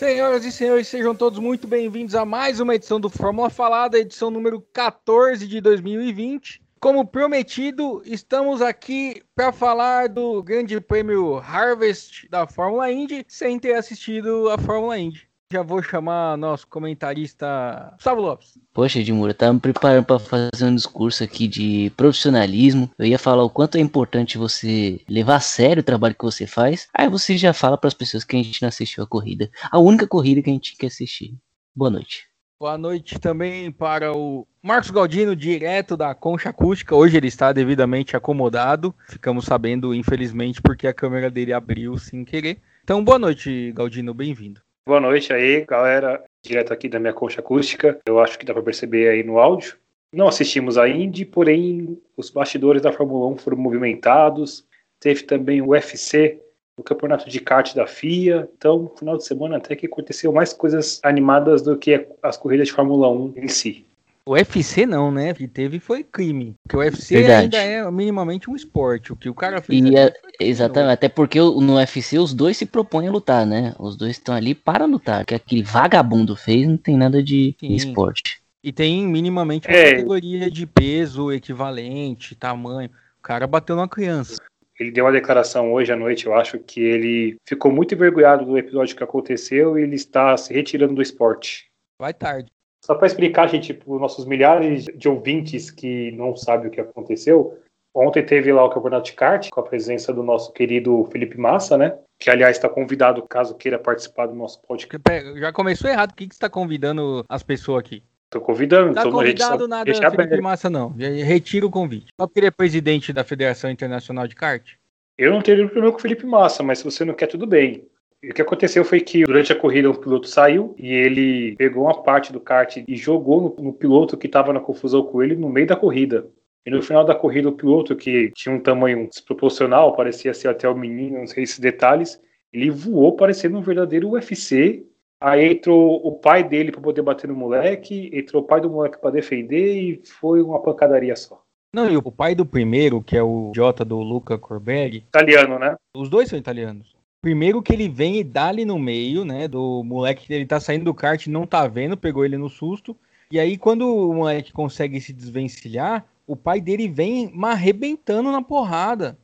Senhoras 0.00 0.46
e 0.46 0.50
senhores, 0.50 0.88
sejam 0.88 1.14
todos 1.14 1.38
muito 1.38 1.66
bem-vindos 1.66 2.14
a 2.14 2.24
mais 2.24 2.58
uma 2.58 2.74
edição 2.74 2.98
do 2.98 3.10
Fórmula 3.10 3.50
Falada, 3.50 3.98
edição 3.98 4.30
número 4.30 4.62
14 4.72 5.46
de 5.46 5.60
2020. 5.60 6.62
Como 6.80 7.06
prometido, 7.06 8.00
estamos 8.06 8.62
aqui 8.62 9.22
para 9.34 9.52
falar 9.52 10.08
do 10.08 10.42
Grande 10.42 10.80
Prêmio 10.80 11.36
Harvest 11.36 12.26
da 12.30 12.46
Fórmula 12.46 12.90
Indy, 12.90 13.26
sem 13.28 13.58
ter 13.58 13.74
assistido 13.74 14.48
a 14.48 14.56
Fórmula 14.56 14.98
Indy. 14.98 15.29
Já 15.52 15.64
vou 15.64 15.82
chamar 15.82 16.38
nosso 16.38 16.64
comentarista 16.68 17.90
Gustavo 17.94 18.20
Lopes. 18.20 18.56
Poxa, 18.72 19.00
Edmura, 19.00 19.34
tava 19.34 19.52
me 19.52 19.58
preparando 19.58 20.04
para 20.04 20.20
fazer 20.20 20.64
um 20.64 20.76
discurso 20.76 21.24
aqui 21.24 21.48
de 21.48 21.90
profissionalismo. 21.96 22.88
Eu 22.96 23.06
ia 23.06 23.18
falar 23.18 23.42
o 23.42 23.50
quanto 23.50 23.76
é 23.76 23.80
importante 23.80 24.38
você 24.38 25.00
levar 25.08 25.36
a 25.36 25.40
sério 25.40 25.80
o 25.80 25.84
trabalho 25.84 26.14
que 26.14 26.24
você 26.24 26.46
faz. 26.46 26.86
Aí 26.94 27.08
você 27.08 27.36
já 27.36 27.52
fala 27.52 27.76
para 27.76 27.88
as 27.88 27.94
pessoas 27.94 28.22
que 28.22 28.36
a 28.36 28.40
gente 28.40 28.62
não 28.62 28.68
assistiu 28.68 29.02
a 29.02 29.08
corrida. 29.08 29.50
A 29.72 29.80
única 29.80 30.06
corrida 30.06 30.40
que 30.40 30.50
a 30.50 30.52
gente 30.52 30.76
quer 30.76 30.86
assistir. 30.86 31.34
Boa 31.74 31.90
noite. 31.90 32.28
Boa 32.60 32.78
noite 32.78 33.18
também 33.18 33.72
para 33.72 34.16
o 34.16 34.46
Marcos 34.62 34.92
Galdino, 34.92 35.34
direto 35.34 35.96
da 35.96 36.14
Concha 36.14 36.50
Acústica. 36.50 36.94
Hoje 36.94 37.16
ele 37.16 37.26
está 37.26 37.52
devidamente 37.52 38.16
acomodado. 38.16 38.94
Ficamos 39.08 39.46
sabendo, 39.46 39.92
infelizmente, 39.92 40.62
porque 40.62 40.86
a 40.86 40.94
câmera 40.94 41.28
dele 41.28 41.52
abriu 41.52 41.98
sem 41.98 42.24
querer. 42.24 42.60
Então, 42.84 43.02
boa 43.02 43.18
noite, 43.18 43.72
Galdino, 43.72 44.14
bem-vindo. 44.14 44.60
Boa 44.86 44.98
noite 44.98 45.32
aí, 45.32 45.64
galera. 45.66 46.24
Direto 46.42 46.72
aqui 46.72 46.88
da 46.88 46.98
minha 46.98 47.12
concha 47.12 47.40
acústica. 47.40 47.98
Eu 48.06 48.18
acho 48.18 48.38
que 48.38 48.46
dá 48.46 48.54
para 48.54 48.62
perceber 48.62 49.10
aí 49.10 49.22
no 49.22 49.38
áudio. 49.38 49.76
Não 50.12 50.26
assistimos 50.26 50.78
a 50.78 50.88
Indy, 50.88 51.24
porém 51.24 52.00
os 52.16 52.30
bastidores 52.30 52.80
da 52.80 52.90
Fórmula 52.90 53.28
1 53.28 53.36
foram 53.36 53.58
movimentados. 53.58 54.66
Teve 54.98 55.22
também 55.24 55.60
o 55.60 55.68
UFC, 55.68 56.40
o 56.76 56.82
campeonato 56.82 57.28
de 57.28 57.40
kart 57.40 57.74
da 57.74 57.86
FIA. 57.86 58.48
Então, 58.56 58.90
final 58.98 59.18
de 59.18 59.24
semana 59.24 59.58
até 59.58 59.76
que 59.76 59.86
aconteceu 59.86 60.32
mais 60.32 60.52
coisas 60.52 60.98
animadas 61.04 61.62
do 61.62 61.76
que 61.76 62.08
as 62.22 62.38
corridas 62.38 62.68
de 62.68 62.74
Fórmula 62.74 63.08
1 63.10 63.34
em 63.36 63.48
si. 63.48 63.86
O 64.24 64.32
UFC 64.32 64.86
não, 64.86 65.10
né? 65.10 65.32
O 65.32 65.34
que 65.34 65.48
teve 65.48 65.80
foi 65.80 66.04
crime. 66.04 66.54
Porque 66.62 66.76
o 66.76 66.80
UFC 66.80 67.16
Verdade. 67.16 67.56
ainda 67.56 67.58
é 67.58 67.90
minimamente 67.90 68.50
um 68.50 68.54
esporte. 68.54 69.12
O 69.12 69.16
que 69.16 69.28
o 69.28 69.34
cara 69.34 69.60
fez. 69.60 69.84
E 69.84 69.96
é, 69.96 70.12
exatamente, 70.38 70.92
até 70.92 71.08
porque 71.08 71.38
no 71.38 71.76
UFC 71.76 72.18
os 72.18 72.34
dois 72.34 72.56
se 72.56 72.66
propõem 72.66 73.08
a 73.08 73.10
lutar, 73.10 73.46
né? 73.46 73.74
Os 73.78 73.96
dois 73.96 74.12
estão 74.12 74.34
ali 74.34 74.54
para 74.54 74.84
lutar. 74.84 75.24
que 75.24 75.34
aquele 75.34 75.62
vagabundo 75.62 76.36
fez 76.36 76.68
não 76.68 76.76
tem 76.76 76.96
nada 76.96 77.22
de 77.22 77.56
Sim. 77.58 77.74
esporte. 77.74 78.40
E 78.62 78.72
tem 78.72 79.06
minimamente 79.06 79.66
uma 79.66 79.76
é. 79.76 79.92
categoria 79.92 80.50
de 80.50 80.66
peso 80.66 81.32
equivalente, 81.32 82.34
tamanho. 82.34 82.90
O 83.18 83.22
cara 83.22 83.46
bateu 83.46 83.74
numa 83.74 83.88
criança. 83.88 84.36
Ele 84.78 84.90
deu 84.90 85.04
uma 85.04 85.12
declaração 85.12 85.72
hoje 85.72 85.92
à 85.92 85.96
noite, 85.96 86.26
eu 86.26 86.34
acho 86.34 86.58
que 86.58 86.80
ele 86.80 87.36
ficou 87.46 87.70
muito 87.70 87.94
envergonhado 87.94 88.46
do 88.46 88.56
episódio 88.56 88.96
que 88.96 89.04
aconteceu 89.04 89.78
e 89.78 89.82
ele 89.82 89.94
está 89.94 90.34
se 90.36 90.54
retirando 90.54 90.94
do 90.94 91.02
esporte. 91.02 91.70
Vai 91.98 92.14
tarde. 92.14 92.50
Só 92.84 92.94
para 92.94 93.06
explicar, 93.06 93.46
gente, 93.48 93.74
para 93.74 93.92
os 93.92 94.00
nossos 94.00 94.24
milhares 94.24 94.86
de 94.86 95.08
ouvintes 95.08 95.70
que 95.70 96.10
não 96.12 96.34
sabem 96.34 96.68
o 96.68 96.70
que 96.70 96.80
aconteceu, 96.80 97.58
ontem 97.94 98.24
teve 98.24 98.52
lá 98.52 98.64
o 98.64 98.70
Campeonato 98.70 99.06
de 99.06 99.12
Kart, 99.12 99.48
com 99.50 99.60
a 99.60 99.62
presença 99.62 100.12
do 100.12 100.22
nosso 100.22 100.52
querido 100.52 101.04
Felipe 101.12 101.38
Massa, 101.38 101.76
né? 101.76 101.98
Que, 102.18 102.30
aliás, 102.30 102.56
está 102.56 102.68
convidado 102.68 103.22
caso 103.28 103.54
queira 103.54 103.78
participar 103.78 104.26
do 104.26 104.34
nosso 104.34 104.60
podcast. 104.62 105.00
Já 105.38 105.52
começou 105.52 105.90
errado. 105.90 106.10
Por 106.10 106.16
que, 106.16 106.28
que 106.28 106.34
você 106.34 106.38
está 106.38 106.48
convidando 106.48 107.24
as 107.28 107.42
pessoas 107.42 107.80
aqui? 107.80 108.02
Tô 108.30 108.40
convidando. 108.40 108.94
Tá 108.94 109.10
convidado 109.10 109.66
nada, 109.66 109.92
Felipe 109.92 110.40
Massa, 110.40 110.70
não. 110.70 110.94
Retira 110.96 111.66
o 111.66 111.70
convite. 111.70 112.12
Só 112.18 112.26
porque 112.26 112.40
ele 112.40 112.46
é 112.46 112.50
presidente 112.50 113.12
da 113.12 113.24
Federação 113.24 113.70
Internacional 113.70 114.28
de 114.28 114.36
Kart? 114.36 114.74
Eu 115.18 115.32
não 115.32 115.42
teria 115.42 115.66
problema 115.66 115.92
com 115.92 115.98
o 115.98 116.00
Felipe 116.00 116.24
Massa, 116.24 116.62
mas 116.62 116.78
se 116.78 116.84
você 116.84 117.04
não 117.04 117.12
quer, 117.12 117.26
tudo 117.26 117.46
bem. 117.46 117.86
O 118.22 118.34
que 118.34 118.42
aconteceu 118.42 118.84
foi 118.84 119.00
que 119.00 119.24
durante 119.24 119.50
a 119.50 119.56
corrida 119.56 119.90
um 119.90 119.94
piloto 119.94 120.28
saiu 120.28 120.74
e 120.78 120.92
ele 120.92 121.56
pegou 121.56 121.84
uma 121.84 122.02
parte 122.02 122.32
do 122.32 122.40
kart 122.40 122.76
e 122.86 122.96
jogou 122.96 123.40
no, 123.40 123.64
no 123.64 123.72
piloto 123.72 124.16
que 124.16 124.26
estava 124.26 124.52
na 124.52 124.60
confusão 124.60 125.02
com 125.02 125.22
ele 125.22 125.34
no 125.34 125.48
meio 125.48 125.66
da 125.66 125.74
corrida. 125.74 126.28
E 126.66 126.70
no 126.70 126.82
final 126.82 127.04
da 127.04 127.14
corrida, 127.14 127.48
o 127.48 127.52
piloto, 127.52 127.96
que 127.96 128.30
tinha 128.34 128.54
um 128.54 128.60
tamanho 128.60 129.08
desproporcional, 129.08 129.96
parecia 129.96 130.34
ser 130.34 130.48
até 130.48 130.68
o 130.68 130.76
menino, 130.76 131.18
não 131.18 131.26
sei 131.26 131.44
esses 131.44 131.58
detalhes, 131.58 132.20
ele 132.52 132.70
voou 132.70 133.16
parecendo 133.16 133.56
um 133.56 133.62
verdadeiro 133.62 134.10
UFC. 134.10 134.84
Aí 135.18 135.52
entrou 135.52 136.06
o 136.06 136.18
pai 136.18 136.44
dele 136.44 136.72
para 136.72 136.80
poder 136.80 137.02
bater 137.02 137.28
no 137.28 137.34
moleque, 137.34 138.10
entrou 138.12 138.42
o 138.42 138.46
pai 138.46 138.60
do 138.60 138.70
moleque 138.70 139.00
para 139.00 139.10
defender 139.10 139.74
e 139.74 140.02
foi 140.04 140.42
uma 140.42 140.62
pancadaria 140.62 141.16
só. 141.16 141.42
Não, 141.74 141.90
e 141.90 141.96
o 141.96 142.02
pai 142.02 142.34
do 142.34 142.44
primeiro, 142.44 143.02
que 143.02 143.16
é 143.16 143.22
o 143.22 143.52
Jota 143.54 143.84
do 143.84 143.98
Luca 144.00 144.36
Corberg. 144.38 144.98
Italiano, 145.08 145.58
né? 145.58 145.76
Os 145.96 146.08
dois 146.08 146.28
são 146.28 146.38
italianos. 146.38 146.99
Primeiro 147.22 147.62
que 147.62 147.72
ele 147.72 147.88
vem 147.88 148.18
e 148.18 148.24
dá 148.24 148.48
ali 148.48 148.64
no 148.64 148.78
meio, 148.78 149.24
né? 149.24 149.46
Do 149.46 149.82
moleque 149.84 150.26
que 150.26 150.32
ele 150.32 150.46
tá 150.46 150.58
saindo 150.58 150.86
do 150.86 150.94
kart 150.94 151.26
não 151.26 151.46
tá 151.46 151.66
vendo, 151.66 151.96
pegou 151.96 152.24
ele 152.24 152.38
no 152.38 152.48
susto. 152.48 152.96
E 153.30 153.38
aí, 153.38 153.58
quando 153.58 153.82
o 153.82 154.14
moleque 154.14 154.52
consegue 154.52 155.00
se 155.00 155.12
desvencilhar, 155.12 156.04
o 156.26 156.34
pai 156.34 156.60
dele 156.60 156.88
vem 156.88 157.32
arrebentando 157.42 158.32
na 158.32 158.42
porrada. 158.42 159.18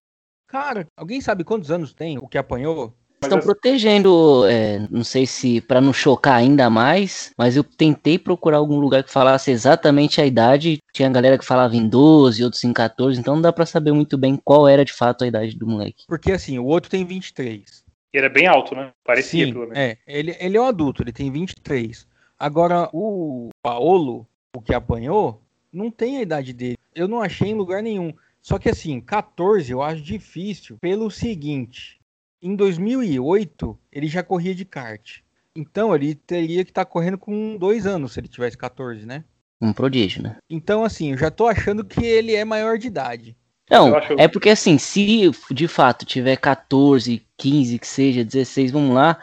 Cara, 0.46 0.86
alguém 0.96 1.20
sabe 1.20 1.42
quantos 1.42 1.70
anos 1.70 1.92
tem 1.92 2.18
o 2.18 2.28
que 2.28 2.38
apanhou? 2.38 2.94
Estão 3.22 3.40
protegendo, 3.40 4.44
é, 4.46 4.86
não 4.90 5.02
sei 5.02 5.26
se 5.26 5.60
para 5.60 5.80
não 5.80 5.92
chocar 5.92 6.34
ainda 6.34 6.68
mais, 6.68 7.32
mas 7.36 7.56
eu 7.56 7.64
tentei 7.64 8.18
procurar 8.18 8.58
algum 8.58 8.78
lugar 8.78 9.02
que 9.02 9.10
falasse 9.10 9.50
exatamente 9.50 10.20
a 10.20 10.26
idade. 10.26 10.78
Tinha 10.92 11.08
galera 11.08 11.38
que 11.38 11.44
falava 11.44 11.74
em 11.74 11.88
12, 11.88 12.44
outros 12.44 12.62
em 12.62 12.72
14, 12.72 13.18
então 13.18 13.34
não 13.34 13.42
dá 13.42 13.52
para 13.52 13.66
saber 13.66 13.92
muito 13.92 14.18
bem 14.18 14.36
qual 14.36 14.68
era 14.68 14.84
de 14.84 14.92
fato 14.92 15.24
a 15.24 15.26
idade 15.26 15.56
do 15.56 15.66
moleque. 15.66 16.04
Porque 16.06 16.30
assim, 16.30 16.58
o 16.58 16.66
outro 16.66 16.90
tem 16.90 17.04
23. 17.04 17.85
E 18.16 18.18
era 18.18 18.30
bem 18.30 18.46
alto, 18.46 18.74
né? 18.74 18.94
Parecia, 19.04 19.44
Sim, 19.44 19.52
pelo 19.52 19.66
menos. 19.68 19.78
É, 19.78 19.98
ele, 20.06 20.34
ele 20.40 20.56
é 20.56 20.60
um 20.60 20.64
adulto, 20.64 21.02
ele 21.02 21.12
tem 21.12 21.30
23. 21.30 22.08
Agora, 22.38 22.88
o 22.90 23.50
Paolo, 23.62 24.26
o 24.56 24.62
que 24.62 24.72
apanhou, 24.72 25.42
não 25.70 25.90
tem 25.90 26.16
a 26.16 26.22
idade 26.22 26.54
dele. 26.54 26.78
Eu 26.94 27.06
não 27.06 27.20
achei 27.20 27.50
em 27.50 27.54
lugar 27.54 27.82
nenhum. 27.82 28.14
Só 28.40 28.58
que 28.58 28.70
assim, 28.70 29.02
14 29.02 29.70
eu 29.70 29.82
acho 29.82 30.00
difícil 30.00 30.78
pelo 30.80 31.10
seguinte. 31.10 32.00
Em 32.40 32.56
2008, 32.56 33.78
ele 33.92 34.06
já 34.06 34.22
corria 34.22 34.54
de 34.54 34.64
kart. 34.64 35.18
Então, 35.54 35.94
ele 35.94 36.14
teria 36.14 36.64
que 36.64 36.70
estar 36.70 36.86
tá 36.86 36.90
correndo 36.90 37.18
com 37.18 37.58
dois 37.58 37.86
anos 37.86 38.14
se 38.14 38.20
ele 38.20 38.28
tivesse 38.28 38.56
14, 38.56 39.04
né? 39.04 39.24
Um 39.60 39.74
prodígio, 39.74 40.22
né? 40.22 40.38
Então, 40.48 40.84
assim, 40.84 41.12
eu 41.12 41.18
já 41.18 41.30
tô 41.30 41.46
achando 41.46 41.84
que 41.84 42.02
ele 42.02 42.34
é 42.34 42.46
maior 42.46 42.78
de 42.78 42.86
idade. 42.86 43.36
Não, 43.70 43.94
acho... 43.94 44.14
é 44.18 44.28
porque 44.28 44.50
assim, 44.50 44.78
se 44.78 45.30
de 45.50 45.66
fato 45.66 46.04
tiver 46.04 46.36
14, 46.36 47.22
15, 47.36 47.78
que 47.78 47.86
seja, 47.86 48.24
16, 48.24 48.70
vamos 48.70 48.94
lá, 48.94 49.18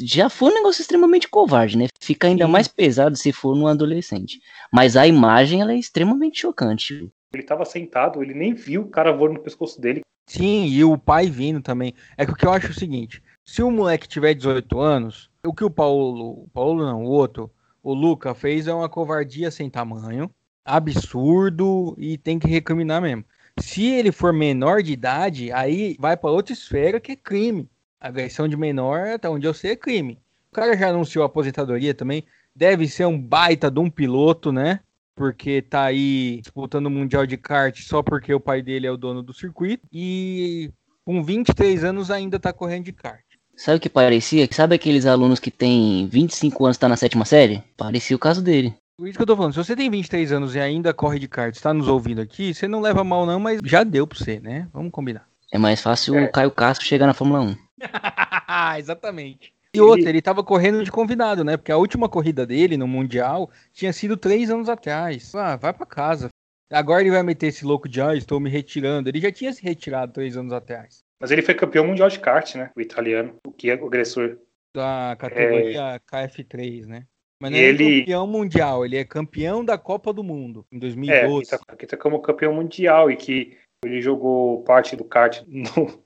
já 0.00 0.28
foi 0.28 0.50
um 0.50 0.54
negócio 0.54 0.82
extremamente 0.82 1.28
covarde, 1.28 1.78
né? 1.78 1.86
Fica 2.00 2.26
ainda 2.26 2.46
Sim. 2.46 2.50
mais 2.50 2.66
pesado 2.66 3.16
se 3.16 3.32
for 3.32 3.54
num 3.54 3.66
adolescente. 3.66 4.40
Mas 4.72 4.96
a 4.96 5.06
imagem, 5.06 5.60
ela 5.60 5.72
é 5.72 5.76
extremamente 5.76 6.40
chocante. 6.40 7.08
Ele 7.32 7.42
tava 7.42 7.64
sentado, 7.64 8.22
ele 8.22 8.34
nem 8.34 8.54
viu 8.54 8.82
o 8.82 8.88
cara 8.88 9.12
voando 9.12 9.34
no 9.34 9.40
pescoço 9.40 9.80
dele. 9.80 10.00
Sim, 10.26 10.66
e 10.66 10.82
o 10.82 10.96
pai 10.98 11.28
vindo 11.28 11.60
também. 11.60 11.94
É 12.16 12.24
que 12.24 12.32
o 12.32 12.36
que 12.36 12.46
eu 12.46 12.52
acho 12.52 12.68
é 12.68 12.70
o 12.70 12.74
seguinte, 12.74 13.22
se 13.44 13.62
o 13.62 13.70
moleque 13.70 14.08
tiver 14.08 14.34
18 14.34 14.80
anos, 14.80 15.30
o 15.44 15.52
que 15.52 15.64
o 15.64 15.70
Paulo, 15.70 16.44
o 16.44 16.48
Paulo 16.52 16.84
não, 16.84 17.04
o 17.04 17.08
outro, 17.08 17.50
o 17.82 17.92
Luca 17.92 18.34
fez 18.34 18.66
é 18.66 18.72
uma 18.72 18.88
covardia 18.88 19.50
sem 19.50 19.68
tamanho, 19.68 20.30
absurdo 20.64 21.94
e 21.98 22.16
tem 22.16 22.38
que 22.38 22.48
recriminar 22.48 23.02
mesmo. 23.02 23.24
Se 23.58 23.84
ele 23.86 24.12
for 24.12 24.32
menor 24.32 24.82
de 24.82 24.92
idade, 24.92 25.52
aí 25.52 25.96
vai 25.98 26.16
para 26.16 26.30
outra 26.30 26.52
esfera 26.52 27.00
que 27.00 27.12
é 27.12 27.16
crime. 27.16 27.68
Agressão 28.00 28.48
de 28.48 28.56
menor, 28.56 29.08
até 29.08 29.28
onde 29.28 29.46
eu 29.46 29.54
sei, 29.54 29.72
é 29.72 29.76
crime. 29.76 30.18
O 30.50 30.54
cara 30.54 30.76
já 30.76 30.88
anunciou 30.88 31.24
aposentadoria 31.24 31.94
também. 31.94 32.24
Deve 32.54 32.86
ser 32.88 33.06
um 33.06 33.18
baita 33.18 33.70
de 33.70 33.80
um 33.80 33.90
piloto, 33.90 34.52
né? 34.52 34.80
Porque 35.14 35.62
tá 35.62 35.84
aí 35.84 36.40
disputando 36.40 36.86
o 36.86 36.90
Mundial 36.90 37.26
de 37.26 37.36
Kart 37.36 37.80
só 37.80 38.02
porque 38.02 38.34
o 38.34 38.40
pai 38.40 38.62
dele 38.62 38.86
é 38.86 38.90
o 38.90 38.96
dono 38.96 39.22
do 39.22 39.32
circuito. 39.32 39.86
E 39.92 40.70
com 41.04 41.22
23 41.22 41.84
anos 41.84 42.10
ainda 42.10 42.38
tá 42.40 42.52
correndo 42.52 42.84
de 42.84 42.92
kart. 42.92 43.24
Sabe 43.56 43.78
o 43.78 43.80
que 43.80 43.88
parecia? 43.88 44.48
Sabe 44.50 44.74
aqueles 44.74 45.06
alunos 45.06 45.38
que 45.38 45.50
têm 45.50 46.08
25 46.08 46.64
anos 46.64 46.76
e 46.76 46.80
tá 46.80 46.88
na 46.88 46.96
sétima 46.96 47.24
série? 47.24 47.62
Parecia 47.76 48.16
o 48.16 48.18
caso 48.18 48.42
dele. 48.42 48.74
Por 48.96 49.08
isso 49.08 49.18
que 49.18 49.22
eu 49.22 49.26
tô 49.26 49.36
falando, 49.36 49.52
se 49.52 49.58
você 49.58 49.74
tem 49.74 49.90
23 49.90 50.30
anos 50.30 50.54
e 50.54 50.60
ainda 50.60 50.94
corre 50.94 51.18
de 51.18 51.26
kart, 51.26 51.52
está 51.52 51.74
nos 51.74 51.88
ouvindo 51.88 52.20
aqui, 52.20 52.54
você 52.54 52.68
não 52.68 52.80
leva 52.80 53.02
mal 53.02 53.26
não, 53.26 53.40
mas 53.40 53.60
já 53.64 53.82
deu 53.82 54.06
pra 54.06 54.16
você, 54.16 54.38
né? 54.38 54.68
Vamos 54.72 54.92
combinar. 54.92 55.28
É 55.52 55.58
mais 55.58 55.82
fácil 55.82 56.16
é. 56.16 56.24
o 56.24 56.32
Caio 56.32 56.50
Castro 56.50 56.86
chegar 56.86 57.06
na 57.06 57.14
Fórmula 57.14 57.40
1. 57.40 57.56
Exatamente. 58.78 59.52
E 59.74 59.80
outra, 59.80 60.08
ele 60.08 60.22
tava 60.22 60.44
correndo 60.44 60.84
de 60.84 60.92
convidado, 60.92 61.42
né? 61.42 61.56
Porque 61.56 61.72
a 61.72 61.76
última 61.76 62.08
corrida 62.08 62.46
dele 62.46 62.76
no 62.76 62.86
Mundial 62.86 63.50
tinha 63.72 63.92
sido 63.92 64.16
três 64.16 64.48
anos 64.48 64.68
atrás. 64.68 65.34
Ah, 65.34 65.56
vai 65.56 65.72
para 65.72 65.84
casa. 65.84 66.28
Agora 66.72 67.00
ele 67.00 67.10
vai 67.10 67.24
meter 67.24 67.48
esse 67.48 67.64
louco 67.64 67.88
de, 67.88 68.00
ah, 68.00 68.14
estou 68.14 68.38
me 68.38 68.48
retirando. 68.48 69.08
Ele 69.08 69.20
já 69.20 69.32
tinha 69.32 69.52
se 69.52 69.62
retirado 69.62 70.12
três 70.12 70.36
anos 70.36 70.52
atrás. 70.52 71.00
Mas 71.20 71.32
ele 71.32 71.42
foi 71.42 71.54
campeão 71.54 71.86
mundial 71.86 72.08
de 72.08 72.20
kart, 72.20 72.54
né? 72.54 72.70
O 72.76 72.80
italiano, 72.80 73.34
o 73.44 73.50
que 73.50 73.68
é 73.68 73.74
o 73.74 73.86
agressor. 73.86 74.38
Da 74.72 75.16
categoria 75.18 75.94
é... 75.94 75.98
KF3, 75.98 76.86
né? 76.86 77.06
Mas 77.40 77.50
não 77.50 77.58
é 77.58 77.62
ele... 77.62 78.00
campeão 78.00 78.26
mundial, 78.26 78.84
ele 78.84 78.96
é 78.96 79.04
campeão 79.04 79.64
da 79.64 79.76
Copa 79.76 80.12
do 80.12 80.22
Mundo 80.22 80.64
em 80.70 80.78
2012. 80.78 81.50
É, 81.52 81.56
aqui 81.68 81.86
tá, 81.86 81.96
tá 81.96 82.02
como 82.02 82.20
campeão 82.20 82.54
mundial 82.54 83.10
e 83.10 83.16
que 83.16 83.56
ele 83.84 84.00
jogou 84.00 84.62
parte 84.62 84.96
do 84.96 85.04
kart 85.04 85.42
no, 85.46 86.02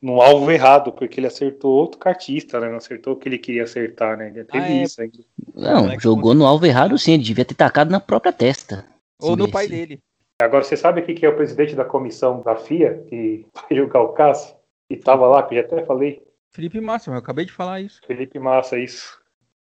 no 0.00 0.20
alvo 0.20 0.50
errado, 0.50 0.92
porque 0.92 1.18
ele 1.18 1.26
acertou 1.26 1.72
outro 1.72 1.98
cartista, 1.98 2.60
né? 2.60 2.68
Não 2.68 2.76
acertou 2.76 3.14
o 3.14 3.16
que 3.16 3.28
ele 3.28 3.38
queria 3.38 3.64
acertar, 3.64 4.16
né? 4.16 4.28
Ele 4.28 4.44
teve 4.44 4.64
Ah, 4.64 4.70
é. 4.70 4.82
isso 4.82 5.00
ainda. 5.00 5.18
Não, 5.54 5.98
jogou 5.98 6.34
no 6.34 6.46
alvo 6.46 6.66
errado 6.66 6.96
sim, 6.98 7.14
ele 7.14 7.24
devia 7.24 7.44
ter 7.44 7.54
tacado 7.54 7.90
na 7.90 8.00
própria 8.00 8.32
testa. 8.32 8.86
Ou 9.20 9.36
no 9.36 9.50
pai 9.50 9.66
dele. 9.66 10.00
Agora, 10.40 10.62
você 10.62 10.76
sabe 10.76 11.02
quem 11.02 11.16
que 11.16 11.26
é 11.26 11.28
o 11.28 11.34
presidente 11.34 11.74
da 11.74 11.84
comissão 11.84 12.40
da 12.42 12.54
FIA, 12.54 13.02
que 13.08 13.44
vai 13.68 13.76
jogar 13.76 14.02
o 14.02 14.12
Cássio? 14.12 14.56
E 14.88 14.96
tava 14.96 15.26
lá, 15.26 15.42
que 15.42 15.54
eu 15.54 15.60
já 15.60 15.66
até 15.66 15.84
falei, 15.84 16.22
Felipe 16.50 16.80
Massa, 16.80 17.10
eu 17.10 17.14
acabei 17.14 17.44
de 17.44 17.52
falar 17.52 17.80
isso. 17.80 18.00
Felipe 18.06 18.38
Massa, 18.38 18.78
isso. 18.78 19.20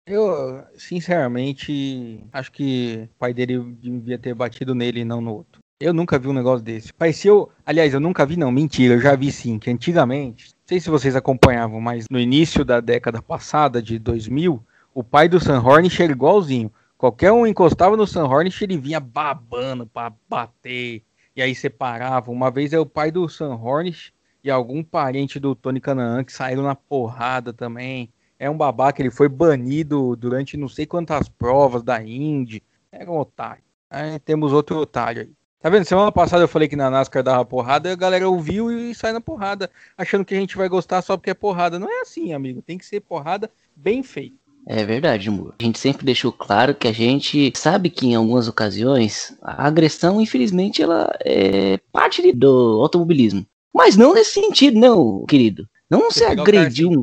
Eu, 0.07 0.63
sinceramente, 0.77 2.23
acho 2.31 2.51
que 2.51 3.09
o 3.15 3.17
pai 3.17 3.33
dele 3.33 3.59
devia 3.81 4.19
ter 4.19 4.35
batido 4.35 4.75
nele 4.75 4.99
e 4.99 5.05
não 5.05 5.19
no 5.19 5.33
outro. 5.33 5.59
Eu 5.79 5.93
nunca 5.93 6.19
vi 6.19 6.27
um 6.27 6.33
negócio 6.33 6.63
desse. 6.63 6.93
Pareceu. 6.93 7.49
Aliás, 7.65 7.93
eu 7.93 7.99
nunca 7.99 8.25
vi, 8.25 8.37
não. 8.37 8.51
Mentira, 8.51 8.93
eu 8.93 9.01
já 9.01 9.15
vi 9.15 9.31
sim. 9.31 9.57
Que 9.57 9.71
antigamente, 9.71 10.49
não 10.49 10.67
sei 10.67 10.79
se 10.79 10.91
vocês 10.91 11.15
acompanhavam, 11.15 11.81
mas 11.81 12.05
no 12.09 12.19
início 12.19 12.63
da 12.63 12.79
década 12.79 13.19
passada, 13.21 13.81
de 13.81 13.97
2000, 13.97 14.63
o 14.93 15.03
pai 15.03 15.27
do 15.27 15.39
Sam 15.39 15.59
Hornish 15.61 15.99
era 15.99 16.11
igualzinho. 16.11 16.71
Qualquer 16.97 17.31
um 17.31 17.45
encostava 17.45 17.97
no 17.97 18.05
Sam 18.07 18.25
Hornish, 18.25 18.61
ele 18.61 18.77
vinha 18.77 18.99
babando 18.99 19.87
pra 19.87 20.13
bater. 20.29 21.01
E 21.35 21.41
aí 21.41 21.55
separava. 21.55 22.31
Uma 22.31 22.51
vez 22.51 22.71
é 22.73 22.79
o 22.79 22.85
pai 22.85 23.11
do 23.11 23.27
Sam 23.27 23.55
Hornish 23.55 24.13
e 24.43 24.51
algum 24.51 24.83
parente 24.83 25.39
do 25.39 25.55
Tony 25.55 25.81
Canaan 25.81 26.23
que 26.23 26.31
saíram 26.31 26.61
na 26.61 26.75
porrada 26.75 27.51
também. 27.51 28.09
É 28.37 28.49
um 28.49 28.57
babaca, 28.57 29.01
ele 29.01 29.11
foi 29.11 29.29
banido 29.29 30.15
durante 30.15 30.57
não 30.57 30.67
sei 30.67 30.85
quantas 30.85 31.29
provas 31.29 31.83
da 31.83 32.01
Indy. 32.01 32.61
Era 32.91 33.09
um 33.09 33.17
otário. 33.17 33.63
Aí 33.89 34.19
temos 34.19 34.51
outro 34.51 34.77
otário 34.77 35.23
aí. 35.23 35.29
Tá 35.59 35.69
vendo? 35.69 35.85
Semana 35.85 36.11
passada 36.11 36.43
eu 36.43 36.47
falei 36.47 36.67
que 36.67 36.75
na 36.75 36.91
NASCAR 36.91 37.23
dava 37.23 37.43
porrada, 37.43 37.91
a 37.91 37.95
galera 37.95 38.29
ouviu 38.29 38.71
e 38.71 38.93
sai 38.93 39.11
na 39.11 39.19
porrada, 39.19 39.71
achando 39.97 40.23
que 40.23 40.35
a 40.35 40.39
gente 40.39 40.55
vai 40.55 40.69
gostar 40.69 41.01
só 41.01 41.17
porque 41.17 41.31
é 41.31 41.33
porrada. 41.33 41.79
Não 41.79 41.89
é 41.89 42.01
assim, 42.01 42.33
amigo. 42.33 42.61
Tem 42.61 42.77
que 42.77 42.85
ser 42.85 42.99
porrada 42.99 43.49
bem 43.75 44.03
feita. 44.03 44.35
É 44.67 44.83
verdade, 44.83 45.29
amor. 45.29 45.55
A 45.59 45.63
gente 45.63 45.79
sempre 45.79 46.05
deixou 46.05 46.31
claro 46.31 46.75
que 46.75 46.87
a 46.87 46.91
gente 46.91 47.51
sabe 47.55 47.89
que 47.89 48.07
em 48.07 48.15
algumas 48.15 48.47
ocasiões 48.47 49.35
a 49.41 49.65
agressão, 49.65 50.19
infelizmente, 50.19 50.81
ela 50.81 51.11
é 51.23 51.79
parte 51.91 52.31
do 52.31 52.79
automobilismo. 52.81 53.45
Mas 53.73 53.95
não 53.95 54.13
nesse 54.13 54.33
sentido, 54.33 54.79
não, 54.79 55.25
querido. 55.25 55.67
Não 55.89 56.09
se 56.09 56.21
cara 56.21 56.41
agrediu 56.41 56.89
um 56.89 57.01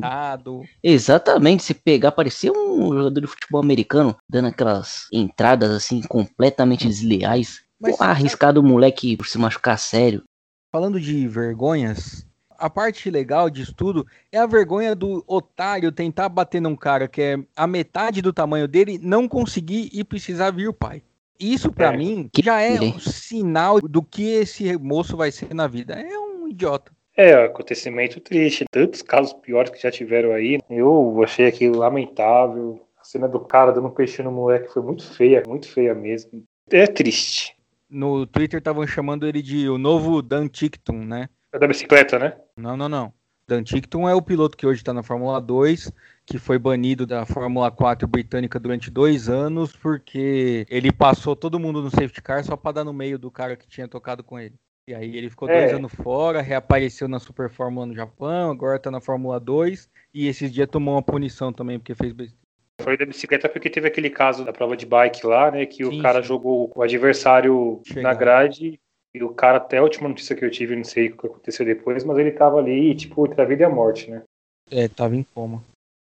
Exatamente, 0.83 1.63
se 1.63 1.73
pegar, 1.73 2.11
parecia 2.11 2.51
um 2.51 2.93
jogador 2.93 3.21
de 3.21 3.27
futebol 3.27 3.61
americano, 3.61 4.15
dando 4.29 4.49
aquelas 4.49 5.07
entradas 5.11 5.71
assim, 5.71 6.01
completamente 6.01 6.87
desleais. 6.87 7.61
Mas- 7.79 7.97
Pô, 7.97 8.03
arriscado 8.03 8.59
o 8.59 8.63
moleque 8.63 9.17
por 9.17 9.27
se 9.27 9.37
machucar 9.37 9.77
sério. 9.77 10.23
Falando 10.71 10.99
de 10.99 11.27
vergonhas, 11.27 12.25
a 12.57 12.69
parte 12.69 13.09
legal 13.09 13.49
disso 13.49 13.73
tudo 13.75 14.05
é 14.31 14.39
a 14.39 14.45
vergonha 14.45 14.95
do 14.95 15.23
otário 15.27 15.91
tentar 15.91 16.29
bater 16.29 16.61
num 16.61 16.75
cara 16.75 17.07
que 17.07 17.21
é 17.21 17.37
a 17.55 17.67
metade 17.67 18.21
do 18.21 18.33
tamanho 18.33 18.67
dele, 18.67 18.99
não 19.01 19.27
conseguir 19.27 19.89
e 19.93 20.03
precisar 20.03 20.51
vir 20.51 20.67
o 20.67 20.73
pai. 20.73 21.03
Isso 21.39 21.71
pra 21.71 21.93
É. 21.93 21.97
mim 21.97 22.29
Que 22.31 22.41
já 22.43 22.61
é 22.61 22.79
um 22.79 22.99
sinal 22.99 23.81
do 23.81 24.01
que 24.01 24.23
esse 24.23 24.77
moço 24.77 25.17
vai 25.17 25.31
ser 25.31 25.53
na 25.53 25.67
vida. 25.67 25.93
É 25.95 26.17
um 26.17 26.47
idiota. 26.47 26.91
É, 27.15 27.39
um 27.39 27.45
acontecimento 27.45 28.19
triste. 28.19 28.65
Tantos 28.71 29.01
casos 29.01 29.33
piores 29.33 29.71
que 29.71 29.81
já 29.81 29.91
tiveram 29.91 30.31
aí. 30.33 30.59
Eu 30.69 31.21
achei 31.23 31.47
aquilo 31.47 31.79
lamentável. 31.79 32.81
A 32.99 33.03
cena 33.03 33.27
do 33.27 33.39
cara 33.39 33.71
dando 33.71 33.87
um 33.87 33.91
peixinho 33.91 34.29
no 34.29 34.35
moleque 34.35 34.73
foi 34.73 34.81
muito 34.81 35.03
feia, 35.13 35.43
muito 35.47 35.67
feia 35.67 35.93
mesmo. 35.93 36.43
É 36.71 36.87
triste. 36.87 37.55
No 37.89 38.25
Twitter 38.25 38.57
estavam 38.57 38.87
chamando 38.87 39.27
ele 39.27 39.41
de 39.41 39.69
o 39.69 39.77
novo 39.77 40.21
Dan 40.21 40.47
Tickton, 40.47 41.03
né? 41.05 41.29
É 41.51 41.59
da 41.59 41.67
bicicleta, 41.67 42.17
né? 42.17 42.35
Não, 42.57 42.75
não, 42.75 42.89
não. 42.89 43.13
Dan 43.47 43.61
Tickton 43.61 44.09
é 44.09 44.15
o 44.15 44.21
piloto 44.21 44.57
que 44.57 44.65
hoje 44.65 44.79
está 44.79 44.93
na 44.93 45.03
Fórmula 45.03 45.39
2, 45.39 45.91
que 46.25 46.39
foi 46.39 46.57
banido 46.57 47.05
da 47.05 47.25
Fórmula 47.25 47.69
4 47.69 48.07
britânica 48.07 48.59
durante 48.59 48.89
dois 48.89 49.29
anos, 49.29 49.75
porque 49.75 50.65
ele 50.69 50.91
passou 50.91 51.35
todo 51.35 51.59
mundo 51.59 51.81
no 51.81 51.91
safety 51.91 52.21
car 52.21 52.43
só 52.43 52.55
para 52.55 52.71
dar 52.71 52.83
no 52.83 52.93
meio 52.93 53.19
do 53.19 53.29
cara 53.29 53.55
que 53.55 53.67
tinha 53.67 53.87
tocado 53.87 54.23
com 54.23 54.39
ele. 54.39 54.55
E 54.87 54.93
aí 54.93 55.15
ele 55.15 55.29
ficou 55.29 55.49
É. 55.49 55.61
dois 55.61 55.73
anos 55.73 55.93
fora, 55.93 56.41
reapareceu 56.41 57.07
na 57.07 57.19
Super 57.19 57.49
Fórmula 57.49 57.85
no 57.85 57.95
Japão, 57.95 58.51
agora 58.51 58.77
tá 58.77 58.91
na 58.91 58.99
Fórmula 58.99 59.39
2, 59.39 59.89
e 60.13 60.27
esses 60.27 60.51
dias 60.51 60.67
tomou 60.69 60.95
uma 60.95 61.01
punição 61.01 61.53
também, 61.53 61.79
porque 61.79 61.95
fez 61.95 62.11
besteira. 62.11 62.43
Foi 62.81 62.97
da 62.97 63.05
bicicleta 63.05 63.47
porque 63.47 63.69
teve 63.69 63.87
aquele 63.87 64.09
caso 64.09 64.43
da 64.43 64.51
prova 64.51 64.75
de 64.75 64.85
bike 64.85 65.25
lá, 65.25 65.51
né? 65.51 65.65
Que 65.65 65.85
Sim, 65.85 65.99
o 65.99 66.01
cara 66.01 66.21
sim. 66.21 66.27
jogou 66.27 66.71
o 66.75 66.81
adversário 66.81 67.81
na 67.95 68.13
grade. 68.13 68.79
E 69.15 69.23
o 69.23 69.29
cara, 69.29 69.57
até 69.57 69.77
a 69.77 69.83
última 69.83 70.09
notícia 70.09 70.35
que 70.35 70.43
eu 70.43 70.49
tive, 70.49 70.75
não 70.75 70.83
sei 70.83 71.09
o 71.09 71.17
que 71.17 71.27
aconteceu 71.27 71.63
depois, 71.65 72.03
mas 72.03 72.17
ele 72.17 72.31
tava 72.31 72.57
ali, 72.57 72.95
tipo, 72.95 73.25
entre 73.27 73.39
a 73.41 73.45
vida 73.45 73.61
e 73.61 73.65
a 73.65 73.69
morte, 73.69 74.09
né? 74.09 74.23
É, 74.71 74.87
tava 74.87 75.15
em 75.15 75.23
coma. 75.23 75.63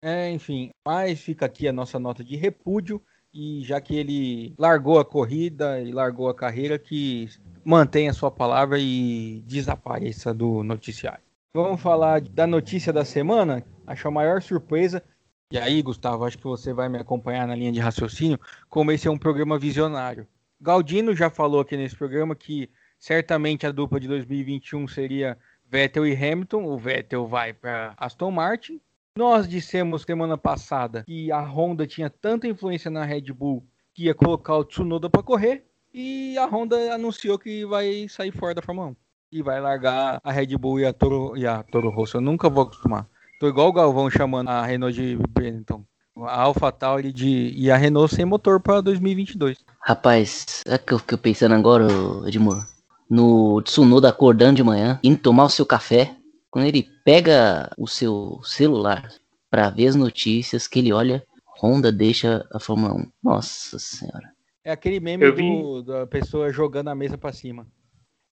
É, 0.01 0.29
enfim, 0.29 0.69
mas 0.85 1.19
fica 1.19 1.45
aqui 1.45 1.67
a 1.67 1.73
nossa 1.73 1.97
nota 1.97 2.23
de 2.23 2.35
repúdio. 2.35 3.01
E 3.33 3.63
já 3.63 3.81
que 3.81 3.95
ele 3.95 4.53
largou 4.57 4.99
a 4.99 5.05
corrida 5.05 5.81
e 5.81 5.91
largou 5.91 6.29
a 6.29 6.35
carreira, 6.35 6.77
que 6.77 7.27
mantenha 7.65 8.11
a 8.11 8.13
sua 8.13 8.29
palavra 8.29 8.77
e 8.79 9.41
desapareça 9.47 10.33
do 10.33 10.63
noticiário. 10.63 11.23
Vamos 11.53 11.81
falar 11.81 12.21
da 12.21 12.45
notícia 12.45 12.93
da 12.93 13.05
semana? 13.05 13.63
Acho 13.87 14.07
a 14.07 14.11
maior 14.11 14.41
surpresa. 14.41 15.03
E 15.51 15.57
aí, 15.57 15.81
Gustavo, 15.81 16.25
acho 16.25 16.37
que 16.37 16.43
você 16.43 16.73
vai 16.73 16.89
me 16.89 16.97
acompanhar 16.97 17.47
na 17.47 17.55
linha 17.55 17.71
de 17.71 17.79
raciocínio, 17.79 18.39
como 18.69 18.91
esse 18.91 19.07
é 19.07 19.11
um 19.11 19.17
programa 19.17 19.59
visionário. 19.59 20.27
Galdino 20.59 21.15
já 21.15 21.29
falou 21.29 21.59
aqui 21.59 21.77
nesse 21.77 21.95
programa 21.95 22.35
que 22.35 22.69
certamente 22.97 23.67
a 23.67 23.71
dupla 23.71 23.99
de 23.99 24.07
2021 24.07 24.87
seria 24.87 25.37
Vettel 25.69 26.07
e 26.07 26.15
Hamilton. 26.15 26.63
O 26.63 26.77
Vettel 26.77 27.27
vai 27.27 27.53
para 27.53 27.93
Aston 27.97 28.31
Martin. 28.31 28.79
Nós 29.15 29.47
dissemos 29.47 30.01
semana 30.01 30.35
passada 30.35 31.03
que 31.03 31.31
a 31.31 31.39
Honda 31.39 31.85
tinha 31.85 32.09
tanta 32.09 32.47
influência 32.47 32.89
na 32.89 33.05
Red 33.05 33.31
Bull 33.31 33.63
que 33.93 34.05
ia 34.05 34.15
colocar 34.15 34.57
o 34.57 34.65
Tsunoda 34.65 35.07
para 35.07 35.21
correr. 35.21 35.65
E 35.93 36.35
a 36.39 36.47
Honda 36.47 36.95
anunciou 36.95 37.37
que 37.37 37.63
vai 37.63 38.07
sair 38.09 38.31
fora 38.31 38.55
da 38.55 38.61
Fórmula 38.63 38.87
1. 38.87 38.95
E 39.33 39.43
vai 39.43 39.61
largar 39.61 40.19
a 40.23 40.31
Red 40.31 40.57
Bull 40.57 40.79
e 40.79 40.85
a 40.87 40.91
Toro, 40.91 41.37
e 41.37 41.45
a 41.45 41.61
Toro 41.61 41.91
Rosso. 41.91 42.17
Eu 42.17 42.21
nunca 42.21 42.49
vou 42.49 42.63
acostumar. 42.63 43.07
Tô 43.39 43.47
igual 43.47 43.67
o 43.67 43.73
Galvão 43.73 44.09
chamando 44.09 44.49
a 44.49 44.65
Renault 44.65 44.99
de 44.99 45.15
Benetton. 45.29 45.85
A 46.17 46.41
AlphaTauri 46.41 47.13
de, 47.13 47.53
e 47.55 47.69
a 47.69 47.77
Renault 47.77 48.15
sem 48.15 48.25
motor 48.25 48.59
para 48.59 48.81
2022. 48.81 49.59
Rapaz, 49.79 50.63
o 50.65 50.79
que 50.79 50.91
eu 50.91 50.97
fiquei 50.97 51.17
pensando 51.19 51.53
agora, 51.53 51.85
Edmur? 52.25 52.65
No 53.07 53.61
Tsunoda 53.61 54.09
acordando 54.09 54.55
de 54.55 54.63
manhã, 54.63 54.99
indo 55.03 55.19
tomar 55.19 55.45
o 55.45 55.49
seu 55.49 55.67
café, 55.67 56.15
quando 56.53 56.67
ele 56.67 56.87
pega 57.03 57.71
o 57.79 57.87
seu 57.87 58.39
celular 58.43 59.11
pra 59.49 59.71
ver 59.71 59.87
as 59.87 59.95
notícias, 59.95 60.67
que 60.67 60.77
ele 60.77 60.93
olha, 60.93 61.25
Honda 61.59 61.91
deixa 61.91 62.47
a 62.53 62.59
Fórmula 62.59 62.93
1. 62.93 63.11
Nossa 63.23 63.79
senhora. 63.79 64.31
É 64.63 64.71
aquele 64.71 64.99
meme 64.99 65.31
do- 65.31 65.81
da 65.81 66.05
pessoa 66.05 66.53
jogando 66.53 66.89
a 66.89 66.95
mesa 66.95 67.17
para 67.17 67.33
cima. 67.33 67.65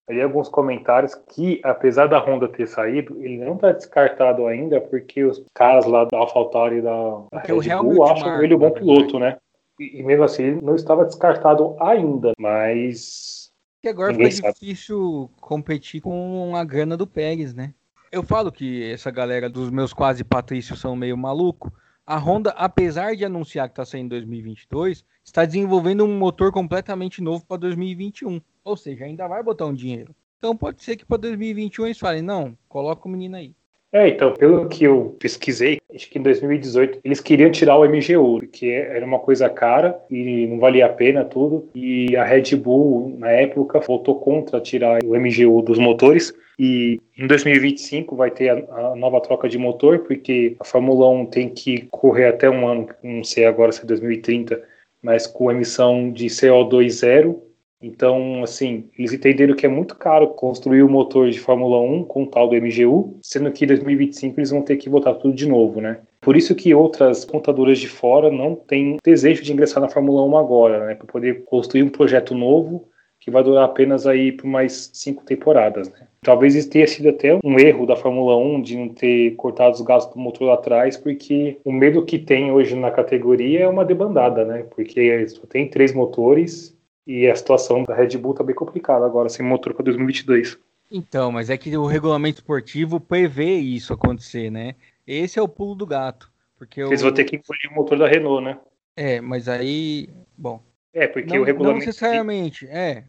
Ali 0.07 0.21
alguns 0.21 0.47
comentários 0.49 1.15
que, 1.15 1.59
apesar 1.63 2.05
da 2.05 2.19
Honda 2.19 2.47
ter 2.47 2.67
saído, 2.67 3.19
ele 3.23 3.43
não 3.43 3.57
tá 3.57 3.71
descartado 3.71 4.45
ainda, 4.45 4.79
porque 4.79 5.23
os 5.23 5.43
caras 5.51 5.87
lá 5.87 6.05
da 6.05 6.17
AlphaTauri 6.19 6.77
e 6.77 6.81
da, 6.81 6.91
Porque 7.31 7.51
o 7.51 7.57
Red 7.59 7.75
Bull 7.77 8.03
acham 8.03 8.43
ele 8.43 8.53
um 8.53 8.59
bom 8.59 8.65
verdade. 8.71 8.85
piloto, 8.85 9.17
né? 9.17 9.37
E, 9.79 9.99
e 9.99 10.03
mesmo 10.03 10.23
assim, 10.25 10.43
ele 10.43 10.61
não 10.61 10.75
estava 10.75 11.05
descartado 11.05 11.75
ainda, 11.79 12.33
mas 12.37 13.51
Que 13.81 13.89
agora 13.89 14.11
Ninguém 14.11 14.29
fica 14.29 14.47
sabe. 14.49 14.59
difícil 14.59 15.27
competir 15.41 16.01
com 16.01 16.55
a 16.55 16.63
grana 16.63 16.95
do 16.95 17.07
Pérez, 17.07 17.51
né? 17.55 17.73
Eu 18.11 18.23
falo 18.23 18.51
que 18.51 18.83
essa 18.91 19.09
galera 19.09 19.49
dos 19.49 19.69
meus 19.69 19.93
quase 19.93 20.21
patrícios 20.21 20.81
são 20.81 20.97
meio 20.97 21.17
maluco. 21.17 21.71
A 22.05 22.17
Honda, 22.17 22.49
apesar 22.57 23.15
de 23.15 23.23
anunciar 23.23 23.69
que 23.69 23.71
está 23.71 23.85
saindo 23.85 24.07
em 24.07 24.19
2022, 24.19 25.05
está 25.23 25.45
desenvolvendo 25.45 26.03
um 26.03 26.17
motor 26.17 26.51
completamente 26.51 27.21
novo 27.21 27.45
para 27.45 27.55
2021. 27.55 28.41
Ou 28.65 28.75
seja, 28.75 29.05
ainda 29.05 29.29
vai 29.29 29.41
botar 29.41 29.65
um 29.65 29.73
dinheiro. 29.73 30.13
Então 30.37 30.57
pode 30.57 30.83
ser 30.83 30.97
que 30.97 31.05
para 31.05 31.21
2021 31.21 31.85
eles 31.85 31.99
falem, 31.99 32.21
não, 32.21 32.57
coloca 32.67 33.07
o 33.07 33.11
menino 33.11 33.37
aí. 33.37 33.55
É, 33.93 34.07
então, 34.07 34.33
pelo 34.33 34.69
que 34.69 34.85
eu 34.85 35.17
pesquisei, 35.19 35.79
acho 35.93 36.09
que 36.09 36.17
em 36.17 36.23
2018 36.23 36.99
eles 37.03 37.19
queriam 37.19 37.51
tirar 37.51 37.77
o 37.77 37.83
MGU, 37.83 38.39
porque 38.39 38.67
era 38.67 39.05
uma 39.05 39.19
coisa 39.19 39.49
cara 39.49 39.99
e 40.09 40.47
não 40.47 40.59
valia 40.59 40.85
a 40.85 40.89
pena 40.89 41.25
tudo. 41.25 41.69
E 41.75 42.15
a 42.15 42.23
Red 42.23 42.55
Bull, 42.55 43.17
na 43.17 43.29
época, 43.29 43.81
votou 43.81 44.15
contra 44.19 44.61
tirar 44.61 45.03
o 45.03 45.13
MGU 45.19 45.61
dos 45.61 45.77
motores. 45.77 46.33
E 46.57 47.01
em 47.17 47.27
2025 47.27 48.15
vai 48.15 48.31
ter 48.31 48.49
a, 48.49 48.91
a 48.91 48.95
nova 48.95 49.19
troca 49.19 49.49
de 49.49 49.57
motor, 49.57 49.99
porque 49.99 50.55
a 50.59 50.63
Fórmula 50.63 51.09
1 51.09 51.25
tem 51.25 51.49
que 51.49 51.87
correr 51.91 52.27
até 52.27 52.49
um 52.49 52.67
ano, 52.67 52.87
não 53.03 53.23
sei 53.25 53.45
agora 53.45 53.73
se 53.73 53.83
é 53.83 53.85
2030, 53.85 54.61
mas 55.01 55.27
com 55.27 55.51
emissão 55.51 56.11
de 56.11 56.27
CO2 56.27 56.89
zero. 56.91 57.41
Então, 57.81 58.43
assim, 58.43 58.85
eles 58.97 59.11
entenderam 59.11 59.55
que 59.55 59.65
é 59.65 59.69
muito 59.69 59.95
caro 59.95 60.27
construir 60.29 60.83
o 60.83 60.89
motor 60.89 61.29
de 61.29 61.39
Fórmula 61.39 61.79
1 61.81 62.03
com 62.03 62.23
o 62.23 62.27
tal 62.27 62.47
do 62.47 62.55
MGU, 62.55 63.17
sendo 63.21 63.51
que 63.51 63.65
em 63.65 63.67
2025 63.67 64.39
eles 64.39 64.51
vão 64.51 64.61
ter 64.61 64.77
que 64.77 64.89
botar 64.89 65.15
tudo 65.15 65.33
de 65.33 65.47
novo, 65.47 65.81
né? 65.81 65.99
Por 66.19 66.37
isso 66.37 66.53
que 66.53 66.75
outras 66.75 67.25
montadoras 67.25 67.79
de 67.79 67.87
fora 67.87 68.29
não 68.29 68.55
têm 68.55 68.97
desejo 69.03 69.41
de 69.41 69.51
ingressar 69.51 69.81
na 69.81 69.89
Fórmula 69.89 70.23
1 70.25 70.37
agora, 70.37 70.85
né? 70.85 70.95
Para 70.95 71.07
poder 71.07 71.43
construir 71.45 71.81
um 71.81 71.89
projeto 71.89 72.35
novo 72.35 72.87
que 73.19 73.31
vai 73.31 73.43
durar 73.43 73.65
apenas 73.65 74.07
aí 74.07 74.31
por 74.31 74.47
mais 74.47 74.89
cinco 74.93 75.23
temporadas, 75.23 75.89
né? 75.89 76.07
Talvez 76.23 76.65
tenha 76.67 76.87
sido 76.87 77.09
até 77.09 77.39
um 77.43 77.59
erro 77.59 77.85
da 77.87 77.95
Fórmula 77.95 78.37
1 78.37 78.61
de 78.61 78.77
não 78.77 78.89
ter 78.89 79.31
cortado 79.35 79.73
os 79.73 79.81
gastos 79.81 80.13
do 80.13 80.19
motor 80.19 80.47
lá 80.47 80.53
atrás, 80.53 80.97
porque 80.97 81.57
o 81.63 81.71
medo 81.71 82.05
que 82.05 82.19
tem 82.19 82.51
hoje 82.51 82.75
na 82.75 82.91
categoria 82.91 83.61
é 83.61 83.67
uma 83.67 83.85
debandada, 83.85 84.45
né? 84.45 84.65
Porque 84.75 85.27
só 85.29 85.41
tem 85.47 85.67
três 85.67 85.93
motores 85.93 86.75
e 87.11 87.29
a 87.29 87.35
situação 87.35 87.83
da 87.83 87.93
Red 87.93 88.17
Bull 88.17 88.33
tá 88.33 88.43
bem 88.43 88.55
complicada 88.55 89.05
agora, 89.05 89.27
sem 89.27 89.45
motor 89.45 89.73
para 89.73 89.83
2022. 89.83 90.57
Então, 90.89 91.31
mas 91.31 91.49
é 91.49 91.57
que 91.57 91.75
o 91.75 91.85
regulamento 91.85 92.39
esportivo 92.39 92.99
prevê 92.99 93.55
isso 93.55 93.93
acontecer, 93.93 94.49
né? 94.49 94.75
Esse 95.05 95.37
é 95.37 95.41
o 95.41 95.47
pulo 95.47 95.75
do 95.75 95.85
gato. 95.85 96.31
Porque 96.57 96.79
Eles 96.79 97.01
vão 97.01 97.13
ter 97.13 97.25
que 97.25 97.35
incluir 97.35 97.67
o 97.69 97.75
motor 97.75 97.97
da 97.97 98.07
Renault, 98.07 98.43
né? 98.43 98.57
É, 98.95 99.19
mas 99.19 99.49
aí. 99.49 100.09
Bom. 100.37 100.61
É, 100.93 101.07
porque 101.07 101.33
não, 101.33 101.41
o 101.41 101.45
regulamento. 101.45 101.79
Não 101.79 101.85
necessariamente, 101.85 102.67
é. 102.67 103.03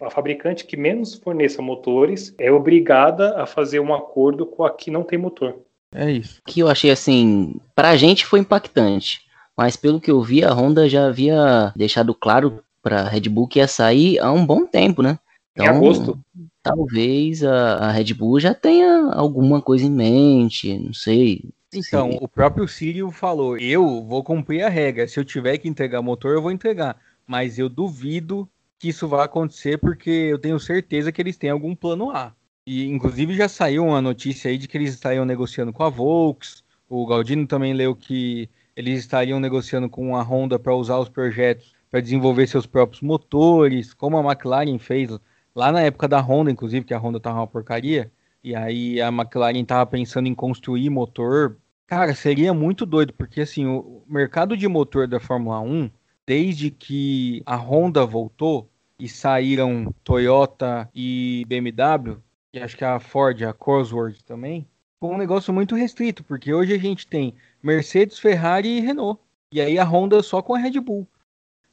A 0.00 0.10
fabricante 0.10 0.64
que 0.64 0.76
menos 0.76 1.14
forneça 1.14 1.60
motores 1.60 2.34
é 2.38 2.50
obrigada 2.52 3.40
a 3.40 3.46
fazer 3.46 3.80
um 3.80 3.94
acordo 3.94 4.46
com 4.46 4.64
a 4.64 4.70
que 4.70 4.90
não 4.90 5.02
tem 5.02 5.18
motor. 5.18 5.58
É 5.94 6.10
isso. 6.10 6.40
Que 6.46 6.60
eu 6.60 6.68
achei 6.68 6.90
assim, 6.90 7.60
pra 7.74 7.96
gente 7.96 8.24
foi 8.24 8.40
impactante. 8.40 9.26
Mas 9.56 9.76
pelo 9.76 10.00
que 10.00 10.10
eu 10.10 10.22
vi, 10.22 10.42
a 10.44 10.52
Honda 10.52 10.88
já 10.88 11.06
havia 11.06 11.72
deixado 11.76 12.14
claro 12.14 12.62
pra 12.82 13.08
Red 13.08 13.28
Bull 13.28 13.48
que 13.48 13.58
ia 13.58 13.68
sair 13.68 14.18
há 14.18 14.32
um 14.32 14.44
bom 14.44 14.66
tempo, 14.66 15.02
né? 15.02 15.18
Então, 15.52 15.66
em 15.66 15.68
agosto. 15.68 16.18
Talvez 16.62 17.42
a, 17.42 17.76
a 17.76 17.90
Red 17.90 18.14
Bull 18.14 18.40
já 18.40 18.54
tenha 18.54 19.12
alguma 19.12 19.60
coisa 19.60 19.84
em 19.84 19.90
mente, 19.90 20.78
não 20.78 20.94
sei. 20.94 21.50
Então, 21.72 22.12
Sim. 22.12 22.18
o 22.20 22.28
próprio 22.28 22.68
Sírio 22.68 23.10
falou: 23.10 23.56
eu 23.58 24.02
vou 24.02 24.22
cumprir 24.22 24.62
a 24.62 24.68
regra. 24.68 25.08
Se 25.08 25.18
eu 25.18 25.24
tiver 25.24 25.58
que 25.58 25.68
entregar 25.68 26.02
motor, 26.02 26.34
eu 26.34 26.42
vou 26.42 26.50
entregar. 26.50 26.96
Mas 27.26 27.58
eu 27.58 27.68
duvido 27.68 28.48
que 28.78 28.88
isso 28.88 29.08
vá 29.08 29.24
acontecer, 29.24 29.78
porque 29.78 30.10
eu 30.10 30.38
tenho 30.38 30.58
certeza 30.58 31.12
que 31.12 31.20
eles 31.22 31.36
têm 31.36 31.50
algum 31.50 31.74
plano 31.74 32.10
A. 32.10 32.34
E, 32.66 32.86
inclusive, 32.86 33.34
já 33.34 33.48
saiu 33.48 33.86
uma 33.86 34.00
notícia 34.00 34.50
aí 34.50 34.58
de 34.58 34.68
que 34.68 34.76
eles 34.76 34.94
estariam 34.94 35.24
negociando 35.24 35.72
com 35.72 35.82
a 35.82 35.88
Volks. 35.88 36.62
O 36.88 37.06
Galdino 37.06 37.46
também 37.46 37.72
leu 37.72 37.94
que 37.94 38.48
eles 38.76 39.00
estariam 39.00 39.40
negociando 39.40 39.88
com 39.88 40.16
a 40.16 40.22
Honda 40.22 40.58
para 40.58 40.74
usar 40.74 40.98
os 40.98 41.08
projetos 41.08 41.74
para 41.92 42.00
desenvolver 42.00 42.46
seus 42.46 42.64
próprios 42.64 43.02
motores, 43.02 43.92
como 43.92 44.16
a 44.16 44.32
McLaren 44.32 44.78
fez 44.78 45.10
lá 45.54 45.70
na 45.70 45.82
época 45.82 46.08
da 46.08 46.18
Honda, 46.18 46.50
inclusive, 46.50 46.86
que 46.86 46.94
a 46.94 46.98
Honda 46.98 47.20
tava 47.20 47.40
uma 47.40 47.46
porcaria. 47.46 48.10
E 48.42 48.56
aí 48.56 48.98
a 48.98 49.08
McLaren 49.08 49.62
tava 49.62 49.84
pensando 49.84 50.26
em 50.26 50.34
construir 50.34 50.88
motor. 50.88 51.58
Cara, 51.86 52.14
seria 52.14 52.54
muito 52.54 52.86
doido, 52.86 53.12
porque 53.12 53.42
assim, 53.42 53.66
o 53.66 54.02
mercado 54.08 54.56
de 54.56 54.66
motor 54.66 55.06
da 55.06 55.20
Fórmula 55.20 55.60
1, 55.60 55.90
desde 56.26 56.70
que 56.70 57.42
a 57.44 57.56
Honda 57.56 58.06
voltou 58.06 58.70
e 58.98 59.06
saíram 59.06 59.94
Toyota 60.02 60.88
e 60.94 61.44
BMW, 61.46 62.22
e 62.54 62.58
acho 62.58 62.74
que 62.74 62.86
a 62.86 62.98
Ford, 62.98 63.42
a 63.42 63.52
Cosworth 63.52 64.22
também, 64.24 64.66
foi 64.98 65.10
um 65.10 65.18
negócio 65.18 65.52
muito 65.52 65.74
restrito, 65.74 66.24
porque 66.24 66.54
hoje 66.54 66.72
a 66.72 66.78
gente 66.78 67.06
tem 67.06 67.34
Mercedes, 67.62 68.18
Ferrari 68.18 68.78
e 68.78 68.80
Renault. 68.80 69.20
E 69.52 69.60
aí 69.60 69.78
a 69.78 69.84
Honda 69.84 70.22
só 70.22 70.40
com 70.40 70.54
a 70.54 70.58
Red 70.58 70.80
Bull. 70.80 71.06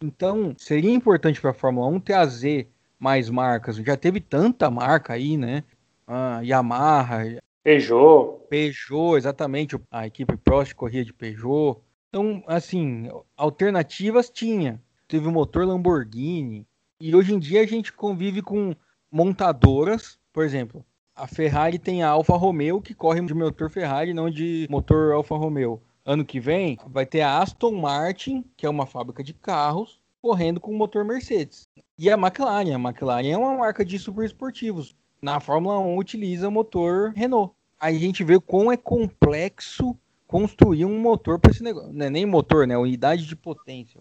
Então, 0.02 0.56
seria 0.58 0.94
importante 0.94 1.42
para 1.42 1.52
a 1.52 1.54
Fórmula 1.54 1.88
1 1.88 2.00
trazer 2.00 2.70
mais 2.98 3.30
marcas. 3.30 3.76
Já 3.78 3.98
teve 3.98 4.22
tanta 4.22 4.70
marca 4.70 5.14
aí, 5.14 5.38
né? 5.38 5.64
Ah, 6.08 6.42
Yamaha, 6.42 7.40
Peugeot. 7.64 8.48
Peugeot, 8.50 9.18
exatamente. 9.18 9.78
A 9.92 10.08
equipe 10.08 10.36
Prost 10.38 10.74
corria 10.74 11.04
de 11.04 11.14
Peugeot. 11.14 11.82
Então, 12.10 12.44
assim, 12.48 13.10
alternativas 13.38 14.30
tinha. 14.30 14.82
Teve 15.08 15.28
o 15.28 15.32
motor 15.32 15.66
Lamborghini. 15.66 16.66
E 17.02 17.16
hoje 17.16 17.34
em 17.34 17.40
dia 17.40 17.62
a 17.62 17.68
gente 17.68 17.94
convive 17.94 18.42
com 18.42 18.74
montadoras, 19.12 20.18
por 20.34 20.44
exemplo. 20.44 20.86
A 21.16 21.28
Ferrari 21.28 21.78
tem 21.78 22.02
a 22.02 22.10
Alfa 22.10 22.36
Romeo 22.36 22.82
que 22.82 22.94
corre 22.94 23.22
de 23.22 23.34
motor 23.34 23.70
Ferrari, 23.70 24.14
não 24.14 24.30
de 24.30 24.66
motor 24.70 25.14
Alfa 25.14 25.36
Romeo. 25.36 25.82
Ano 26.10 26.26
que 26.26 26.40
vem 26.40 26.76
vai 26.88 27.06
ter 27.06 27.22
a 27.22 27.38
Aston 27.38 27.72
Martin, 27.74 28.44
que 28.58 28.66
é 28.66 28.70
uma 28.70 28.88
fábrica 28.88 29.24
de 29.24 29.32
carros, 29.32 30.02
correndo 30.20 30.60
com 30.60 30.74
motor 30.74 31.06
Mercedes. 31.06 31.70
E 32.00 32.10
a 32.10 32.16
McLaren, 32.16 32.74
a 32.74 32.80
McLaren 32.80 33.30
é 33.30 33.38
uma 33.38 33.56
marca 33.56 33.86
de 33.86 34.00
super 34.00 34.26
esportivos. 34.26 34.96
Na 35.22 35.40
Fórmula 35.40 35.78
1 35.78 35.96
utiliza 35.96 36.50
motor 36.50 37.14
Renault. 37.16 37.54
Aí 37.80 37.96
a 37.96 38.00
gente 38.00 38.24
vê 38.24 38.36
o 38.36 38.42
quão 38.42 38.72
é 38.72 38.76
complexo 38.76 39.96
construir 40.26 40.84
um 40.84 41.00
motor 41.00 41.38
para 41.38 41.52
esse 41.52 41.62
negócio. 41.62 41.94
Não 41.94 42.08
é 42.08 42.10
nem 42.10 42.26
motor, 42.26 42.66
né? 42.66 42.76
Unidade 42.76 43.28
de 43.28 43.36
potência. 43.36 44.00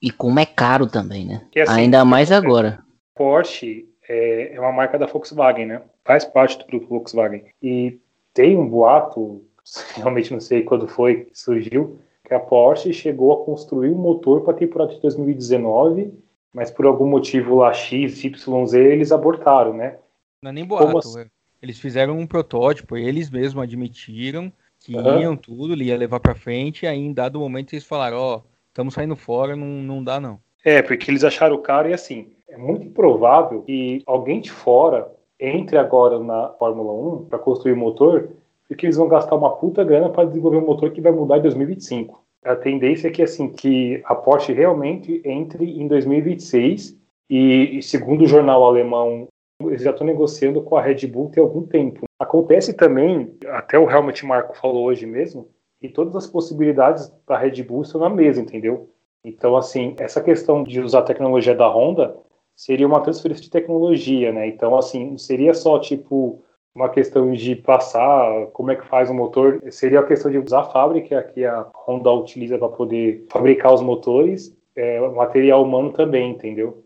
E 0.00 0.12
como 0.12 0.38
é 0.38 0.46
caro 0.46 0.86
também, 0.86 1.26
né? 1.26 1.44
Que, 1.50 1.58
assim, 1.58 1.72
Ainda 1.72 2.04
mais 2.04 2.30
agora. 2.30 2.84
Porsche 3.16 3.88
é, 4.08 4.54
é 4.54 4.60
uma 4.60 4.70
marca 4.70 4.96
da 4.96 5.06
Volkswagen, 5.06 5.66
né? 5.66 5.82
Faz 6.04 6.24
parte 6.24 6.56
do 6.58 6.66
grupo 6.66 6.86
Volkswagen. 6.86 7.44
E 7.60 7.98
tem 8.32 8.56
um 8.56 8.68
boato, 8.68 9.44
realmente 9.96 10.32
não 10.32 10.40
sei 10.40 10.62
quando 10.62 10.88
foi 10.88 11.24
que 11.24 11.38
surgiu, 11.38 11.98
que 12.24 12.34
a 12.34 12.40
Porsche 12.40 12.92
chegou 12.92 13.32
a 13.32 13.44
construir 13.44 13.90
um 13.90 13.98
motor 13.98 14.42
para 14.42 14.52
a 14.52 14.56
temporada 14.56 14.94
de 14.94 15.00
2019, 15.00 16.12
mas 16.52 16.70
por 16.70 16.86
algum 16.86 17.06
motivo 17.06 17.56
lá 17.56 17.72
X, 17.72 18.22
YZ, 18.24 18.74
eles 18.74 19.12
abortaram, 19.12 19.74
né? 19.74 19.98
Não 20.42 20.50
é 20.50 20.52
nem 20.52 20.64
boato. 20.64 20.98
Assim? 20.98 21.26
Eles 21.60 21.78
fizeram 21.78 22.18
um 22.18 22.26
protótipo, 22.26 22.96
eles 22.96 23.30
mesmos 23.30 23.62
admitiram 23.62 24.52
que 24.80 24.96
Aham. 24.96 25.20
iam 25.20 25.36
tudo, 25.36 25.80
ia 25.80 25.96
levar 25.96 26.18
para 26.18 26.34
frente, 26.34 26.84
e 26.84 26.88
aí 26.88 26.98
em 26.98 27.12
dado 27.12 27.38
momento 27.38 27.72
eles 27.72 27.84
falaram, 27.84 28.18
ó, 28.18 28.42
estamos 28.68 28.94
saindo 28.94 29.14
fora, 29.14 29.54
não, 29.54 29.66
não 29.66 30.02
dá 30.02 30.20
não. 30.20 30.40
É, 30.64 30.82
porque 30.82 31.10
eles 31.10 31.24
acharam 31.24 31.60
caro 31.62 31.88
e 31.88 31.94
assim, 31.94 32.32
é 32.48 32.56
muito 32.56 32.86
improvável 32.86 33.62
que 33.62 34.02
alguém 34.06 34.40
de 34.40 34.50
fora 34.50 35.10
entre 35.38 35.76
agora 35.76 36.18
na 36.20 36.50
Fórmula 36.50 36.92
1 37.22 37.24
para 37.26 37.38
construir 37.38 37.72
o 37.72 37.76
motor, 37.76 38.30
porque 38.72 38.86
eles 38.86 38.96
vão 38.96 39.06
gastar 39.06 39.36
uma 39.36 39.50
puta 39.50 39.84
grana 39.84 40.08
para 40.08 40.24
desenvolver 40.24 40.56
um 40.56 40.64
motor 40.64 40.90
que 40.90 41.00
vai 41.02 41.12
mudar 41.12 41.36
em 41.36 41.42
2025. 41.42 42.24
A 42.42 42.56
tendência 42.56 43.08
é 43.08 43.10
que 43.10 43.22
assim 43.22 43.50
que 43.50 44.00
a 44.06 44.14
Porsche 44.14 44.54
realmente 44.54 45.20
entre 45.26 45.78
em 45.78 45.86
2026 45.86 46.96
e, 47.28 47.78
e 47.78 47.82
segundo 47.82 48.22
o 48.22 48.26
jornal 48.26 48.64
alemão, 48.64 49.28
eles 49.60 49.82
já 49.82 49.90
estão 49.90 50.06
negociando 50.06 50.62
com 50.62 50.74
a 50.74 50.80
Red 50.80 51.06
Bull 51.06 51.28
tem 51.28 51.42
algum 51.42 51.66
tempo. 51.66 52.06
Acontece 52.18 52.72
também, 52.72 53.36
até 53.48 53.78
o 53.78 53.90
Helmut 53.90 54.24
Marko 54.24 54.56
falou 54.56 54.86
hoje 54.86 55.04
mesmo, 55.04 55.48
que 55.78 55.90
todas 55.90 56.16
as 56.16 56.26
possibilidades 56.26 57.12
da 57.28 57.36
Red 57.36 57.62
Bull 57.62 57.82
estão 57.82 58.00
na 58.00 58.08
mesa, 58.08 58.40
entendeu? 58.40 58.88
Então, 59.22 59.54
assim, 59.54 59.94
essa 59.98 60.22
questão 60.22 60.64
de 60.64 60.80
usar 60.80 61.00
a 61.00 61.04
tecnologia 61.04 61.54
da 61.54 61.68
Honda 61.68 62.16
seria 62.56 62.86
uma 62.86 63.02
transferência 63.02 63.44
de 63.44 63.50
tecnologia, 63.50 64.32
né? 64.32 64.46
Então, 64.46 64.74
assim, 64.78 65.10
não 65.10 65.18
seria 65.18 65.52
só, 65.52 65.78
tipo, 65.78 66.42
uma 66.74 66.88
questão 66.88 67.32
de 67.32 67.54
passar 67.56 68.46
como 68.52 68.70
é 68.70 68.76
que 68.76 68.86
faz 68.86 69.10
o 69.10 69.14
motor, 69.14 69.62
seria 69.70 70.00
a 70.00 70.06
questão 70.06 70.30
de 70.30 70.38
usar 70.38 70.60
a 70.60 70.70
fábrica 70.70 71.22
que 71.22 71.44
a 71.44 71.66
Honda 71.86 72.10
utiliza 72.10 72.58
para 72.58 72.68
poder 72.68 73.26
fabricar 73.30 73.74
os 73.74 73.82
motores, 73.82 74.56
é, 74.74 75.00
material 75.10 75.62
humano 75.62 75.92
também, 75.92 76.30
entendeu? 76.30 76.82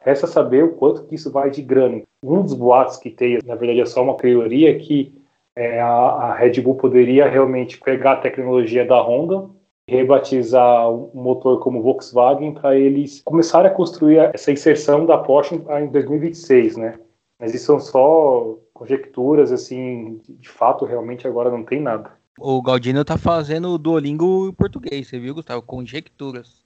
Resta 0.00 0.26
saber 0.26 0.64
o 0.64 0.74
quanto 0.74 1.04
que 1.04 1.14
isso 1.14 1.30
vai 1.30 1.50
de 1.50 1.62
grana. 1.62 2.02
Um 2.22 2.42
dos 2.42 2.54
boatos 2.54 2.96
que 2.96 3.10
tem, 3.10 3.38
na 3.44 3.54
verdade 3.54 3.80
é 3.80 3.86
só 3.86 4.02
uma 4.02 4.16
teoria, 4.16 4.70
é 4.70 4.78
que 4.78 5.14
é, 5.54 5.80
a, 5.80 5.88
a 5.88 6.34
Red 6.34 6.60
Bull 6.60 6.74
poderia 6.74 7.28
realmente 7.28 7.78
pegar 7.80 8.12
a 8.12 8.20
tecnologia 8.20 8.84
da 8.84 9.00
Honda 9.00 9.48
rebatizar 9.88 10.90
o 10.90 11.10
motor 11.14 11.60
como 11.60 11.82
Volkswagen 11.82 12.52
para 12.52 12.76
eles 12.76 13.22
começarem 13.22 13.70
a 13.70 13.74
construir 13.74 14.18
essa 14.34 14.52
inserção 14.52 15.06
da 15.06 15.16
Porsche 15.16 15.54
em 15.54 15.86
2026, 15.86 16.76
né? 16.76 16.98
Mas 17.38 17.54
isso 17.54 17.66
são 17.66 17.80
só 17.80 18.58
conjecturas, 18.74 19.52
assim, 19.52 20.20
de 20.28 20.48
fato, 20.48 20.84
realmente 20.84 21.26
agora 21.26 21.50
não 21.50 21.64
tem 21.64 21.80
nada. 21.80 22.10
O 22.38 22.60
Galdino 22.62 23.04
tá 23.04 23.16
fazendo 23.16 23.68
o 23.70 23.78
Duolingo 23.78 24.48
em 24.48 24.52
português, 24.52 25.06
você 25.08 25.18
viu, 25.18 25.34
Gustavo? 25.34 25.62
Conjecturas. 25.62 26.64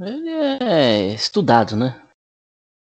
Ele 0.00 0.30
é 0.30 1.06
estudado, 1.08 1.76
né? 1.76 2.00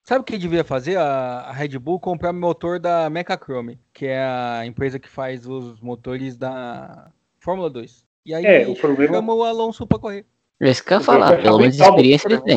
Sabe 0.04 0.22
o 0.22 0.24
que 0.24 0.38
devia 0.38 0.64
fazer? 0.64 0.98
A, 0.98 1.52
Red 1.52 1.78
Bull 1.80 2.00
comprar 2.00 2.32
o 2.32 2.34
motor 2.34 2.80
da 2.80 3.10
Mechachrome, 3.10 3.80
que 3.94 4.06
é 4.06 4.20
a 4.22 4.66
empresa 4.66 5.00
que 5.00 5.08
faz 5.08 5.48
os 5.48 5.80
motores 5.80 6.36
da 6.36 7.12
Fórmula 7.40 7.70
2. 7.70 8.04
E 8.26 8.34
aí 8.34 8.46
É, 8.46 8.68
o 8.68 8.76
problema- 8.76 9.16
chama 9.16 9.34
o 9.34 9.44
Alonso 9.44 9.88
pra 9.88 10.00
correr. 10.00 10.26
É 10.62 10.70
isso 10.70 10.84
que 10.84 10.92
eu 10.94 10.98
ia 10.98 11.04
falar, 11.04 11.34
vou 11.34 11.42
pelo 11.44 11.58
menos 11.60 11.76
de 11.78 11.84
fabricar 11.84 11.94
o 11.94 12.18
experiência 12.18 12.28
ele 12.28 12.36
motor, 12.36 12.48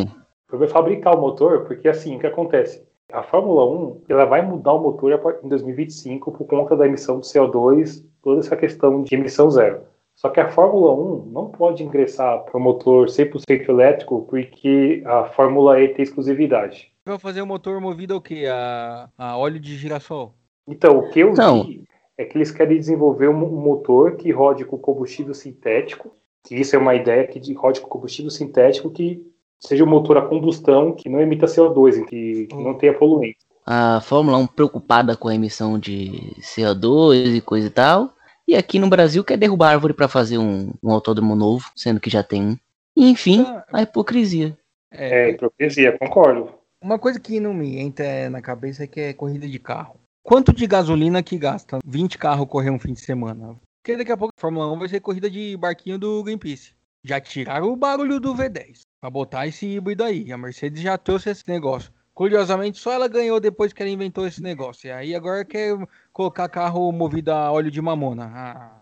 tem. 0.49 0.59
Vai 0.59 0.69
fabricar 0.69 1.15
o 1.17 1.21
motor, 1.21 1.65
porque 1.67 1.89
assim, 1.89 2.17
o 2.17 2.19
que 2.19 2.27
acontece? 2.27 2.87
A 3.13 3.23
Fórmula 3.23 3.65
1 3.67 4.03
ela 4.09 4.25
vai 4.25 4.43
mudar 4.43 4.73
o 4.73 4.81
motor 4.83 5.13
em 5.45 5.49
2025 5.49 6.33
por 6.33 6.47
conta 6.47 6.77
da 6.77 6.87
emissão 6.87 7.21
de 7.21 7.27
CO2, 7.27 8.05
toda 8.23 8.41
essa 8.41 8.57
questão 8.57 9.03
de 9.03 9.15
emissão 9.15 9.49
zero. 9.51 9.83
Só 10.17 10.29
que 10.29 10.41
a 10.41 10.49
Fórmula 10.49 10.93
1 10.95 11.27
não 11.31 11.49
pode 11.51 11.85
ingressar 11.85 12.43
para 12.45 12.57
o 12.57 12.61
motor 12.61 13.07
100% 13.07 13.69
elétrico 13.69 14.27
porque 14.29 15.03
a 15.07 15.25
Fórmula 15.27 15.81
E 15.81 15.89
tem 15.89 16.03
exclusividade. 16.03 16.91
Vai 17.05 17.19
fazer 17.19 17.43
o 17.43 17.47
motor 17.47 17.81
movido 17.81 18.15
ao 18.15 18.21
quê? 18.21 18.47
A, 18.51 19.09
a 19.17 19.37
óleo 19.39 19.61
de 19.61 19.77
girassol. 19.77 20.35
Então, 20.67 20.99
o 20.99 21.11
que 21.11 21.21
eu 21.21 21.33
Não. 21.35 21.63
vi 21.65 21.85
é 22.19 22.25
que 22.25 22.37
eles 22.37 22.51
querem 22.51 22.77
desenvolver 22.79 23.29
um 23.29 23.35
motor 23.37 24.17
que 24.17 24.33
rode 24.33 24.65
com 24.65 24.77
combustível 24.79 25.35
sintético, 25.35 26.11
que 26.45 26.57
isso 26.57 26.75
é 26.75 26.79
uma 26.79 26.95
ideia 26.95 27.27
que 27.27 27.39
de- 27.39 27.53
rode 27.55 27.81
com 27.81 27.89
combustível 27.89 28.31
sintético 28.31 28.91
que 28.91 29.23
seja 29.61 29.85
um 29.85 29.89
motor 29.89 30.17
a 30.19 30.23
combustão 30.23 30.93
que 30.93 31.09
não 31.09 31.21
emita 31.21 31.47
CO2, 31.47 32.05
que, 32.07 32.47
que 32.47 32.57
não 32.57 32.75
tenha 32.75 32.95
poluente. 32.95 33.39
A 33.65 34.01
Fórmula 34.01 34.39
1 34.39 34.47
preocupada 34.47 35.17
com 35.17 35.29
a 35.29 35.35
emissão 35.35 35.79
de 35.79 36.33
CO2 36.41 37.37
e 37.37 37.41
coisa 37.41 37.67
e 37.67 37.71
tal. 37.71 38.15
E 38.47 38.55
aqui 38.55 38.79
no 38.79 38.89
Brasil 38.89 39.25
quer 39.25 39.37
derrubar 39.37 39.73
árvore 39.73 39.93
para 39.93 40.07
fazer 40.07 40.39
um, 40.39 40.73
um 40.81 40.93
autódromo 40.93 41.35
novo, 41.35 41.69
sendo 41.75 41.99
que 41.99 42.09
já 42.09 42.23
tem 42.23 42.43
um. 42.43 42.57
E, 42.97 43.11
enfim, 43.11 43.45
a 43.73 43.83
hipocrisia. 43.83 44.57
É, 44.93 45.31
hipocrisia, 45.31 45.99
concordo. 45.99 46.55
Uma 46.81 46.99
coisa 46.99 47.19
que 47.19 47.41
não 47.41 47.53
me 47.53 47.79
entra 47.79 48.31
na 48.31 48.41
cabeça 48.41 48.85
é 48.85 48.87
que 48.87 49.01
é 49.01 49.13
corrida 49.13 49.49
de 49.49 49.59
carro. 49.59 49.99
Quanto 50.23 50.53
de 50.53 50.67
gasolina 50.67 51.23
que 51.23 51.37
gasta 51.37 51.81
20 51.85 52.19
carros 52.19 52.49
correr 52.49 52.71
um 52.71 52.79
fim 52.79 52.93
de 52.93 53.01
semana? 53.01 53.57
Porque 53.83 53.97
daqui 53.97 54.13
a 54.13 54.17
pouco 54.17 54.33
a 54.37 54.41
Fórmula 54.41 54.73
1 54.73 54.79
vai 54.79 54.89
ser 54.89 55.01
corrida 55.01 55.29
de 55.29 55.57
barquinho 55.57 55.99
do 55.99 56.23
Greenpeace. 56.23 56.73
Já 57.05 57.21
tiraram 57.21 57.73
o 57.73 57.77
barulho 57.77 58.21
do 58.21 58.35
V10 58.35 58.87
para 59.07 59.11
botar 59.11 59.47
esse 59.47 59.67
híbrido 59.67 60.03
aí. 60.03 60.33
A 60.33 60.37
Mercedes 60.37 60.83
já 60.83 60.99
trouxe 60.99 61.31
esse 61.31 61.49
negócio. 61.49 61.93
Curiosamente, 62.13 62.79
só 62.79 62.93
ela 62.93 63.07
ganhou 63.07 63.39
depois 63.39 63.73
que 63.73 63.81
ela 63.81 63.91
inventou 63.91 64.27
esse 64.27 64.43
negócio. 64.43 64.89
E 64.89 64.91
aí 64.91 65.15
agora 65.15 65.45
quer 65.45 65.77
colocar 66.13 66.49
carro 66.49 66.91
movido 66.91 67.31
a 67.31 67.53
óleo 67.53 67.71
de 67.71 67.81
mamona. 67.81 68.33
Ah. 68.35 68.81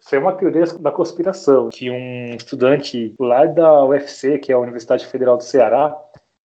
Isso 0.00 0.16
é 0.16 0.18
uma 0.18 0.32
teoria 0.32 0.64
da 0.80 0.90
conspiração, 0.90 1.68
que 1.68 1.88
um 1.90 2.34
estudante 2.34 3.14
lá 3.20 3.44
da 3.46 3.84
UFC, 3.84 4.38
que 4.38 4.50
é 4.50 4.54
a 4.54 4.58
Universidade 4.58 5.06
Federal 5.06 5.36
do 5.36 5.44
Ceará, 5.44 5.96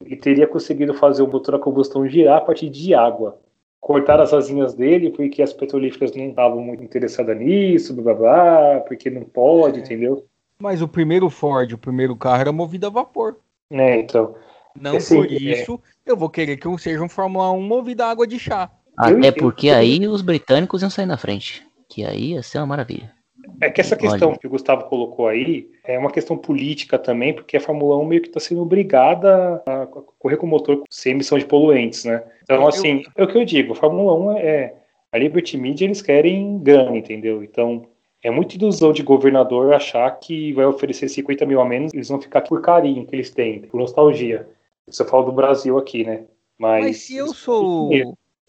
ele 0.05 0.17
teria 0.17 0.49
conseguido 0.49 0.95
fazer 0.95 1.23
o 1.23 1.29
motor 1.29 1.55
a 1.55 1.59
combustão 1.61 2.09
girar 2.09 2.39
a 2.39 2.41
partir 2.41 2.71
de 2.71 2.93
água. 2.93 3.39
Cortar 3.81 4.19
as 4.19 4.33
asinhas 4.33 4.75
dele 4.75 5.11
porque 5.11 5.43
as 5.43 5.53
petrolíferas 5.53 6.13
não 6.17 6.31
estavam 6.31 6.61
muito 6.61 6.83
interessadas 6.83 7.39
nisso, 7.39 7.95
blá 7.95 8.15
blá 8.15 8.15
blá, 8.15 8.81
porque 8.81 9.11
não 9.11 9.23
pode, 9.23 9.79
é. 9.79 9.83
entendeu? 9.83 10.27
Mas 10.59 10.81
o 10.81 10.89
primeiro 10.89 11.29
Ford, 11.31 11.73
o 11.73 11.79
primeiro 11.79 12.17
carro 12.17 12.41
era 12.41 12.53
movido 12.53 12.87
a 12.87 12.91
vapor. 12.91 13.37
É, 13.71 14.01
então. 14.01 14.35
Não 14.79 14.97
assim, 14.97 15.17
por 15.17 15.31
isso 15.31 15.81
é... 16.07 16.11
eu 16.11 16.17
vou 16.17 16.29
querer 16.29 16.57
que 16.57 16.79
seja 16.79 17.03
um 17.03 17.09
Fórmula 17.09 17.51
1 17.53 17.61
movido 17.63 18.03
a 18.03 18.11
água 18.11 18.27
de 18.27 18.39
chá. 18.39 18.71
Até 18.97 19.33
porque 19.33 19.71
aí 19.71 20.07
os 20.07 20.23
britânicos 20.23 20.83
iam 20.83 20.91
sair 20.91 21.07
na 21.07 21.17
frente. 21.17 21.67
Que 21.89 22.05
aí 22.05 22.33
ia 22.33 22.43
ser 22.43 22.59
uma 22.59 22.67
maravilha. 22.67 23.13
É 23.61 23.69
que 23.71 23.81
essa 23.81 23.97
questão 23.97 24.31
Olha. 24.31 24.39
que 24.39 24.47
o 24.47 24.51
Gustavo 24.51 24.85
colocou 24.85 25.29
aí 25.29 25.69
é 25.85 25.99
uma 25.99 26.11
questão 26.11 26.37
política 26.37 26.99
também, 26.99 27.35
porque 27.35 27.57
a 27.57 27.61
Fórmula 27.61 27.99
1 27.99 28.05
meio 28.05 28.23
que 28.23 28.29
está 28.29 28.41
sendo 28.41 28.63
obrigada 28.63 29.63
a 29.67 29.87
correr 30.19 30.37
com 30.37 30.47
o 30.47 30.49
motor 30.49 30.83
sem 30.91 31.13
emissão 31.13 31.39
de 31.39 31.45
poluentes, 31.45 32.05
né? 32.05 32.23
Então, 32.43 32.67
assim, 32.67 33.03
é 33.17 33.23
o 33.23 33.29
que 33.29 33.37
eu 33.37 33.45
digo, 33.45 33.73
a 33.73 33.77
Fórmula 33.77 34.15
1 34.33 34.39
é. 34.39 34.75
A 35.13 35.19
Liberty 35.19 35.57
Media 35.57 35.85
eles 35.85 36.03
querem 36.03 36.59
grana, 36.59 36.97
entendeu? 36.97 37.45
Então, 37.45 37.87
é 38.25 38.31
muita 38.31 38.57
ilusão 38.57 38.91
de 38.91 39.03
governador 39.03 39.75
achar 39.75 40.11
que 40.19 40.51
vai 40.55 40.65
oferecer 40.65 41.11
50 41.11 41.45
mil 41.45 41.61
a 41.61 41.65
menos, 41.65 41.93
eles 41.93 42.09
vão 42.09 42.19
ficar 42.19 42.41
por 42.41 42.63
carinho 42.63 43.07
que 43.07 43.15
eles 43.15 43.31
têm, 43.31 43.61
por 43.61 43.79
nostalgia. 43.79 44.49
Isso 44.89 45.03
eu 45.03 45.07
falo 45.07 45.27
do 45.27 45.33
Brasil 45.33 45.77
aqui, 45.77 46.05
né? 46.05 46.25
Mas, 46.59 46.85
Mas 46.85 46.97
se 47.03 47.17
eu 47.17 47.35
sou 47.35 47.91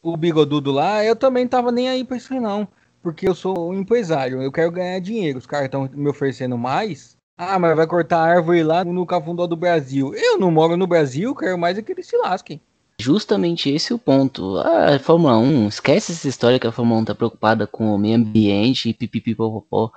o 0.02 0.16
bigodudo 0.16 0.72
lá, 0.72 1.04
eu 1.04 1.16
também 1.16 1.46
tava 1.46 1.74
nem 1.74 1.90
aí 1.90 2.06
pra 2.06 2.16
isso 2.16 2.34
aí, 2.34 2.40
não. 2.40 2.66
Porque 3.04 3.28
eu 3.28 3.36
sou 3.36 3.70
um 3.70 3.74
empresário, 3.74 4.42
eu 4.42 4.52
quero 4.52 4.72
ganhar 4.72 5.00
dinheiro. 5.00 5.38
Os 5.38 5.46
caras 5.46 5.66
estão 5.66 5.90
me 5.94 6.10
oferecendo 6.10 6.58
mais. 6.58 7.18
Ah, 7.38 7.60
mas 7.60 7.76
vai 7.76 7.86
cortar 7.86 8.22
árvore 8.22 8.64
lá 8.64 8.86
no 8.86 9.06
Cafundó 9.06 9.46
do 9.46 9.58
Brasil. 9.58 10.16
Eu 10.16 10.38
não 10.40 10.50
moro 10.50 10.78
no 10.78 10.88
Brasil, 10.88 11.36
quero 11.36 11.58
mais 11.58 11.78
é 11.78 11.82
que 11.82 11.92
eles 11.92 12.08
se 12.08 12.16
lasquem. 12.16 12.62
Justamente 13.00 13.70
esse 13.70 13.92
é 13.92 13.96
o 13.96 14.00
ponto. 14.00 14.58
A 14.58 14.98
Fórmula 15.00 15.38
1, 15.38 15.68
esquece 15.68 16.12
essa 16.14 16.28
história 16.28 16.60
que 16.60 16.68
a 16.68 16.72
Fórmula 16.72 17.02
1 17.02 17.06
tá 17.06 17.16
preocupada 17.16 17.68
com 17.68 17.94
o 17.94 17.98
meio 17.98 18.16
ambiente 18.16 18.90
e 18.90 18.94
pipipipopopó. 18.94 19.92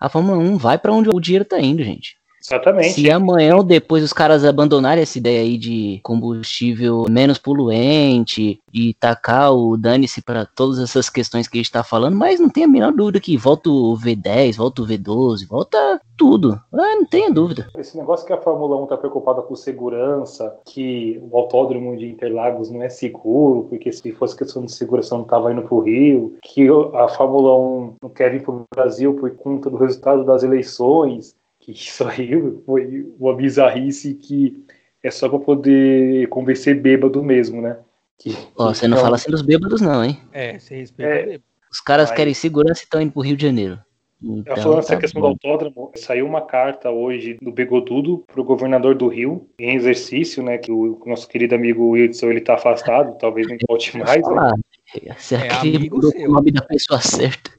A 0.00 0.08
Fórmula 0.08 0.38
1 0.38 0.56
vai 0.56 0.78
para 0.78 0.92
onde 0.92 1.08
o 1.08 1.20
dinheiro 1.20 1.44
tá 1.44 1.60
indo, 1.60 1.82
gente. 1.82 2.16
Exatamente. 2.46 2.92
Se 2.92 3.10
amanhã 3.10 3.56
ou 3.56 3.62
depois 3.62 4.04
os 4.04 4.12
caras 4.12 4.44
abandonarem 4.44 5.02
essa 5.02 5.16
ideia 5.16 5.40
aí 5.40 5.56
de 5.56 5.98
combustível 6.02 7.04
menos 7.08 7.38
poluente 7.38 8.60
e 8.72 8.92
tacar 8.94 9.52
o 9.52 9.76
dane-se 9.78 10.20
para 10.20 10.44
todas 10.44 10.78
essas 10.78 11.08
questões 11.08 11.48
que 11.48 11.56
a 11.56 11.62
gente 11.62 11.72
tá 11.72 11.82
falando, 11.82 12.16
mas 12.16 12.38
não 12.38 12.50
tenha 12.50 12.66
a 12.66 12.70
menor 12.70 12.92
dúvida 12.92 13.18
que 13.18 13.36
volta 13.36 13.70
o 13.70 13.96
V10, 13.96 14.56
volta 14.56 14.82
o 14.82 14.86
V12, 14.86 15.46
volta 15.48 16.00
tudo. 16.16 16.60
Ah, 16.72 16.96
não 16.96 17.06
tenha 17.06 17.30
dúvida. 17.30 17.68
Esse 17.78 17.96
negócio 17.96 18.26
que 18.26 18.32
a 18.32 18.40
Fórmula 18.40 18.76
1 18.82 18.86
tá 18.86 18.96
preocupada 18.96 19.40
com 19.40 19.56
segurança, 19.56 20.54
que 20.66 21.20
o 21.30 21.36
autódromo 21.36 21.96
de 21.96 22.06
Interlagos 22.06 22.70
não 22.70 22.82
é 22.82 22.90
seguro, 22.90 23.66
porque 23.70 23.90
se 23.90 24.12
fosse 24.12 24.36
questão 24.36 24.64
de 24.64 24.72
segurança 24.72 25.16
não 25.16 25.24
tava 25.24 25.50
indo 25.50 25.62
pro 25.62 25.80
Rio, 25.80 26.36
que 26.42 26.68
a 26.94 27.08
Fórmula 27.08 27.56
1 27.58 27.94
não 28.02 28.10
quer 28.10 28.30
vir 28.30 28.42
pro 28.42 28.64
Brasil 28.74 29.14
por 29.14 29.30
conta 29.30 29.70
do 29.70 29.76
resultado 29.76 30.24
das 30.24 30.42
eleições 30.42 31.34
que 31.64 31.72
isso 31.72 32.04
aí 32.06 32.30
foi 32.66 33.06
uma 33.18 33.34
bizarrice 33.34 34.14
que 34.14 34.64
é 35.02 35.10
só 35.10 35.28
para 35.28 35.38
poder 35.38 36.28
convencer 36.28 36.80
bêbado 36.80 37.22
mesmo, 37.22 37.60
né? 37.60 37.78
Que, 38.18 38.36
Ó, 38.56 38.72
você 38.72 38.86
não 38.86 38.98
fala 38.98 39.16
assim 39.16 39.30
dos 39.30 39.42
bêbados, 39.42 39.80
não, 39.80 40.04
hein? 40.04 40.18
É, 40.32 40.58
você 40.58 40.76
respeita 40.76 41.32
é, 41.32 41.40
Os 41.70 41.80
caras 41.80 42.10
querem 42.10 42.32
segurança 42.32 42.82
e 42.82 42.84
estão 42.84 43.00
indo 43.00 43.12
pro 43.12 43.22
Rio 43.22 43.36
de 43.36 43.44
Janeiro. 43.44 43.78
Então, 44.22 44.56
falando 44.56 44.78
essa 44.78 44.94
tá 44.94 45.00
questão 45.00 45.20
bom. 45.20 45.28
do 45.28 45.32
autódromo, 45.32 45.92
saiu 45.96 46.26
uma 46.26 46.40
carta 46.40 46.90
hoje 46.90 47.36
do 47.42 47.52
Begodudo 47.52 48.24
para 48.26 48.40
o 48.40 48.44
governador 48.44 48.94
do 48.94 49.08
Rio, 49.08 49.50
em 49.58 49.74
exercício, 49.74 50.42
né? 50.42 50.56
Que 50.56 50.72
o 50.72 50.98
nosso 51.04 51.28
querido 51.28 51.54
amigo 51.54 51.90
Wilson 51.90 52.30
ele 52.30 52.40
tá 52.40 52.54
afastado, 52.54 53.18
talvez 53.18 53.46
não 53.46 53.56
volte 53.68 53.94
mais. 53.98 54.22
Né? 54.26 55.14
Será 55.18 55.44
é 55.44 55.48
que 55.60 55.90
o 55.92 56.32
nome 56.32 56.52
da 56.52 56.62
pessoa 56.62 57.00
certa? 57.00 57.50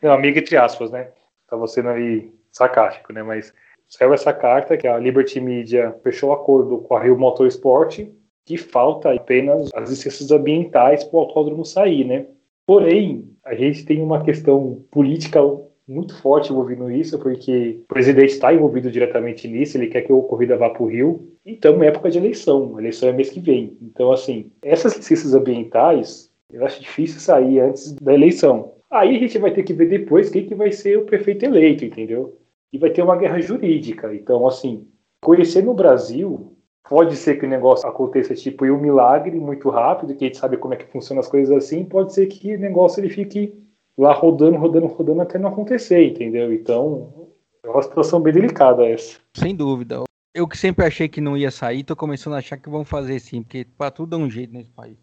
Não, 0.00 0.12
amigo 0.12 0.38
entre 0.38 0.56
aspas, 0.56 0.90
né? 0.90 1.10
Tá 1.46 1.56
você 1.56 1.80
aí 1.80 2.32
sarcástico, 2.52 3.12
né? 3.12 3.22
Mas 3.22 3.52
saiu 3.88 4.14
essa 4.14 4.32
carta 4.32 4.76
que 4.76 4.86
a 4.86 4.98
Liberty 4.98 5.40
Media 5.40 5.94
fechou 6.02 6.32
acordo 6.32 6.78
com 6.78 6.94
a 6.96 7.02
Rio 7.02 7.18
Motorsport 7.18 8.00
que 8.44 8.56
falta 8.56 9.12
apenas 9.12 9.70
as 9.74 9.90
licenças 9.90 10.30
ambientais 10.32 11.04
para 11.04 11.16
o 11.16 11.20
autódromo 11.20 11.64
sair, 11.64 12.04
né? 12.04 12.26
Porém, 12.66 13.28
a 13.44 13.54
gente 13.54 13.84
tem 13.84 14.02
uma 14.02 14.24
questão 14.24 14.84
política 14.90 15.40
muito 15.86 16.20
forte 16.20 16.52
envolvendo 16.52 16.90
isso, 16.90 17.18
porque 17.18 17.80
o 17.82 17.86
presidente 17.86 18.30
está 18.30 18.54
envolvido 18.54 18.90
diretamente 18.90 19.48
nisso, 19.48 19.76
ele 19.76 19.88
quer 19.88 20.02
que 20.02 20.12
a 20.12 20.22
corrida 20.22 20.56
vá 20.56 20.70
para 20.70 20.82
o 20.82 20.86
Rio, 20.86 21.32
então 21.44 21.82
é 21.82 21.88
época 21.88 22.10
de 22.10 22.18
eleição, 22.18 22.76
a 22.76 22.80
eleição 22.80 23.08
é 23.08 23.12
mês 23.12 23.30
que 23.30 23.40
vem. 23.40 23.76
Então, 23.82 24.12
assim, 24.12 24.50
essas 24.62 24.96
licenças 24.96 25.34
ambientais, 25.34 26.30
eu 26.52 26.64
acho 26.64 26.80
difícil 26.80 27.18
sair 27.18 27.60
antes 27.60 27.92
da 27.94 28.14
eleição. 28.14 28.74
Aí 28.90 29.16
a 29.16 29.18
gente 29.18 29.38
vai 29.38 29.52
ter 29.52 29.62
que 29.62 29.72
ver 29.72 29.88
depois 29.88 30.30
quem 30.30 30.46
que 30.46 30.54
vai 30.54 30.72
ser 30.72 30.98
o 30.98 31.04
prefeito 31.04 31.44
eleito, 31.44 31.84
entendeu? 31.84 32.36
E 32.72 32.78
vai 32.78 32.90
ter 32.90 33.02
uma 33.02 33.16
guerra 33.16 33.40
jurídica. 33.40 34.14
Então, 34.14 34.46
assim, 34.46 34.86
conhecer 35.20 35.62
no 35.62 35.74
Brasil, 35.74 36.56
pode 36.88 37.16
ser 37.16 37.38
que 37.38 37.46
o 37.46 37.48
negócio 37.48 37.88
aconteça 37.88 38.34
tipo 38.34 38.64
um 38.64 38.80
milagre 38.80 39.38
muito 39.38 39.68
rápido, 39.70 40.14
que 40.14 40.24
a 40.24 40.26
gente 40.26 40.38
sabe 40.38 40.56
como 40.56 40.74
é 40.74 40.76
que 40.76 40.90
funcionam 40.90 41.20
as 41.20 41.28
coisas 41.28 41.56
assim, 41.56 41.84
pode 41.84 42.12
ser 42.12 42.26
que 42.26 42.54
o 42.54 42.58
negócio 42.58 43.00
ele 43.00 43.10
fique 43.10 43.54
lá 43.96 44.12
rodando, 44.12 44.56
rodando, 44.56 44.86
rodando 44.86 45.20
até 45.20 45.38
não 45.38 45.50
acontecer, 45.50 46.04
entendeu? 46.04 46.52
Então, 46.52 47.28
é 47.62 47.68
uma 47.68 47.82
situação 47.82 48.20
bem 48.20 48.32
delicada 48.32 48.86
essa. 48.86 49.18
Sem 49.34 49.54
dúvida. 49.54 50.04
Eu 50.32 50.46
que 50.46 50.56
sempre 50.56 50.86
achei 50.86 51.08
que 51.08 51.20
não 51.20 51.36
ia 51.36 51.50
sair, 51.50 51.82
tô 51.82 51.96
começando 51.96 52.34
a 52.34 52.38
achar 52.38 52.56
que 52.56 52.70
vão 52.70 52.84
fazer 52.84 53.18
sim, 53.18 53.42
porque 53.42 53.66
para 53.76 53.90
tudo 53.90 54.10
dá 54.10 54.16
um 54.16 54.30
jeito 54.30 54.52
nesse 54.52 54.70
país. 54.70 54.96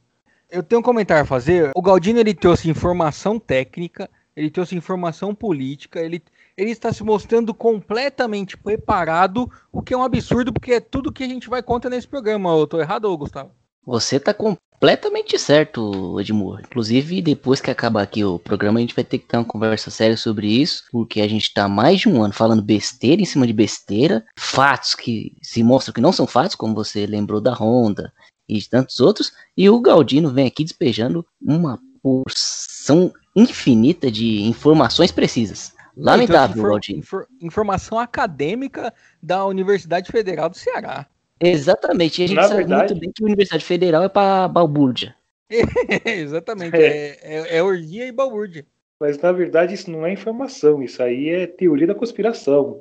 Eu 0.50 0.64
tenho 0.64 0.80
um 0.80 0.84
comentário 0.84 1.24
a 1.24 1.28
fazer. 1.28 1.72
O 1.76 1.82
Galdino 1.82 2.20
ele 2.20 2.34
trouxe 2.34 2.70
informação 2.70 3.38
técnica, 3.38 4.10
ele 4.36 4.50
trouxe 4.50 4.76
informação 4.76 5.36
política, 5.36 6.00
ele 6.00 6.24
ele 6.58 6.72
está 6.72 6.92
se 6.92 7.04
mostrando 7.04 7.54
completamente 7.54 8.58
preparado, 8.58 9.50
o 9.72 9.82
que 9.82 9.94
é 9.94 9.98
um 9.98 10.04
absurdo, 10.04 10.52
porque 10.52 10.74
é 10.74 10.80
tudo 10.80 11.12
que 11.12 11.24
a 11.24 11.28
gente 11.28 11.48
vai 11.48 11.62
contra 11.62 11.90
nesse 11.90 12.08
programa. 12.08 12.50
Eu 12.50 12.66
tô 12.66 12.82
errado, 12.82 13.16
Gustavo? 13.16 13.52
Você 13.86 14.16
está 14.16 14.34
completamente 14.34 15.38
certo, 15.38 16.20
Edmur. 16.20 16.60
Inclusive, 16.62 17.22
depois 17.22 17.62
que 17.62 17.70
acabar 17.70 18.02
aqui 18.02 18.26
o 18.26 18.40
programa, 18.40 18.80
a 18.80 18.82
gente 18.82 18.96
vai 18.96 19.04
ter 19.04 19.20
que 19.20 19.28
ter 19.28 19.38
uma 19.38 19.46
conversa 19.46 19.92
séria 19.92 20.18
sobre 20.18 20.48
isso, 20.48 20.84
porque 20.92 21.22
a 21.22 21.28
gente 21.28 21.44
está 21.44 21.70
mais 21.70 22.00
de 22.00 22.10
um 22.10 22.24
ano 22.24 22.34
falando 22.34 22.62
besteira 22.62 23.22
em 23.22 23.26
cima 23.26 23.46
de 23.46 23.54
besteira, 23.54 24.26
fatos 24.36 24.96
que 24.96 25.38
se 25.44 25.64
mostram 25.64 25.94
que 25.94 26.02
não 26.02 26.12
são 26.12 26.26
fatos, 26.26 26.56
como 26.56 26.74
você 26.74 27.06
lembrou 27.06 27.40
da 27.40 27.54
Honda 27.54 28.12
e 28.50 28.58
de 28.58 28.68
tantos 28.68 29.00
outros, 29.00 29.32
e 29.56 29.70
o 29.70 29.80
Galdino 29.80 30.34
vem 30.34 30.48
aqui 30.48 30.64
despejando 30.64 31.26
uma 31.42 31.80
porção 32.02 33.14
infinita 33.36 34.10
de 34.10 34.42
informações 34.42 35.12
precisas. 35.12 35.77
Lamentável, 35.98 36.58
então, 36.58 36.78
infor, 36.78 36.92
infor, 36.92 37.28
informação 37.42 37.98
acadêmica 37.98 38.94
da 39.22 39.46
Universidade 39.46 40.12
Federal 40.12 40.48
do 40.48 40.56
Ceará. 40.56 41.08
Exatamente, 41.40 42.22
e 42.22 42.26
a 42.26 42.28
gente 42.28 42.38
Na 42.38 42.44
sabe 42.44 42.58
verdade... 42.58 42.94
muito 42.94 43.00
bem 43.02 43.12
que 43.14 43.24
a 43.24 43.26
Universidade 43.26 43.66
Federal 43.66 44.04
é 44.04 44.10
para 44.10 44.48
balbúrdia. 44.48 45.16
exatamente, 46.06 46.76
é. 46.76 46.86
É, 46.86 47.18
é, 47.22 47.58
é 47.58 47.64
orgia 47.64 48.06
e 48.06 48.12
balbúrdia. 48.12 48.66
Mas 49.00 49.18
na 49.20 49.32
verdade 49.32 49.74
isso 49.74 49.90
não 49.90 50.06
é 50.06 50.14
informação, 50.14 50.82
isso 50.82 51.02
aí 51.02 51.30
é 51.30 51.48
teoria 51.48 51.88
da 51.88 51.96
conspiração. 51.96 52.80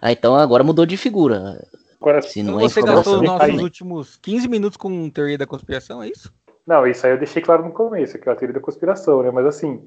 Ah, 0.00 0.12
então 0.12 0.34
agora 0.34 0.64
mudou 0.64 0.84
de 0.84 0.96
figura. 0.96 1.66
Agora, 2.00 2.22
Se 2.22 2.42
não 2.42 2.54
então 2.54 2.66
é 2.66 2.68
você 2.68 2.82
gastou 2.82 3.16
os 3.16 3.22
nossos 3.22 3.60
últimos 3.60 4.16
15 4.16 4.48
minutos 4.48 4.76
com 4.76 5.10
teoria 5.10 5.36
da 5.36 5.46
conspiração, 5.46 6.02
é 6.02 6.08
isso? 6.08 6.32
Não, 6.66 6.86
isso 6.86 7.04
aí 7.06 7.12
eu 7.12 7.18
deixei 7.18 7.42
claro 7.42 7.64
no 7.64 7.72
começo, 7.72 8.18
que 8.18 8.28
é 8.28 8.32
a 8.32 8.36
teoria 8.36 8.54
da 8.54 8.60
conspiração, 8.60 9.22
né? 9.22 9.30
Mas 9.30 9.44
assim, 9.44 9.82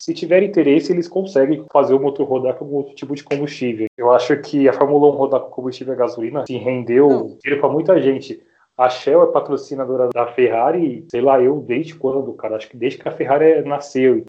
se 0.00 0.14
tiver 0.14 0.42
interesse, 0.42 0.92
eles 0.92 1.06
conseguem 1.06 1.66
fazer 1.70 1.92
o 1.92 2.00
motor 2.00 2.26
rodar 2.26 2.54
com 2.54 2.64
outro 2.64 2.94
tipo 2.94 3.14
de 3.14 3.22
combustível. 3.22 3.86
Eu 3.98 4.10
acho 4.10 4.34
que 4.40 4.66
a 4.66 4.72
Fórmula 4.72 5.08
1 5.08 5.10
rodar 5.10 5.40
com 5.40 5.50
combustível 5.50 5.92
a 5.92 5.96
gasolina 5.96 6.46
se 6.46 6.56
rendeu 6.56 7.36
dinheiro 7.42 7.60
para 7.60 7.68
muita 7.68 8.00
gente. 8.00 8.42
A 8.78 8.88
Shell 8.88 9.22
é 9.22 9.26
patrocinadora 9.30 10.08
da 10.08 10.26
Ferrari, 10.28 11.04
sei 11.10 11.20
lá, 11.20 11.38
eu 11.38 11.60
desde 11.60 11.94
quando, 11.94 12.32
cara? 12.32 12.56
Acho 12.56 12.70
que 12.70 12.78
desde 12.78 12.98
que 12.98 13.06
a 13.06 13.12
Ferrari 13.12 13.62
nasceu. 13.62 14.24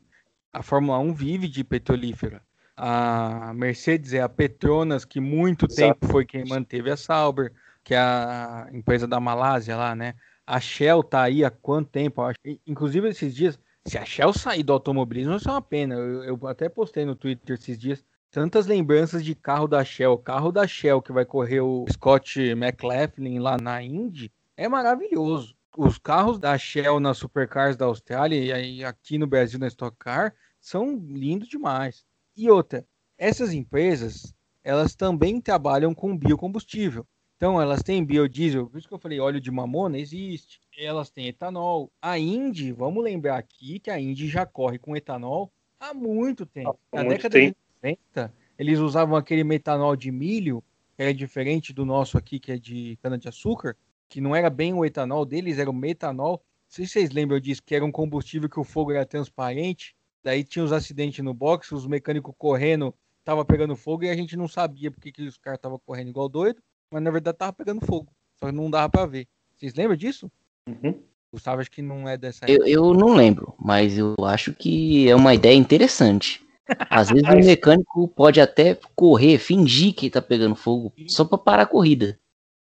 A 0.51 0.61
Fórmula 0.61 0.99
1 0.99 1.13
vive 1.13 1.47
de 1.47 1.63
petrolífera. 1.63 2.41
A 2.75 3.53
Mercedes 3.55 4.13
é 4.13 4.21
a 4.21 4.27
Petronas, 4.27 5.05
que 5.05 5.21
muito 5.21 5.67
Exato. 5.67 5.99
tempo 6.01 6.11
foi 6.11 6.25
quem 6.25 6.43
manteve 6.45 6.91
a 6.91 6.97
Sauber, 6.97 7.53
que 7.81 7.93
é 7.93 7.97
a 7.97 8.67
empresa 8.73 9.07
da 9.07 9.21
Malásia 9.21 9.77
lá, 9.77 9.95
né? 9.95 10.15
A 10.45 10.59
Shell 10.59 11.01
tá 11.01 11.21
aí 11.21 11.45
há 11.45 11.49
quanto 11.49 11.91
tempo? 11.91 12.21
Inclusive 12.67 13.07
esses 13.07 13.33
dias, 13.33 13.57
se 13.85 13.97
a 13.97 14.05
Shell 14.05 14.33
sair 14.33 14.63
do 14.63 14.73
automobilismo, 14.73 15.35
isso 15.35 15.49
é 15.49 15.51
uma 15.51 15.61
pena. 15.61 15.95
Eu, 15.95 16.23
eu, 16.23 16.47
até 16.47 16.69
postei 16.69 17.05
no 17.05 17.15
Twitter 17.15 17.55
esses 17.55 17.77
dias 17.77 18.03
tantas 18.29 18.65
lembranças 18.65 19.23
de 19.23 19.35
carro 19.35 19.67
da 19.67 19.83
Shell. 19.83 20.17
Carro 20.17 20.51
da 20.51 20.67
Shell 20.67 21.01
que 21.01 21.11
vai 21.11 21.25
correr 21.25 21.61
o 21.61 21.85
Scott 21.91 22.39
McLaughlin 22.39 23.39
lá 23.39 23.57
na 23.57 23.81
Indy 23.81 24.31
é 24.55 24.67
maravilhoso. 24.67 25.55
Os 25.77 25.97
carros 25.97 26.37
da 26.39 26.57
Shell 26.57 26.99
na 26.99 27.13
Supercars 27.13 27.75
da 27.75 27.85
Austrália 27.85 28.59
e 28.59 28.83
aqui 28.83 29.17
no 29.17 29.25
Brasil 29.25 29.59
na 29.59 29.67
Stock 29.67 29.95
Car 29.97 30.33
são 30.59 30.95
lindos 30.97 31.47
demais. 31.47 32.05
E 32.35 32.49
outra, 32.49 32.85
essas 33.17 33.53
empresas, 33.53 34.33
elas 34.63 34.95
também 34.95 35.41
trabalham 35.41 35.93
com 35.93 36.17
biocombustível. 36.17 37.05
Então, 37.41 37.59
elas 37.59 37.81
têm 37.81 38.05
biodiesel, 38.05 38.69
por 38.69 38.77
isso 38.77 38.87
que 38.87 38.93
eu 38.93 38.99
falei 38.99 39.19
óleo 39.19 39.41
de 39.41 39.49
mamona, 39.49 39.97
existe. 39.97 40.61
Elas 40.77 41.09
têm 41.09 41.25
etanol. 41.25 41.91
A 41.99 42.19
Indy, 42.19 42.71
vamos 42.71 43.03
lembrar 43.03 43.35
aqui 43.35 43.79
que 43.79 43.89
a 43.89 43.99
Indy 43.99 44.27
já 44.27 44.45
corre 44.45 44.77
com 44.77 44.95
etanol 44.95 45.51
há 45.79 45.91
muito 45.91 46.45
tempo. 46.45 46.77
Na 46.93 47.03
muito 47.03 47.15
década 47.15 47.33
tempo. 47.33 47.57
de 47.81 47.97
90, 48.13 48.33
eles 48.59 48.77
usavam 48.77 49.15
aquele 49.15 49.43
metanol 49.43 49.95
de 49.95 50.11
milho, 50.11 50.63
que 50.95 51.01
era 51.01 51.11
diferente 51.11 51.73
do 51.73 51.83
nosso 51.83 52.15
aqui, 52.15 52.39
que 52.39 52.51
é 52.51 52.59
de 52.59 52.95
cana-de-açúcar, 53.01 53.75
que 54.07 54.21
não 54.21 54.35
era 54.35 54.47
bem 54.47 54.75
o 54.75 54.85
etanol 54.85 55.25
deles, 55.25 55.57
era 55.57 55.67
o 55.67 55.73
metanol. 55.73 56.33
Não 56.33 56.41
sei 56.67 56.85
se 56.85 56.91
vocês 56.91 57.09
lembram 57.09 57.39
disso, 57.39 57.63
que 57.65 57.73
era 57.73 57.83
um 57.83 57.91
combustível 57.91 58.47
que 58.47 58.59
o 58.59 58.63
fogo 58.63 58.91
era 58.91 59.03
transparente, 59.03 59.95
daí 60.23 60.43
tinha 60.43 60.63
os 60.63 60.71
acidentes 60.71 61.25
no 61.25 61.33
box, 61.33 61.71
os 61.71 61.87
mecânicos 61.87 62.35
correndo, 62.37 62.93
tava 63.25 63.43
pegando 63.43 63.75
fogo 63.75 64.03
e 64.03 64.11
a 64.11 64.15
gente 64.15 64.37
não 64.37 64.47
sabia 64.47 64.91
porque 64.91 65.11
que 65.11 65.23
os 65.23 65.39
caras 65.39 65.57
estavam 65.57 65.79
correndo 65.79 66.09
igual 66.09 66.29
doido 66.29 66.61
mas 66.91 67.01
na 67.01 67.09
verdade 67.09 67.37
tava 67.37 67.53
pegando 67.53 67.85
fogo. 67.85 68.11
Só 68.35 68.47
que 68.47 68.51
não 68.51 68.69
dava 68.69 68.89
pra 68.89 69.05
ver. 69.05 69.27
Vocês 69.55 69.73
lembram 69.73 69.95
disso? 69.95 70.29
Uhum. 70.67 71.01
Gustavo, 71.31 71.61
acho 71.61 71.71
que 71.71 71.81
não 71.81 72.09
é 72.09 72.17
dessa 72.17 72.45
eu, 72.49 72.65
eu, 72.65 72.93
não 72.93 73.15
lembro, 73.15 73.53
mas 73.57 73.97
eu 73.97 74.15
acho 74.25 74.53
que 74.53 75.09
é 75.09 75.15
uma 75.15 75.33
ideia 75.33 75.55
interessante. 75.55 76.45
Às 76.89 77.09
vezes 77.09 77.27
o 77.27 77.37
mecânico 77.45 78.07
pode 78.09 78.41
até 78.41 78.77
correr, 78.95 79.37
fingir 79.37 79.93
que 79.93 80.09
tá 80.09 80.21
pegando 80.21 80.55
fogo, 80.55 80.93
só 81.07 81.23
para 81.23 81.37
parar 81.37 81.63
a 81.63 81.67
corrida. 81.67 82.19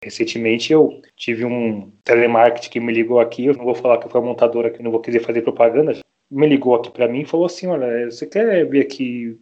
Recentemente 0.03 0.73
eu 0.73 1.01
tive 1.17 1.45
um 1.45 1.93
telemarketing 2.03 2.71
que 2.71 2.81
me 2.81 2.93
ligou 2.93 3.21
aqui, 3.21 3.47
eu 3.47 3.55
não 3.55 3.65
vou 3.65 3.75
falar 3.75 3.99
que 3.99 4.09
foi 4.09 4.21
a 4.21 4.25
montadora 4.25 4.71
que 4.71 4.83
não 4.83 4.91
vou 4.91 5.01
querer 5.01 5.21
fazer 5.21 5.43
propaganda, 5.43 5.97
me 6.31 6.47
ligou 6.47 6.75
aqui 6.75 6.91
para 6.91 7.09
mim 7.09 7.21
e 7.21 7.27
falou 7.27 7.47
assim, 7.47 7.67
olha, 7.69 8.11
você 8.11 8.27
quer 8.27 8.69
vir 8.69 8.81
aqui 8.81 9.39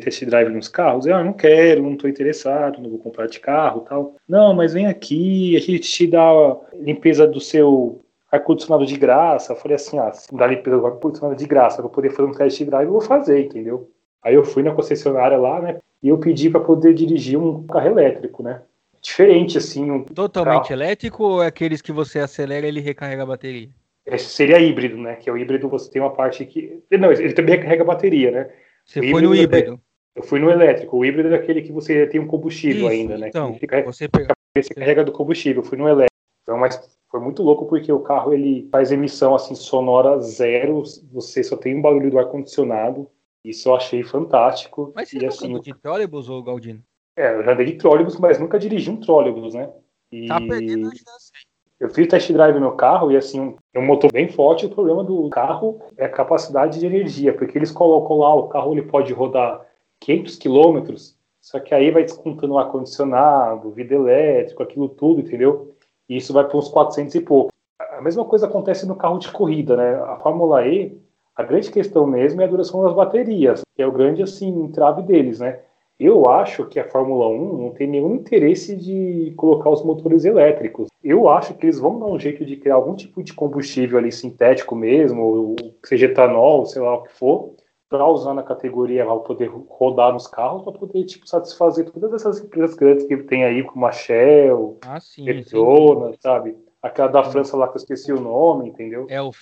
test 0.00 0.24
drive 0.24 0.50
nos 0.50 0.68
carros? 0.68 1.06
Eu 1.06 1.16
ah, 1.16 1.24
não 1.24 1.32
quero, 1.32 1.82
não 1.82 1.92
estou 1.92 2.08
interessado, 2.08 2.80
não 2.80 2.90
vou 2.90 2.98
comprar 2.98 3.26
de 3.26 3.40
carro 3.40 3.80
tal. 3.80 4.16
Não, 4.28 4.54
mas 4.54 4.72
vem 4.72 4.86
aqui, 4.86 5.56
a 5.56 5.60
gente 5.60 5.80
te 5.80 6.06
dá 6.06 6.22
a 6.22 6.56
limpeza 6.74 7.26
do 7.26 7.40
seu 7.40 8.00
ar-condicionado 8.30 8.86
de 8.86 8.96
graça. 8.96 9.52
Eu 9.52 9.56
falei 9.56 9.76
assim, 9.76 9.98
ah, 9.98 10.12
se 10.12 10.34
dá 10.34 10.46
limpeza 10.46 10.78
do 10.78 10.86
ar-condicionado 10.86 11.38
de 11.38 11.46
graça 11.46 11.82
para 11.82 11.90
poder 11.90 12.10
fazer 12.10 12.28
um 12.28 12.32
test 12.32 12.64
drive, 12.64 12.86
eu 12.86 12.92
vou 12.92 13.00
fazer, 13.00 13.46
entendeu? 13.46 13.90
Aí 14.22 14.34
eu 14.34 14.44
fui 14.44 14.62
na 14.62 14.74
concessionária 14.74 15.38
lá, 15.38 15.60
né, 15.60 15.78
e 16.02 16.08
eu 16.08 16.18
pedi 16.18 16.50
para 16.50 16.60
poder 16.60 16.94
dirigir 16.94 17.38
um 17.38 17.66
carro 17.66 17.88
elétrico, 17.88 18.42
né? 18.42 18.62
Diferente, 19.02 19.56
assim. 19.56 19.90
Um 19.90 20.04
Totalmente 20.04 20.68
carro. 20.68 20.74
elétrico 20.74 21.24
ou 21.24 21.42
é 21.42 21.46
aqueles 21.46 21.80
que 21.80 21.92
você 21.92 22.18
acelera 22.18 22.66
e 22.66 22.68
ele 22.68 22.80
recarrega 22.80 23.22
a 23.22 23.26
bateria? 23.26 23.68
Esse 24.04 24.26
seria 24.26 24.58
híbrido, 24.58 24.96
né? 24.96 25.16
Que 25.16 25.30
é 25.30 25.32
o 25.32 25.38
híbrido, 25.38 25.68
você 25.68 25.90
tem 25.90 26.02
uma 26.02 26.10
parte 26.10 26.44
que. 26.44 26.82
Não, 26.90 27.10
ele 27.10 27.32
também 27.32 27.56
recarrega 27.56 27.82
a 27.82 27.86
bateria, 27.86 28.30
né? 28.30 28.50
Você 28.90 29.08
foi 29.08 29.22
no 29.22 29.34
híbrido? 29.34 29.80
Eu 30.16 30.22
fui 30.24 30.40
no 30.40 30.50
elétrico. 30.50 30.96
O 30.96 31.04
híbrido 31.04 31.32
é 31.32 31.36
aquele 31.36 31.62
que 31.62 31.70
você 31.70 32.06
tem 32.08 32.20
um 32.20 32.26
combustível 32.26 32.86
Isso, 32.86 32.90
ainda, 32.90 33.16
né? 33.16 33.28
Então, 33.28 33.54
fica, 33.54 33.82
você, 33.84 34.08
pega, 34.08 34.34
você 34.56 34.74
carrega 34.74 35.04
do 35.04 35.12
combustível. 35.12 35.62
Eu 35.62 35.68
fui 35.68 35.78
no 35.78 35.88
elétrico. 35.88 36.10
Então, 36.42 36.58
mas 36.58 36.98
foi 37.08 37.20
muito 37.20 37.40
louco 37.40 37.66
porque 37.66 37.92
o 37.92 38.00
carro 38.00 38.34
ele 38.34 38.68
faz 38.72 38.90
emissão 38.90 39.32
assim 39.32 39.54
sonora 39.54 40.18
zero. 40.18 40.82
Você 41.12 41.44
só 41.44 41.56
tem 41.56 41.76
um 41.76 41.80
barulho 41.80 42.10
do 42.10 42.18
ar 42.18 42.26
condicionado. 42.26 43.08
Isso 43.44 43.68
eu 43.68 43.76
achei 43.76 44.02
fantástico. 44.02 44.92
Mas 44.96 45.08
você 45.08 45.18
e, 45.18 45.26
assim, 45.26 45.60
de 45.60 45.72
trólebus 45.74 46.28
ou 46.28 46.42
Galdino? 46.42 46.82
É, 47.16 47.32
eu 47.32 47.44
já 47.44 47.52
andei 47.52 47.66
de 47.66 47.74
trólebus, 47.74 48.18
mas 48.18 48.40
nunca 48.40 48.58
dirigi 48.58 48.90
um 48.90 48.98
trólebus, 48.98 49.54
né? 49.54 49.72
E... 50.10 50.26
Tá 50.26 50.40
perdendo 50.40 50.88
a 50.88 50.90
chance. 50.90 51.30
Eu 51.80 51.88
fiz 51.88 52.06
test 52.08 52.30
drive 52.30 52.60
no 52.60 52.72
carro 52.72 53.10
e 53.10 53.16
assim, 53.16 53.56
um 53.74 53.82
motor 53.82 54.12
bem 54.12 54.28
forte. 54.28 54.66
O 54.66 54.70
problema 54.70 55.02
do 55.02 55.30
carro 55.30 55.80
é 55.96 56.04
a 56.04 56.10
capacidade 56.10 56.78
de 56.78 56.84
energia, 56.84 57.32
porque 57.32 57.56
eles 57.56 57.72
colocam 57.72 58.18
lá, 58.18 58.34
o 58.34 58.48
carro 58.48 58.72
ele 58.72 58.82
pode 58.82 59.10
rodar 59.14 59.66
500 59.98 60.36
quilômetros, 60.36 61.16
só 61.40 61.58
que 61.58 61.74
aí 61.74 61.90
vai 61.90 62.02
descontando 62.02 62.52
o 62.52 62.58
ar-condicionado, 62.58 63.70
vidro 63.70 63.96
elétrico, 63.96 64.62
aquilo 64.62 64.90
tudo, 64.90 65.20
entendeu? 65.20 65.74
E 66.06 66.18
isso 66.18 66.34
vai 66.34 66.44
para 66.44 66.58
uns 66.58 66.68
400 66.68 67.14
e 67.14 67.20
pouco. 67.22 67.50
A 67.78 68.02
mesma 68.02 68.26
coisa 68.26 68.46
acontece 68.46 68.86
no 68.86 68.94
carro 68.94 69.18
de 69.18 69.30
corrida, 69.32 69.74
né? 69.74 69.94
A 69.94 70.16
Fórmula 70.16 70.66
E, 70.66 71.00
a 71.34 71.42
grande 71.42 71.70
questão 71.70 72.06
mesmo 72.06 72.42
é 72.42 72.44
a 72.44 72.48
duração 72.48 72.82
das 72.82 72.92
baterias, 72.92 73.62
que 73.74 73.82
é 73.82 73.86
o 73.86 73.92
grande, 73.92 74.22
assim, 74.22 74.48
entrave 74.48 75.00
deles, 75.00 75.40
né? 75.40 75.60
Eu 76.00 76.30
acho 76.30 76.64
que 76.64 76.80
a 76.80 76.88
Fórmula 76.88 77.28
1 77.28 77.58
não 77.58 77.70
tem 77.72 77.86
nenhum 77.86 78.14
interesse 78.14 78.74
de 78.74 79.34
colocar 79.36 79.68
os 79.68 79.84
motores 79.84 80.24
elétricos. 80.24 80.88
Eu 81.04 81.28
acho 81.28 81.52
que 81.52 81.66
eles 81.66 81.78
vão 81.78 81.98
dar 81.98 82.06
um 82.06 82.18
jeito 82.18 82.42
de 82.42 82.56
criar 82.56 82.76
algum 82.76 82.94
tipo 82.94 83.22
de 83.22 83.34
combustível 83.34 83.98
ali 83.98 84.10
sintético 84.10 84.74
mesmo, 84.74 85.22
ou 85.22 85.56
seja 85.84 86.06
etanol, 86.06 86.64
sei 86.64 86.80
lá 86.80 86.94
o 86.94 87.02
que 87.02 87.12
for, 87.12 87.54
para 87.90 88.08
usar 88.08 88.32
na 88.32 88.42
categoria 88.42 89.04
para 89.04 89.14
poder 89.16 89.50
rodar 89.68 90.10
nos 90.14 90.26
carros, 90.26 90.62
para 90.62 90.72
poder 90.72 91.04
tipo, 91.04 91.28
satisfazer 91.28 91.90
todas 91.90 92.14
essas 92.14 92.40
empresas 92.40 92.74
grandes 92.74 93.04
que 93.04 93.18
tem 93.18 93.44
aí, 93.44 93.62
como 93.62 93.84
a 93.84 93.92
Shell, 93.92 94.78
ah, 94.80 94.98
sim, 94.98 95.26
Petronas, 95.26 96.16
sabe? 96.20 96.56
Aquela 96.82 97.08
da 97.08 97.24
França 97.24 97.58
lá 97.58 97.68
que 97.68 97.74
eu 97.74 97.80
esqueci 97.80 98.10
o 98.10 98.20
nome, 98.20 98.70
entendeu? 98.70 99.06
Elf. 99.10 99.36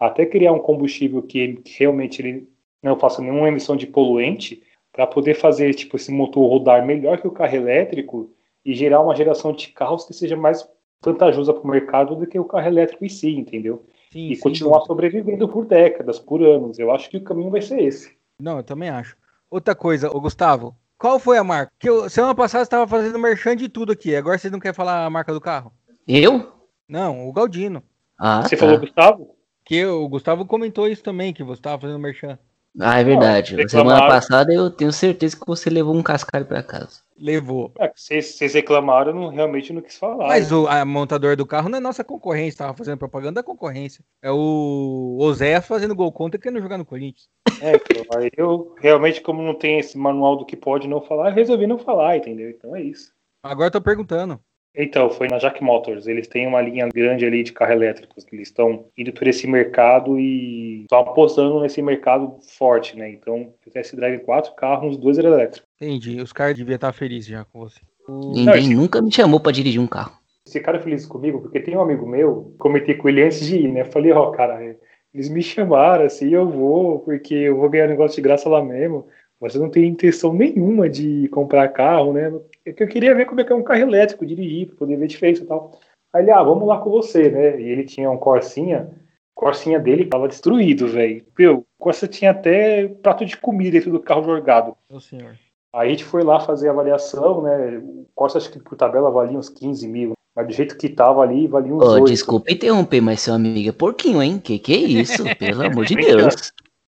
Até 0.00 0.26
criar 0.26 0.52
um 0.52 0.58
combustível 0.58 1.22
que, 1.22 1.58
que 1.58 1.78
realmente 1.78 2.20
ele 2.20 2.48
não 2.82 2.98
faça 2.98 3.22
nenhuma 3.22 3.46
emissão 3.46 3.76
de 3.76 3.86
poluente, 3.86 4.60
para 4.92 5.06
poder 5.06 5.34
fazer 5.34 5.72
tipo 5.74 5.96
esse 5.96 6.12
motor 6.12 6.48
rodar 6.48 6.84
melhor 6.84 7.18
que 7.18 7.26
o 7.26 7.32
carro 7.32 7.56
elétrico 7.56 8.30
e 8.64 8.74
gerar 8.74 9.00
uma 9.00 9.16
geração 9.16 9.52
de 9.52 9.68
carros 9.68 10.04
que 10.04 10.12
seja 10.12 10.36
mais 10.36 10.68
vantajosa 11.02 11.52
para 11.52 11.62
o 11.62 11.66
mercado 11.66 12.14
do 12.14 12.26
que 12.26 12.38
o 12.38 12.44
carro 12.44 12.66
elétrico 12.66 13.04
em 13.04 13.08
si, 13.08 13.30
entendeu? 13.34 13.84
Sim, 14.12 14.30
e 14.30 14.36
continuar 14.36 14.78
dúvida. 14.78 14.86
sobrevivendo 14.86 15.48
por 15.48 15.64
décadas, 15.64 16.18
por 16.18 16.42
anos. 16.42 16.78
Eu 16.78 16.92
acho 16.92 17.08
que 17.08 17.16
o 17.16 17.24
caminho 17.24 17.50
vai 17.50 17.62
ser 17.62 17.82
esse. 17.82 18.12
Não, 18.38 18.58
eu 18.58 18.62
também 18.62 18.90
acho. 18.90 19.16
Outra 19.50 19.74
coisa, 19.74 20.14
ô 20.14 20.20
Gustavo, 20.20 20.76
qual 20.98 21.18
foi 21.18 21.38
a 21.38 21.44
marca? 21.44 21.72
Que 21.78 21.88
eu, 21.88 22.08
semana 22.08 22.34
passada 22.34 22.64
você 22.64 22.66
estava 22.66 22.86
fazendo 22.86 23.18
merchan 23.18 23.56
de 23.56 23.68
tudo 23.68 23.90
aqui. 23.92 24.14
Agora 24.14 24.38
você 24.38 24.50
não 24.50 24.60
quer 24.60 24.74
falar 24.74 25.04
a 25.04 25.10
marca 25.10 25.32
do 25.32 25.40
carro? 25.40 25.72
Eu? 26.06 26.52
Não, 26.86 27.26
o 27.26 27.32
Galdino. 27.32 27.82
Ah, 28.18 28.42
você 28.42 28.56
tá. 28.56 28.60
falou 28.60 28.78
Gustavo? 28.78 29.34
Que 29.64 29.84
o 29.84 30.08
Gustavo 30.08 30.44
comentou 30.44 30.88
isso 30.88 31.02
também, 31.02 31.32
que 31.32 31.42
você 31.42 31.58
estava 31.58 31.80
fazendo 31.80 31.98
merchan. 31.98 32.38
Ah, 32.80 32.98
é 32.98 33.04
verdade. 33.04 33.56
Não, 33.56 33.68
Semana 33.68 34.06
passada 34.06 34.52
eu 34.52 34.70
tenho 34.70 34.92
certeza 34.92 35.36
que 35.36 35.46
você 35.46 35.68
levou 35.68 35.94
um 35.94 36.02
cascalho 36.02 36.46
para 36.46 36.62
casa. 36.62 37.00
Levou. 37.18 37.72
É, 37.78 37.92
vocês 37.94 38.54
reclamaram, 38.54 39.10
eu 39.10 39.14
não, 39.14 39.28
realmente 39.28 39.72
não 39.72 39.82
quis 39.82 39.96
falar. 39.96 40.28
Mas 40.28 40.50
o 40.50 40.66
a 40.66 40.84
montador 40.84 41.36
do 41.36 41.46
carro 41.46 41.68
não 41.68 41.78
é 41.78 41.80
nossa 41.80 42.02
concorrência, 42.02 42.58
tava 42.58 42.74
fazendo 42.74 42.98
propaganda 42.98 43.34
da 43.34 43.42
concorrência. 43.42 44.02
É 44.22 44.30
o 44.30 45.18
Ozé 45.20 45.60
fazendo 45.60 45.94
gol 45.94 46.10
contra 46.10 46.40
querendo 46.40 46.62
jogar 46.62 46.78
no 46.78 46.84
Corinthians. 46.84 47.28
É, 47.60 47.72
aí 48.16 48.30
eu 48.36 48.74
realmente, 48.80 49.20
como 49.20 49.42
não 49.42 49.54
tem 49.54 49.78
esse 49.78 49.96
manual 49.96 50.36
do 50.36 50.46
que 50.46 50.56
pode 50.56 50.88
não 50.88 51.00
falar, 51.00 51.30
resolvi 51.30 51.66
não 51.66 51.78
falar, 51.78 52.16
entendeu? 52.16 52.50
Então 52.50 52.74
é 52.74 52.82
isso. 52.82 53.12
Agora 53.44 53.66
eu 53.68 53.72
tô 53.72 53.80
perguntando. 53.80 54.40
Então, 54.74 55.10
foi 55.10 55.28
na 55.28 55.38
Jack 55.38 55.62
Motors. 55.62 56.06
Eles 56.06 56.26
têm 56.26 56.46
uma 56.46 56.62
linha 56.62 56.88
grande 56.88 57.26
ali 57.26 57.42
de 57.42 57.52
carros 57.52 57.74
elétricos. 57.74 58.26
Eles 58.32 58.48
estão 58.48 58.86
indo 58.96 59.12
por 59.12 59.26
esse 59.26 59.46
mercado 59.46 60.18
e 60.18 60.82
estão 60.82 61.00
apostando 61.00 61.60
nesse 61.60 61.82
mercado 61.82 62.38
forte, 62.56 62.96
né? 62.96 63.10
Então, 63.10 63.52
o 63.66 63.70
test 63.70 63.94
drive 63.94 64.20
quatro 64.20 64.54
carros, 64.54 64.92
uns 64.92 64.96
dois 64.96 65.18
elétricos. 65.18 65.68
Entendi. 65.80 66.20
Os 66.22 66.32
caras 66.32 66.56
deviam 66.56 66.76
estar 66.76 66.92
felizes 66.92 67.28
já 67.28 67.44
com 67.44 67.60
você. 67.60 67.80
Ninguém 68.08 68.44
Não, 68.44 68.54
esse... 68.54 68.74
nunca 68.74 69.02
me 69.02 69.12
chamou 69.12 69.40
para 69.40 69.52
dirigir 69.52 69.80
um 69.80 69.86
carro. 69.86 70.16
Esse 70.46 70.58
cara 70.58 70.78
é 70.78 70.80
feliz 70.80 71.06
comigo, 71.06 71.40
porque 71.40 71.60
tem 71.60 71.76
um 71.76 71.82
amigo 71.82 72.06
meu, 72.06 72.54
comentei 72.58 72.94
com 72.94 73.08
ele 73.08 73.22
antes 73.22 73.46
de 73.46 73.58
ir, 73.58 73.68
né? 73.68 73.84
Falei, 73.84 74.10
ó, 74.12 74.28
oh, 74.28 74.32
cara, 74.32 74.76
eles 75.14 75.28
me 75.28 75.42
chamaram, 75.42 76.04
assim, 76.04 76.30
eu 76.30 76.48
vou, 76.48 76.98
porque 77.00 77.34
eu 77.34 77.56
vou 77.56 77.70
ganhar 77.70 77.86
negócio 77.86 78.16
de 78.16 78.22
graça 78.22 78.48
lá 78.48 78.62
mesmo. 78.62 79.06
Você 79.40 79.58
não 79.58 79.68
tem 79.68 79.86
intenção 79.86 80.32
nenhuma 80.32 80.88
de 80.88 81.28
comprar 81.28 81.68
carro, 81.68 82.12
né? 82.12 82.32
É 82.64 82.72
que 82.72 82.82
eu 82.82 82.88
queria 82.88 83.14
ver 83.14 83.26
como 83.26 83.40
é 83.40 83.44
que 83.44 83.52
é 83.52 83.56
um 83.56 83.62
carro 83.62 83.80
elétrico, 83.80 84.26
dirigir, 84.26 84.68
para 84.68 84.76
poder 84.76 84.96
ver 84.96 85.04
a 85.04 85.08
diferença 85.08 85.42
e 85.42 85.46
tal. 85.46 85.78
Aí 86.12 86.22
ele, 86.22 86.30
ah, 86.30 86.42
vamos 86.42 86.68
lá 86.68 86.78
com 86.78 86.90
você, 86.90 87.30
né? 87.30 87.60
E 87.60 87.68
ele 87.68 87.84
tinha 87.84 88.10
um 88.10 88.18
Corsinha 88.18 88.90
Corsinha 89.34 89.78
dele 89.80 90.06
tava 90.06 90.28
destruído, 90.28 90.86
velho. 90.86 91.24
Meu, 91.38 91.58
o 91.58 91.66
Corsa 91.76 92.06
tinha 92.06 92.30
até 92.30 92.86
prato 92.86 93.24
de 93.24 93.36
comida 93.36 93.72
dentro 93.72 93.90
do 93.90 94.00
carro 94.00 94.22
jogado. 94.22 94.76
Meu 94.90 95.00
senhor. 95.00 95.36
Aí 95.74 95.88
a 95.88 95.90
gente 95.90 96.04
foi 96.04 96.22
lá 96.22 96.38
fazer 96.38 96.68
a 96.68 96.72
avaliação, 96.72 97.42
né? 97.42 97.78
O 97.78 98.06
Corsa 98.14 98.38
acho 98.38 98.52
que 98.52 98.60
por 98.60 98.76
tabela 98.76 99.10
valia 99.10 99.38
uns 99.38 99.48
15 99.48 99.88
mil. 99.88 100.12
Mas 100.36 100.46
do 100.46 100.52
jeito 100.52 100.78
que 100.78 100.88
tava 100.88 101.22
ali, 101.22 101.46
valia 101.46 101.74
uns 101.74 101.82
Ô, 101.82 101.92
8. 101.94 102.06
desculpa 102.06 102.52
interromper, 102.52 103.00
mas 103.00 103.20
seu 103.20 103.34
amigo 103.34 103.68
é 103.68 103.72
porquinho, 103.72 104.22
hein? 104.22 104.38
Que 104.38 104.58
que 104.58 104.72
é 104.72 104.76
isso? 104.76 105.24
Pelo 105.38 105.66
amor 105.66 105.86
de. 105.86 105.96
Deus. 105.96 106.52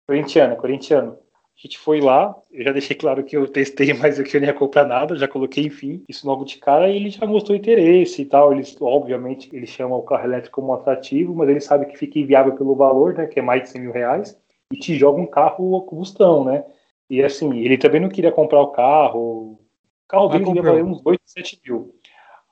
Corintiano, 0.08 0.56
corintiano. 0.56 1.18
A 1.58 1.62
gente 1.68 1.78
foi 1.78 2.02
lá, 2.02 2.36
eu 2.52 2.66
já 2.66 2.72
deixei 2.74 2.96
claro 2.96 3.24
que 3.24 3.38
eu 3.38 3.48
testei, 3.48 3.94
mas 3.96 4.20
eu 4.20 4.26
que 4.26 4.36
eu 4.36 4.42
não 4.42 4.48
ia 4.48 4.54
comprar 4.54 4.86
nada, 4.86 5.16
já 5.16 5.28
coloquei, 5.28 5.66
enfim, 5.66 6.04
isso 6.08 6.28
logo 6.28 6.44
de 6.44 6.58
cara, 6.58 6.90
e 6.90 6.98
ele 6.98 7.10
já 7.10 7.26
mostrou 7.26 7.58
interesse 7.58 8.22
e 8.22 8.26
tal. 8.26 8.52
Eles, 8.52 8.76
obviamente, 8.80 9.50
ele 9.56 9.66
chama 9.66 9.96
o 9.96 10.04
carro 10.04 10.26
elétrico 10.26 10.62
como 10.62 10.74
atrativo, 10.74 11.34
mas 11.34 11.50
ele 11.50 11.62
sabe 11.62 11.86
que 11.86 11.98
fica 11.98 12.20
inviável 12.20 12.54
pelo 12.56 12.76
valor, 12.76 13.14
né? 13.14 13.26
Que 13.26 13.40
é 13.40 13.44
mais 13.44 13.64
de 13.64 13.70
100 13.70 13.82
mil 13.82 13.92
reais, 13.92 14.38
e 14.72 14.78
te 14.78 14.96
joga 14.98 15.22
um 15.22 15.26
carro 15.26 15.78
a 15.78 15.84
combustão, 15.84 16.44
né? 16.44 16.66
E 17.10 17.24
assim, 17.24 17.58
ele 17.60 17.78
também 17.78 18.02
não 18.02 18.10
queria 18.10 18.32
comprar 18.32 18.62
o 18.62 18.72
carro. 18.72 19.20
O 19.20 19.60
carro 20.08 20.28
dele 20.28 20.46
devia 20.46 20.62
comprou. 20.62 20.78
valer 20.78 20.92
uns 20.92 21.02
8, 21.06 21.22
7 21.26 21.62
mil. 21.66 21.96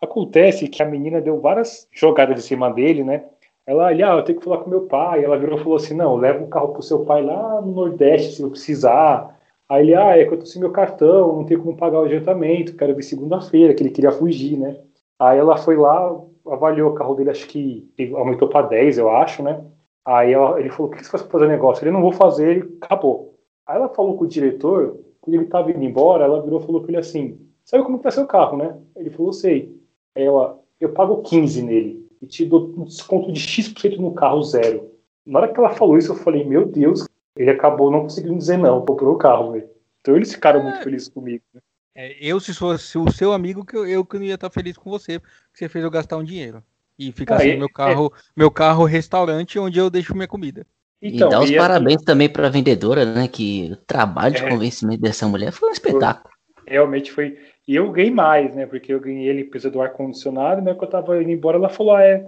Acontece 0.01 0.67
que 0.67 0.81
a 0.81 0.85
menina 0.85 1.21
deu 1.21 1.39
várias 1.39 1.87
jogadas 1.91 2.37
em 2.37 2.47
cima 2.47 2.71
dele, 2.71 3.03
né? 3.03 3.25
Ela, 3.65 3.87
ali, 3.87 4.03
ah, 4.03 4.15
eu 4.17 4.23
tenho 4.25 4.39
que 4.39 4.43
falar 4.43 4.59
com 4.63 4.69
meu 4.69 4.87
pai. 4.87 5.23
Ela 5.23 5.37
virou 5.37 5.57
e 5.59 5.63
falou 5.63 5.77
assim: 5.77 5.93
não, 5.95 6.15
leva 6.15 6.43
o 6.43 6.47
carro 6.49 6.73
pro 6.73 6.81
seu 6.83 7.05
pai 7.05 7.23
lá 7.23 7.61
no 7.61 7.71
Nordeste, 7.73 8.35
se 8.35 8.41
eu 8.43 8.49
precisar. 8.49 9.39
Aí 9.69 9.83
ele, 9.83 9.95
ah, 9.95 10.17
é 10.17 10.25
que 10.25 10.33
eu 10.33 10.39
tô 10.39 10.45
sem 10.45 10.61
meu 10.61 10.71
cartão, 10.71 11.35
não 11.37 11.45
tenho 11.45 11.61
como 11.63 11.77
pagar 11.77 11.99
o 12.01 12.03
adiantamento, 12.05 12.75
quero 12.75 12.93
ver 12.95 13.03
segunda-feira, 13.03 13.73
que 13.73 13.81
ele 13.81 13.89
queria 13.91 14.11
fugir, 14.11 14.57
né? 14.59 14.77
Aí 15.17 15.37
ela 15.39 15.57
foi 15.57 15.77
lá, 15.77 16.11
avaliou 16.47 16.91
o 16.91 16.95
carro 16.95 17.15
dele, 17.15 17.29
acho 17.29 17.47
que 17.47 17.89
aumentou 18.15 18.49
para 18.49 18.67
10, 18.67 18.97
eu 18.97 19.09
acho, 19.09 19.41
né? 19.41 19.63
Aí 20.05 20.33
ela- 20.33 20.59
ele 20.59 20.69
falou: 20.69 20.91
o 20.91 20.95
que 20.95 21.03
você 21.03 21.09
faz 21.09 21.23
pra 21.23 21.31
fazer 21.31 21.47
negócio? 21.47 21.83
Ele 21.83 21.91
não 21.91 22.01
vou 22.01 22.11
fazer, 22.11 22.49
ele 22.57 22.77
acabou. 22.81 23.35
Aí 23.65 23.77
ela 23.77 23.87
falou 23.89 24.17
com 24.17 24.25
o 24.25 24.27
diretor, 24.27 24.99
quando 25.21 25.35
ele 25.35 25.45
tava 25.45 25.71
indo 25.71 25.83
embora, 25.83 26.25
ela 26.25 26.41
virou 26.41 26.59
e 26.59 26.65
falou 26.65 26.81
pra 26.81 26.91
ele 26.91 26.97
assim: 26.99 27.39
sabe 27.63 27.83
como 27.83 27.99
tá 27.99 28.11
seu 28.11 28.27
carro, 28.27 28.57
né? 28.57 28.77
Ele 28.95 29.09
falou: 29.09 29.31
sei. 29.33 29.73
Aí 30.15 30.23
ela, 30.25 30.59
eu 30.79 30.91
pago 30.93 31.21
15 31.21 31.61
nele 31.63 32.02
e 32.23 32.27
te 32.27 32.45
dou 32.45 32.73
um 32.77 32.85
desconto 32.85 33.31
de 33.31 33.39
X% 33.39 33.97
no 34.01 34.13
carro 34.13 34.41
zero. 34.43 34.91
Na 35.25 35.39
hora 35.39 35.53
que 35.53 35.59
ela 35.59 35.69
falou 35.71 35.97
isso, 35.97 36.11
eu 36.11 36.15
falei: 36.15 36.43
meu 36.43 36.65
Deus, 36.65 37.07
ele 37.37 37.49
acabou 37.49 37.91
não 37.91 38.01
conseguindo 38.03 38.37
dizer 38.37 38.57
não, 38.57 38.85
comprou 38.85 39.13
o 39.13 39.17
carro, 39.17 39.51
velho. 39.51 39.69
Então 40.01 40.15
eles 40.15 40.33
ficaram 40.33 40.63
muito 40.63 40.81
felizes 40.81 41.09
comigo. 41.09 41.43
né? 41.53 41.61
É, 41.95 42.15
eu, 42.19 42.39
se 42.39 42.53
fosse 42.53 42.97
o 42.97 43.11
seu 43.11 43.31
amigo, 43.31 43.63
que 43.65 43.77
eu, 43.77 43.85
eu 43.85 44.03
que 44.03 44.17
não 44.17 44.25
ia 44.25 44.33
estar 44.35 44.49
feliz 44.49 44.75
com 44.75 44.89
você, 44.89 45.19
porque 45.19 45.57
você 45.59 45.69
fez 45.69 45.83
eu 45.83 45.91
gastar 45.91 46.17
um 46.17 46.23
dinheiro. 46.23 46.63
E 46.97 47.11
ficar 47.11 47.35
Ah, 47.35 47.37
assim, 47.37 47.49
e- 47.49 47.57
meu 47.57 47.69
carro, 47.69 48.13
meu 48.35 48.51
carro 48.51 48.85
restaurante 48.85 49.59
onde 49.59 49.79
eu 49.79 49.89
deixo 49.89 50.15
minha 50.15 50.27
comida. 50.27 50.65
Então, 51.01 51.27
e 51.27 51.31
dá 51.31 51.39
os 51.39 51.49
e 51.49 51.57
assim, 51.57 51.57
parabéns 51.57 52.01
também 52.01 52.29
pra 52.29 52.49
vendedora, 52.49 53.05
né? 53.05 53.27
Que 53.27 53.71
o 53.73 53.77
trabalho 53.77 54.33
de 54.33 54.41
É. 54.43 54.49
convencimento 54.49 55.01
dessa 55.01 55.27
mulher 55.27 55.51
foi 55.51 55.69
um 55.69 55.71
espetáculo. 55.73 56.33
realmente 56.65 57.11
foi. 57.11 57.37
E 57.67 57.75
eu 57.75 57.91
ganhei 57.91 58.11
mais, 58.11 58.55
né? 58.55 58.65
Porque 58.65 58.93
eu 58.93 58.99
ganhei 58.99 59.27
ele 59.27 59.45
precisa 59.45 59.71
do 59.71 59.81
ar-condicionado, 59.81 60.61
né? 60.61 60.73
Quando 60.73 60.93
eu 60.93 61.01
tava 61.01 61.21
indo 61.21 61.31
embora, 61.31 61.57
ela 61.57 61.69
falou: 61.69 61.95
ah, 61.95 62.03
é, 62.03 62.25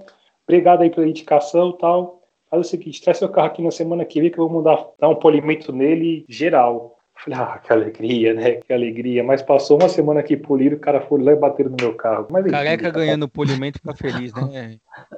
obrigado 0.48 0.82
aí 0.82 0.90
pela 0.90 1.08
indicação 1.08 1.72
e 1.72 1.78
tal. 1.78 2.22
Faz 2.50 2.66
o 2.66 2.70
seguinte, 2.70 3.02
traz 3.02 3.18
seu 3.18 3.30
carro 3.30 3.48
aqui 3.48 3.62
na 3.62 3.72
semana 3.72 4.06
que 4.06 4.22
vem 4.22 4.30
que 4.30 4.38
eu 4.38 4.48
vou 4.48 4.58
mandar 4.58 4.86
dar 5.00 5.10
um 5.10 5.16
polimento 5.16 5.74
nele 5.74 6.26
geral. 6.30 6.96
Eu 7.16 7.22
Falei, 7.24 7.40
ah, 7.40 7.60
que 7.60 7.74
alegria, 7.74 8.34
né? 8.34 8.52
Que 8.56 8.74
alegria. 8.74 9.24
Mas 9.24 9.42
passou 9.42 9.80
uma 9.80 9.90
semana 9.90 10.20
aqui 10.20 10.38
polido, 10.38 10.76
o 10.76 10.80
cara 10.80 11.02
foi 11.02 11.22
lá 11.24 11.32
e 11.32 11.36
bateram 11.36 11.72
no 11.72 11.78
meu 11.80 11.94
carro. 11.96 12.28
Mas, 12.30 12.44
enfim, 12.44 12.52
Careca 12.52 12.92
tá 12.92 13.00
ganhando 13.00 13.28
polimento 13.28 13.80
fica 13.80 13.96
feliz, 13.96 14.34
né? 14.34 14.78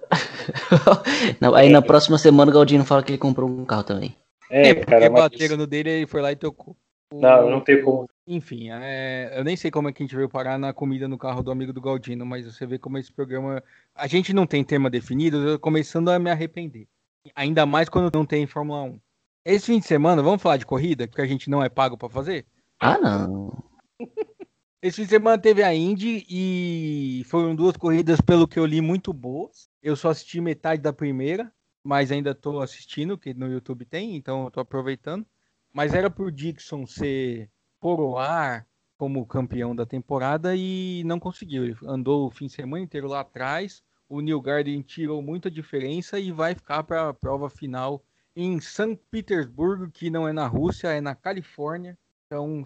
Não, 1.41 1.53
aí 1.53 1.69
na 1.69 1.81
próxima 1.81 2.17
semana 2.17 2.49
o 2.49 2.53
Galdino 2.53 2.85
fala 2.85 3.03
que 3.03 3.11
ele 3.11 3.17
comprou 3.17 3.49
um 3.49 3.65
carro 3.65 3.83
também. 3.83 4.15
É, 4.49 4.73
porque 4.73 4.91
cara, 4.91 5.09
mas... 5.09 5.23
bateram 5.23 5.57
no 5.57 5.67
dele, 5.67 5.89
ele 5.89 6.07
foi 6.07 6.21
lá 6.21 6.31
e 6.31 6.35
tocou. 6.35 6.75
Não, 7.13 7.41
eu 7.41 7.49
não 7.49 7.61
tenho 7.61 7.83
como. 7.83 8.07
Enfim, 8.29 8.69
é, 8.69 9.31
eu 9.39 9.43
nem 9.45 9.55
sei 9.55 9.71
como 9.71 9.87
é 9.87 9.93
que 9.93 10.03
a 10.03 10.05
gente 10.05 10.15
veio 10.15 10.27
parar 10.27 10.57
na 10.57 10.73
comida 10.73 11.07
no 11.07 11.17
carro 11.17 11.41
do 11.41 11.49
amigo 11.49 11.71
do 11.71 11.79
Galdino, 11.79 12.25
mas 12.25 12.45
você 12.45 12.65
vê 12.65 12.77
como 12.77 12.97
esse 12.97 13.09
programa. 13.09 13.63
A 13.95 14.05
gente 14.05 14.33
não 14.33 14.45
tem 14.45 14.65
tema 14.65 14.89
definido, 14.89 15.37
eu 15.37 15.53
tô 15.53 15.59
começando 15.59 16.09
a 16.09 16.19
me 16.19 16.29
arrepender. 16.29 16.89
Ainda 17.33 17.65
mais 17.65 17.87
quando 17.87 18.13
não 18.13 18.25
tem 18.25 18.45
Fórmula 18.45 18.83
1. 18.83 18.99
Esse 19.45 19.67
fim 19.67 19.79
de 19.79 19.85
semana, 19.85 20.21
vamos 20.21 20.41
falar 20.41 20.57
de 20.57 20.65
corrida, 20.65 21.07
que 21.07 21.21
a 21.21 21.25
gente 21.25 21.49
não 21.49 21.63
é 21.63 21.69
pago 21.69 21.97
pra 21.97 22.09
fazer? 22.09 22.45
Ah, 22.81 22.97
não. 22.97 23.63
Esse 24.81 24.97
fim 24.97 25.03
de 25.03 25.09
semana 25.09 25.41
teve 25.41 25.63
a 25.63 25.73
Indy 25.73 26.25
e 26.29 27.23
foram 27.27 27.55
duas 27.55 27.77
corridas, 27.77 28.19
pelo 28.19 28.45
que 28.45 28.59
eu 28.59 28.65
li, 28.65 28.81
muito 28.81 29.13
boas. 29.13 29.69
Eu 29.81 29.95
só 29.95 30.09
assisti 30.09 30.41
metade 30.41 30.81
da 30.81 30.91
primeira, 30.91 31.49
mas 31.81 32.11
ainda 32.11 32.35
tô 32.35 32.59
assistindo, 32.59 33.17
que 33.17 33.33
no 33.33 33.47
YouTube 33.47 33.85
tem, 33.85 34.17
então 34.17 34.43
eu 34.43 34.51
tô 34.51 34.59
aproveitando. 34.59 35.25
Mas 35.73 35.93
era 35.93 36.09
pro 36.09 36.29
Dixon 36.29 36.85
ser 36.85 37.49
coroar 37.79 38.67
como 38.97 39.25
campeão 39.25 39.75
da 39.75 39.85
temporada 39.85 40.55
e 40.55 41.03
não 41.05 41.19
conseguiu. 41.19 41.63
Ele 41.63 41.77
andou 41.83 42.27
o 42.27 42.31
fim 42.31 42.47
de 42.47 42.53
semana 42.53 42.83
inteiro 42.83 43.07
lá 43.07 43.19
atrás. 43.21 43.83
O 44.09 44.21
New 44.21 44.41
Garden 44.41 44.81
tirou 44.81 45.21
muita 45.21 45.51
diferença 45.51 46.19
e 46.19 46.31
vai 46.31 46.55
ficar 46.55 46.83
para 46.83 47.09
a 47.09 47.13
prova 47.13 47.49
final 47.49 48.03
em 48.35 48.59
São 48.59 48.95
Petersburgo, 49.09 49.89
que 49.91 50.09
não 50.09 50.27
é 50.27 50.33
na 50.33 50.47
Rússia, 50.47 50.87
é 50.89 51.01
na 51.01 51.15
Califórnia. 51.15 51.97
Então, 52.25 52.63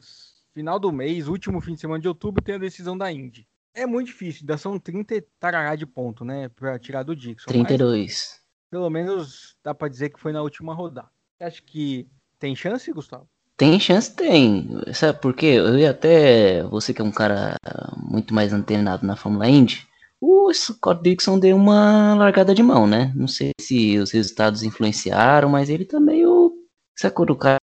final 0.54 0.80
do 0.80 0.92
mês, 0.92 1.28
último 1.28 1.62
fim 1.62 1.76
de 1.76 1.82
semana 1.82 2.02
de 2.02 2.08
outubro, 2.08 2.44
tem 2.44 2.56
a 2.56 2.60
decisão 2.60 2.98
da 2.98 3.12
Indy. 3.12 3.48
É 3.74 3.86
muito 3.86 4.08
difícil, 4.08 4.42
ainda 4.42 4.58
são 4.58 4.78
30 4.78 5.16
e 5.16 5.22
tarará 5.40 5.76
de 5.76 5.86
ponto, 5.86 6.26
né, 6.26 6.50
para 6.50 6.78
tirar 6.78 7.04
do 7.04 7.16
Dixon. 7.16 7.46
mas 7.48 7.68
32. 7.68 8.42
pelo 8.70 8.90
menos 8.90 9.56
dá 9.64 9.74
para 9.74 9.88
dizer 9.88 10.10
que 10.10 10.20
foi 10.20 10.34
na 10.34 10.42
última 10.42 10.74
rodada. 10.74 11.10
Acha 11.40 11.62
que 11.62 12.08
tem 12.38 12.56
chance, 12.56 12.92
Gustavo? 12.92 13.30
Tem 13.62 13.80
chance, 13.80 14.12
tem. 14.16 14.68
Sabe 14.92 15.20
por 15.20 15.36
quê? 15.36 15.46
Eu 15.46 15.78
ia 15.78 15.92
até. 15.92 16.64
Você 16.64 16.96
que 16.96 17.00
é 17.00 17.06
um 17.06 17.12
cara 17.12 17.56
muito 17.96 18.34
mais 18.34 18.52
antenado 18.52 19.06
na 19.06 19.16
Fórmula 19.16 19.48
Indy. 19.48 19.88
O 20.20 20.52
Scott 20.52 21.04
Dixon 21.04 21.38
deu 21.38 21.58
uma 21.58 22.16
largada 22.16 22.56
de 22.56 22.64
mão, 22.64 22.88
né? 22.88 23.14
Não 23.16 23.28
sei 23.28 23.52
se 23.62 24.00
os 24.00 24.10
resultados 24.10 24.64
influenciaram, 24.64 25.48
mas 25.48 25.70
ele 25.70 25.86
tá 25.86 26.00
meio. 26.00 26.52
Sabe 26.98 27.14
quando 27.14 27.30
o 27.30 27.36
cara 27.36 27.60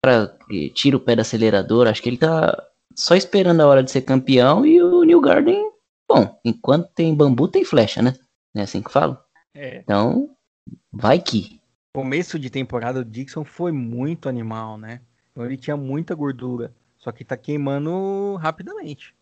tira 0.74 0.98
o 0.98 1.00
pé 1.00 1.16
do 1.16 1.22
acelerador? 1.22 1.86
Acho 1.86 2.02
que 2.02 2.10
ele 2.10 2.18
tá 2.18 2.62
só 2.94 3.14
esperando 3.14 3.62
a 3.62 3.66
hora 3.66 3.82
de 3.82 3.90
ser 3.90 4.02
campeão 4.02 4.66
e 4.66 4.82
o 4.82 5.02
New 5.02 5.22
Garden. 5.22 5.70
Bom, 6.06 6.38
enquanto 6.44 6.92
tem 6.92 7.14
bambu, 7.14 7.48
tem 7.48 7.64
flecha, 7.64 8.02
né? 8.02 8.12
Não 8.54 8.60
é 8.60 8.64
assim 8.64 8.82
que 8.82 8.92
fala? 8.92 9.24
É. 9.54 9.78
Então, 9.78 10.28
vai 10.92 11.18
que. 11.18 11.58
Começo 11.94 12.38
de 12.38 12.50
temporada 12.50 13.02
do 13.02 13.10
Dixon 13.10 13.46
foi 13.46 13.72
muito 13.72 14.28
animal, 14.28 14.76
né? 14.76 15.00
Então 15.36 15.44
ele 15.44 15.58
tinha 15.58 15.76
muita 15.76 16.14
gordura. 16.14 16.72
Só 16.96 17.12
que 17.12 17.22
tá 17.22 17.36
queimando 17.36 18.36
rapidamente. 18.40 19.14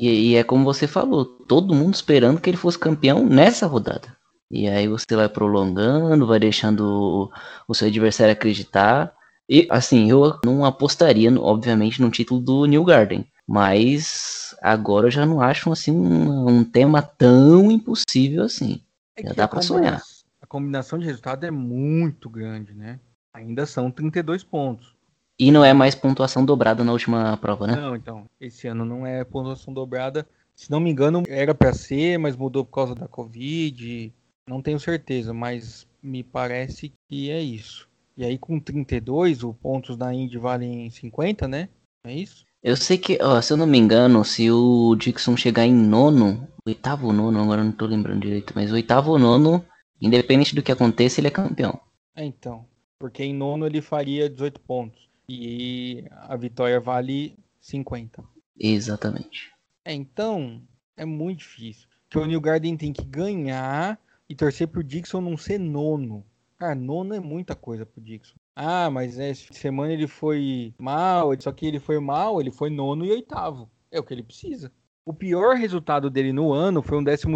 E, 0.00 0.32
e 0.32 0.34
é 0.34 0.42
como 0.42 0.64
você 0.64 0.88
falou, 0.88 1.24
todo 1.24 1.72
mundo 1.72 1.94
esperando 1.94 2.40
que 2.40 2.50
ele 2.50 2.56
fosse 2.56 2.76
campeão 2.76 3.24
nessa 3.24 3.64
rodada. 3.68 4.14
E 4.50 4.68
aí 4.68 4.88
você 4.88 5.14
vai 5.14 5.28
prolongando, 5.28 6.26
vai 6.26 6.40
deixando 6.40 6.80
o, 6.80 7.30
o 7.68 7.74
seu 7.74 7.86
adversário 7.86 8.32
acreditar. 8.32 9.14
E 9.48 9.68
assim, 9.70 10.10
eu 10.10 10.36
não 10.44 10.64
apostaria, 10.64 11.32
obviamente, 11.40 12.02
no 12.02 12.10
título 12.10 12.40
do 12.40 12.66
New 12.66 12.84
Garden. 12.84 13.24
Mas 13.46 14.54
agora 14.60 15.06
eu 15.06 15.10
já 15.12 15.24
não 15.24 15.40
acho 15.40 15.70
assim 15.70 15.92
um, 15.92 16.48
um 16.48 16.64
tema 16.64 17.00
tão 17.00 17.70
impossível 17.70 18.42
assim. 18.42 18.80
É 19.16 19.22
Já 19.22 19.32
dá 19.32 19.44
a 19.44 19.48
pra 19.48 19.60
combina- 19.60 19.78
sonhar. 19.78 20.02
A 20.42 20.46
combinação 20.46 20.98
de 20.98 21.06
resultado 21.06 21.44
é 21.46 21.50
muito 21.52 22.28
grande, 22.28 22.74
né? 22.74 22.98
Ainda 23.32 23.64
são 23.64 23.90
32 23.92 24.42
pontos. 24.42 24.95
E 25.38 25.50
não 25.50 25.64
é 25.64 25.72
mais 25.72 25.94
pontuação 25.94 26.44
dobrada 26.44 26.82
na 26.82 26.92
última 26.92 27.36
prova, 27.36 27.66
né? 27.66 27.76
Não, 27.76 27.94
então, 27.94 28.24
esse 28.40 28.66
ano 28.66 28.84
não 28.84 29.06
é 29.06 29.22
pontuação 29.22 29.72
dobrada. 29.72 30.26
Se 30.54 30.70
não 30.70 30.80
me 30.80 30.90
engano, 30.90 31.22
era 31.28 31.54
pra 31.54 31.74
ser, 31.74 32.18
mas 32.18 32.34
mudou 32.34 32.64
por 32.64 32.72
causa 32.72 32.94
da 32.94 33.06
Covid. 33.06 34.12
Não 34.48 34.62
tenho 34.62 34.80
certeza, 34.80 35.34
mas 35.34 35.86
me 36.02 36.22
parece 36.22 36.92
que 37.08 37.30
é 37.30 37.40
isso. 37.42 37.86
E 38.16 38.24
aí 38.24 38.38
com 38.38 38.58
32, 38.58 39.44
os 39.44 39.54
pontos 39.56 39.96
da 39.96 40.14
Indy 40.14 40.38
valem 40.38 40.88
50, 40.88 41.46
né? 41.46 41.68
É 42.06 42.14
isso? 42.14 42.46
Eu 42.62 42.76
sei 42.76 42.96
que, 42.96 43.18
ó, 43.20 43.40
se 43.42 43.52
eu 43.52 43.56
não 43.56 43.66
me 43.66 43.76
engano, 43.76 44.24
se 44.24 44.50
o 44.50 44.96
Dixon 44.96 45.36
chegar 45.36 45.66
em 45.66 45.74
nono, 45.74 46.48
oitavo 46.66 47.08
ou 47.08 47.12
nono, 47.12 47.40
agora 47.40 47.62
não 47.62 47.72
tô 47.72 47.84
lembrando 47.84 48.22
direito, 48.22 48.52
mas 48.56 48.72
oitavo 48.72 49.12
ou 49.12 49.18
nono, 49.18 49.64
independente 50.00 50.54
do 50.54 50.62
que 50.62 50.72
aconteça, 50.72 51.20
ele 51.20 51.28
é 51.28 51.30
campeão. 51.30 51.78
É, 52.16 52.24
então. 52.24 52.64
Porque 52.98 53.22
em 53.22 53.34
nono 53.34 53.66
ele 53.66 53.82
faria 53.82 54.30
18 54.30 54.58
pontos. 54.60 55.06
E 55.28 56.04
a 56.10 56.36
vitória 56.36 56.80
vale 56.80 57.36
50. 57.60 58.22
Exatamente. 58.58 59.52
É, 59.84 59.92
então, 59.92 60.62
é 60.96 61.04
muito 61.04 61.38
difícil. 61.40 61.88
Porque 62.04 62.18
o 62.18 62.26
New 62.26 62.40
Garden 62.40 62.76
tem 62.76 62.92
que 62.92 63.04
ganhar 63.04 63.98
e 64.28 64.34
torcer 64.34 64.68
pro 64.68 64.84
Dixon 64.84 65.20
não 65.20 65.36
ser 65.36 65.58
nono. 65.58 66.24
Cara, 66.58 66.74
nono 66.74 67.14
é 67.14 67.20
muita 67.20 67.54
coisa 67.54 67.84
pro 67.84 68.00
Dixon. 68.00 68.36
Ah, 68.54 68.88
mas 68.90 69.18
essa 69.18 69.52
semana 69.52 69.92
ele 69.92 70.06
foi 70.06 70.72
mal, 70.78 71.30
só 71.38 71.52
que 71.52 71.66
ele 71.66 71.78
foi 71.78 72.00
mal, 72.00 72.40
ele 72.40 72.50
foi 72.50 72.70
nono 72.70 73.04
e 73.04 73.10
oitavo. 73.10 73.68
É 73.90 74.00
o 74.00 74.02
que 74.02 74.14
ele 74.14 74.22
precisa. 74.22 74.72
O 75.04 75.12
pior 75.12 75.56
resultado 75.56 76.08
dele 76.10 76.32
no 76.32 76.52
ano 76.52 76.82
foi 76.82 76.98
um 76.98 77.04
12 77.04 77.26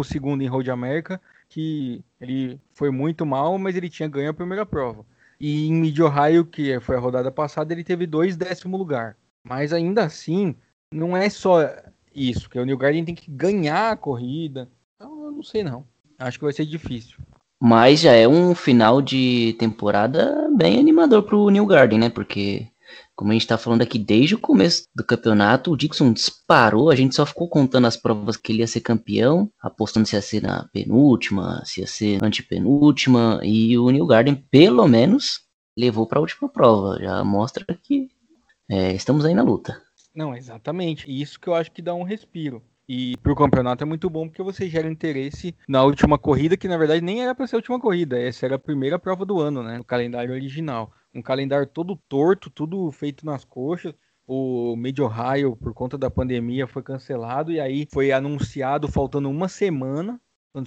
em 0.41 0.47
Road 0.47 0.71
America, 0.71 1.21
que 1.47 2.03
ele 2.19 2.59
foi 2.73 2.89
muito 2.89 3.25
mal, 3.25 3.57
mas 3.57 3.75
ele 3.75 3.89
tinha 3.89 4.09
ganho 4.09 4.31
a 4.31 4.33
primeira 4.33 4.65
prova. 4.65 5.05
E 5.43 5.67
em 5.67 5.73
Mid 5.73 5.97
Ohio, 5.97 6.45
que 6.45 6.79
foi 6.81 6.95
a 6.95 6.99
rodada 6.99 7.31
passada, 7.31 7.73
ele 7.73 7.83
teve 7.83 8.05
dois 8.05 8.37
décimo 8.37 8.77
lugar. 8.77 9.17
Mas 9.43 9.73
ainda 9.73 10.03
assim, 10.03 10.55
não 10.93 11.17
é 11.17 11.31
só 11.31 11.67
isso, 12.13 12.47
que 12.47 12.59
o 12.59 12.63
New 12.63 12.77
Garden 12.77 13.03
tem 13.03 13.15
que 13.15 13.31
ganhar 13.31 13.89
a 13.89 13.97
corrida. 13.97 14.69
Então, 14.95 15.25
eu 15.25 15.31
não 15.31 15.41
sei 15.41 15.63
não. 15.63 15.83
Acho 16.19 16.37
que 16.37 16.43
vai 16.43 16.53
ser 16.53 16.67
difícil. 16.67 17.17
Mas 17.59 18.01
já 18.01 18.11
é 18.11 18.27
um 18.27 18.53
final 18.53 19.01
de 19.01 19.55
temporada 19.57 20.47
bem 20.55 20.79
animador 20.79 21.23
pro 21.23 21.49
New 21.49 21.65
Garden, 21.65 21.97
né? 21.97 22.09
Porque, 22.11 22.67
como 23.15 23.31
a 23.31 23.33
gente 23.33 23.47
tá 23.47 23.57
falando 23.57 23.81
aqui 23.81 23.99
desde 23.99 24.35
o 24.35 24.39
começo 24.39 24.87
do 24.95 25.03
campeonato, 25.03 25.71
o 25.71 25.77
Dixon 25.77 26.13
disparou, 26.13 26.89
a 26.89 26.95
gente 26.95 27.15
só 27.15 27.25
ficou 27.25 27.49
contando 27.49 27.87
as 27.87 27.97
provas 27.97 28.37
que 28.37 28.51
ele 28.51 28.59
ia 28.59 28.67
ser 28.67 28.81
campeão, 28.81 29.51
apostando 29.61 30.07
se 30.07 30.15
ia 30.15 30.21
ser 30.21 30.41
na 30.41 30.67
penúltima, 30.73 31.61
se 31.65 31.81
ia 31.81 31.87
ser 31.87 32.23
antepenúltima, 32.23 33.39
e 33.43 33.77
o 33.77 33.89
New 33.89 34.05
Garden, 34.05 34.35
pelo 34.49 34.87
menos, 34.87 35.41
levou 35.77 36.07
para 36.07 36.19
a 36.19 36.21
última 36.21 36.49
prova. 36.49 36.97
Já 36.99 37.23
mostra 37.23 37.65
que 37.83 38.07
é, 38.69 38.93
estamos 38.93 39.25
aí 39.25 39.33
na 39.33 39.43
luta. 39.43 39.81
Não, 40.15 40.35
exatamente. 40.35 41.05
Isso 41.09 41.39
que 41.39 41.47
eu 41.47 41.55
acho 41.55 41.71
que 41.71 41.81
dá 41.81 41.93
um 41.93 42.03
respiro. 42.03 42.61
E 42.87 43.15
pro 43.17 43.35
campeonato 43.35 43.83
é 43.83 43.87
muito 43.87 44.09
bom 44.09 44.27
porque 44.27 44.43
você 44.43 44.67
gera 44.67 44.89
interesse 44.89 45.55
na 45.67 45.83
última 45.83 46.17
corrida, 46.17 46.57
que 46.57 46.67
na 46.67 46.77
verdade 46.77 47.01
nem 47.01 47.23
era 47.23 47.33
para 47.33 47.47
ser 47.47 47.55
a 47.55 47.59
última 47.59 47.79
corrida, 47.79 48.19
essa 48.19 48.45
era 48.45 48.55
a 48.55 48.59
primeira 48.59 48.99
prova 48.99 49.25
do 49.25 49.39
ano, 49.39 49.63
né? 49.63 49.77
No 49.77 49.83
calendário 49.83 50.33
original. 50.33 50.91
Um 51.13 51.21
calendário 51.21 51.67
todo 51.67 51.99
torto, 52.07 52.49
tudo 52.49 52.91
feito 52.91 53.25
nas 53.25 53.43
coxas. 53.43 53.93
O 54.27 54.75
Mid 54.75 54.97
Ohio, 54.99 55.55
por 55.55 55.73
conta 55.73 55.97
da 55.97 56.09
pandemia, 56.09 56.67
foi 56.67 56.81
cancelado 56.81 57.51
e 57.51 57.59
aí 57.59 57.87
foi 57.91 58.11
anunciado 58.11 58.87
faltando 58.87 59.29
uma 59.29 59.47
semana. 59.47 60.19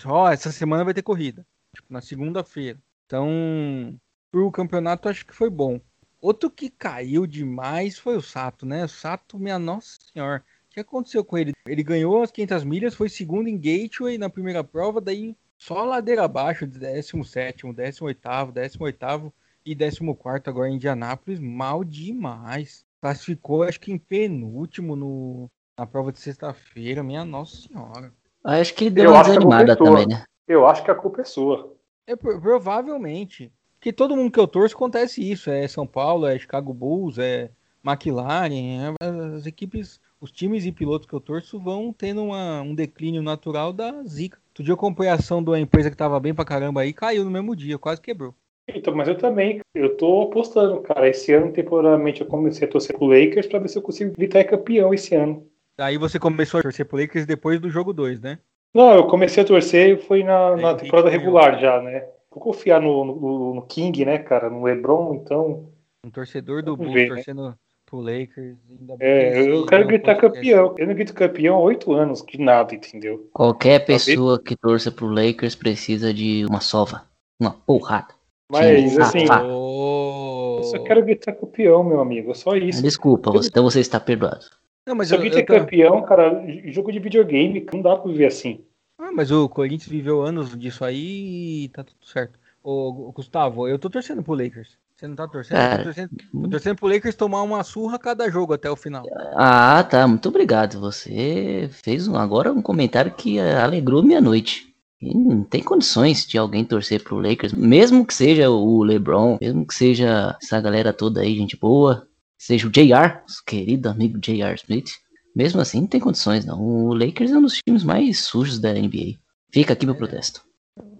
Ó, 0.06 0.24
oh, 0.24 0.28
essa 0.28 0.52
semana 0.52 0.84
vai 0.84 0.92
ter 0.92 1.02
corrida. 1.02 1.46
Tipo, 1.74 1.92
na 1.92 2.00
segunda-feira. 2.00 2.78
Então, 3.06 3.98
pro 4.30 4.50
campeonato 4.50 5.08
acho 5.08 5.26
que 5.26 5.34
foi 5.34 5.48
bom. 5.48 5.80
Outro 6.20 6.50
que 6.50 6.70
caiu 6.70 7.26
demais 7.26 7.98
foi 7.98 8.16
o 8.16 8.22
Sato, 8.22 8.66
né? 8.66 8.84
O 8.84 8.88
Sato, 8.88 9.38
minha 9.38 9.58
nossa 9.58 9.98
senhora 10.12 10.44
que 10.74 10.80
aconteceu 10.80 11.24
com 11.24 11.38
ele? 11.38 11.52
Ele 11.66 11.84
ganhou 11.84 12.20
as 12.22 12.32
500 12.32 12.64
milhas, 12.64 12.94
foi 12.94 13.08
segundo 13.08 13.48
em 13.48 13.56
Gateway 13.56 14.18
na 14.18 14.28
primeira 14.28 14.64
prova, 14.64 15.00
daí 15.00 15.36
só 15.56 15.84
ladeira 15.84 16.24
abaixo, 16.24 16.66
17, 16.66 17.72
18, 17.72 18.52
18 18.52 19.32
e 19.64 19.74
14 19.74 20.00
agora 20.46 20.68
em 20.68 20.74
Indianápolis, 20.74 21.38
mal 21.38 21.84
demais. 21.84 22.84
Classificou, 23.00 23.62
acho 23.62 23.80
que 23.80 23.92
em 23.92 23.98
penúltimo 23.98 24.96
no, 24.96 25.50
na 25.78 25.86
prova 25.86 26.12
de 26.12 26.18
sexta-feira, 26.18 27.02
minha 27.02 27.24
nossa 27.24 27.56
senhora. 27.56 28.12
Acho 28.42 28.74
que 28.74 28.84
ele 28.84 28.90
deu 28.90 29.04
Eu 29.04 29.12
uma 29.12 29.22
desanimada 29.22 29.72
é 29.72 29.76
também, 29.76 30.06
né? 30.06 30.24
Eu 30.46 30.66
acho 30.66 30.84
que 30.84 30.90
a 30.90 30.94
culpa 30.94 31.22
é 31.22 31.24
sua. 31.24 31.74
É, 32.06 32.14
provavelmente. 32.14 33.52
Porque 33.78 33.92
todo 33.92 34.16
mundo 34.16 34.30
que 34.30 34.40
eu 34.40 34.46
torço 34.46 34.74
acontece 34.74 35.22
isso. 35.30 35.50
É 35.50 35.66
São 35.66 35.86
Paulo, 35.86 36.26
é 36.26 36.38
Chicago 36.38 36.72
Bulls, 36.72 37.18
é 37.18 37.50
McLaren, 37.84 38.94
é 39.00 39.04
as 39.36 39.46
equipes 39.46 40.00
os 40.24 40.32
times 40.32 40.64
e 40.64 40.72
pilotos 40.72 41.06
que 41.06 41.12
eu 41.12 41.20
torço 41.20 41.60
vão 41.60 41.92
tendo 41.92 42.24
uma, 42.24 42.62
um 42.62 42.74
declínio 42.74 43.22
natural 43.22 43.74
da 43.74 44.02
zica. 44.04 44.38
Outro 44.48 44.64
dia 44.64 44.72
eu 44.72 44.76
comprei 44.76 45.08
a 45.08 45.14
ação 45.14 45.42
de 45.42 45.50
uma 45.50 45.60
empresa 45.60 45.90
que 45.90 45.96
tava 45.96 46.18
bem 46.18 46.34
pra 46.34 46.46
caramba 46.46 46.80
aí, 46.80 46.94
caiu 46.94 47.24
no 47.24 47.30
mesmo 47.30 47.54
dia, 47.54 47.78
quase 47.78 48.00
quebrou. 48.00 48.34
Então, 48.68 48.94
mas 48.94 49.08
eu 49.08 49.16
também, 49.16 49.60
eu 49.74 49.96
tô 49.96 50.22
apostando, 50.22 50.80
cara. 50.80 51.08
Esse 51.08 51.32
ano, 51.32 51.52
temporariamente, 51.52 52.20
eu 52.20 52.26
comecei 52.26 52.66
a 52.66 52.70
torcer 52.70 52.96
pro 52.96 53.06
Lakers 53.06 53.46
pra 53.46 53.58
ver 53.58 53.68
se 53.68 53.78
eu 53.78 53.82
consigo 53.82 54.12
gritar 54.12 54.44
campeão 54.44 54.92
esse 54.94 55.14
ano. 55.14 55.46
Aí 55.78 55.98
você 55.98 56.18
começou 56.18 56.60
a 56.60 56.62
torcer 56.62 56.86
pro 56.86 56.98
Lakers 56.98 57.26
depois 57.26 57.60
do 57.60 57.68
jogo 57.68 57.92
2, 57.92 58.20
né? 58.20 58.38
Não, 58.72 58.94
eu 58.94 59.06
comecei 59.06 59.42
a 59.42 59.46
torcer 59.46 59.90
e 59.90 60.00
foi 60.00 60.22
na, 60.22 60.56
na 60.56 60.74
temporada 60.74 61.10
regular 61.10 61.60
já, 61.60 61.80
né? 61.80 62.08
Vou 62.30 62.42
confiar 62.42 62.80
no, 62.80 63.04
no, 63.04 63.54
no, 63.54 63.62
King, 63.62 64.04
né, 64.04 64.18
cara? 64.18 64.50
No 64.50 64.64
LeBron, 64.64 65.14
então. 65.14 65.68
Um 66.04 66.10
torcedor 66.10 66.62
do 66.62 66.76
Bulls 66.76 66.94
né? 66.94 67.06
torcendo, 67.06 67.50
né? 67.50 67.54
pro 67.86 68.00
Lakers. 68.00 68.56
é, 68.98 69.50
eu 69.50 69.66
quero 69.66 69.86
gritar 69.86 70.16
campeão. 70.16 70.74
Eu 70.76 70.86
não 70.86 70.94
grito 70.94 71.14
campeão 71.14 71.56
há 71.56 71.60
oito 71.60 71.92
anos, 71.92 72.22
de 72.22 72.38
nada, 72.38 72.74
entendeu? 72.74 73.28
Qualquer 73.32 73.84
pessoa 73.84 74.42
que 74.42 74.56
torça 74.56 74.90
pro 74.90 75.06
Lakers 75.06 75.54
precisa 75.54 76.12
de 76.12 76.44
uma 76.46 76.60
sova. 76.60 77.04
Uma 77.40 77.52
porrada. 77.52 78.13
Mas, 78.50 78.98
assim, 78.98 79.24
eu 79.24 80.62
só 80.64 80.78
quero 80.84 81.04
gritar 81.04 81.32
campeão, 81.32 81.82
meu 81.82 82.00
amigo. 82.00 82.30
É 82.30 82.34
só 82.34 82.54
isso. 82.56 82.82
Desculpa, 82.82 83.30
você, 83.30 83.48
então 83.48 83.64
você 83.64 83.80
está 83.80 83.98
perdoado. 83.98 84.44
Não, 84.86 84.94
mas 84.94 85.08
só 85.08 85.16
grita 85.16 85.40
eu, 85.40 85.46
campeão, 85.46 86.02
cara, 86.02 86.44
jogo 86.66 86.92
de 86.92 86.98
videogame, 86.98 87.66
não 87.72 87.80
dá 87.80 87.96
pra 87.96 88.10
viver 88.10 88.26
assim. 88.26 88.60
Ah, 88.98 89.10
mas 89.12 89.30
o 89.30 89.48
Corinthians 89.48 89.88
viveu 89.90 90.22
anos 90.22 90.56
disso 90.56 90.84
aí 90.84 91.64
e 91.64 91.68
tá 91.68 91.82
tudo 91.82 92.04
certo. 92.04 92.38
Ô, 92.62 93.12
Gustavo, 93.12 93.66
eu 93.66 93.78
tô 93.78 93.90
torcendo 93.90 94.22
pro 94.22 94.34
Lakers. 94.34 94.78
Você 94.94 95.08
não 95.08 95.16
tá 95.16 95.26
torcendo? 95.26 95.58
Cara, 95.58 95.78
tô 95.78 95.84
torcendo, 95.84 96.10
tô 96.32 96.48
torcendo 96.48 96.76
pro 96.76 96.88
Lakers 96.88 97.14
tomar 97.16 97.42
uma 97.42 97.64
surra 97.64 97.98
cada 97.98 98.30
jogo 98.30 98.52
até 98.54 98.70
o 98.70 98.76
final. 98.76 99.04
Ah, 99.34 99.82
tá. 99.82 100.06
Muito 100.06 100.28
obrigado. 100.28 100.80
Você 100.80 101.68
fez 101.72 102.06
um, 102.06 102.16
agora 102.16 102.52
um 102.52 102.62
comentário 102.62 103.12
que 103.12 103.40
alegrou 103.40 104.02
minha 104.02 104.20
noite. 104.20 104.73
E 105.04 105.16
não 105.16 105.44
tem 105.44 105.62
condições 105.62 106.26
de 106.26 106.38
alguém 106.38 106.64
torcer 106.64 107.02
pro 107.02 107.18
Lakers, 107.18 107.52
mesmo 107.52 108.06
que 108.06 108.14
seja 108.14 108.48
o 108.50 108.82
LeBron, 108.82 109.38
mesmo 109.40 109.66
que 109.66 109.74
seja 109.74 110.36
essa 110.42 110.60
galera 110.60 110.92
toda 110.92 111.20
aí, 111.20 111.36
gente 111.36 111.56
boa, 111.56 112.08
seja 112.38 112.66
o 112.66 112.70
JR, 112.70 113.20
querido 113.46 113.88
amigo 113.88 114.18
JR 114.18 114.54
Smith. 114.54 114.90
Mesmo 115.36 115.60
assim, 115.60 115.80
não 115.80 115.88
tem 115.88 116.00
condições, 116.00 116.44
não. 116.44 116.60
O 116.62 116.94
Lakers 116.94 117.32
é 117.32 117.36
um 117.36 117.42
dos 117.42 117.58
times 117.66 117.82
mais 117.82 118.24
sujos 118.24 118.60
da 118.60 118.72
NBA. 118.72 119.18
Fica 119.52 119.72
aqui 119.72 119.84
meu 119.84 119.96
protesto. 119.96 120.42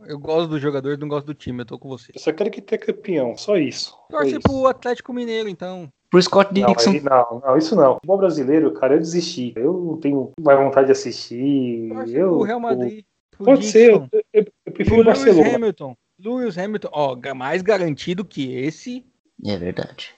Eu 0.06 0.18
gosto 0.18 0.48
do 0.48 0.58
jogador, 0.58 0.98
não 0.98 1.08
gosto 1.08 1.26
do 1.26 1.34
time, 1.34 1.62
eu 1.62 1.66
tô 1.66 1.78
com 1.78 1.88
você. 1.88 2.12
Eu 2.14 2.20
só 2.20 2.32
quero 2.32 2.50
que 2.50 2.60
tenha 2.60 2.78
campeão, 2.78 3.36
só 3.36 3.56
isso. 3.56 3.96
Torce 4.10 4.38
pro 4.38 4.66
Atlético 4.66 5.12
Mineiro, 5.12 5.48
então. 5.48 5.88
Pro 6.10 6.22
Scott 6.22 6.52
Dixon. 6.52 6.92
Não, 7.02 7.26
não, 7.30 7.42
não, 7.44 7.56
isso 7.56 7.74
não. 7.74 7.94
Futebol 7.94 8.18
brasileiro, 8.18 8.72
cara, 8.74 8.94
eu 8.94 9.00
desisti. 9.00 9.52
Eu 9.56 9.72
não 9.72 9.96
tenho 9.98 10.30
mais 10.40 10.58
vontade 10.58 10.86
de 10.86 10.92
assistir. 10.92 11.88
Torce 11.88 12.14
eu, 12.14 12.30
pro 12.30 12.42
Real 12.42 12.60
Madrid. 12.60 13.04
Pode 13.38 13.60
Dixon, 13.62 13.72
ser, 13.72 13.90
eu, 13.90 14.08
eu, 14.32 14.46
eu 14.66 14.72
prefiro 14.72 15.00
o 15.00 15.04
Barcelona. 15.04 15.56
Hamilton. 15.56 15.96
Lewis 16.18 16.56
Hamilton, 16.56 16.88
ó, 16.92 17.16
mais 17.34 17.62
garantido 17.62 18.24
que 18.24 18.54
esse. 18.54 19.04
É 19.44 19.56
verdade. 19.56 20.14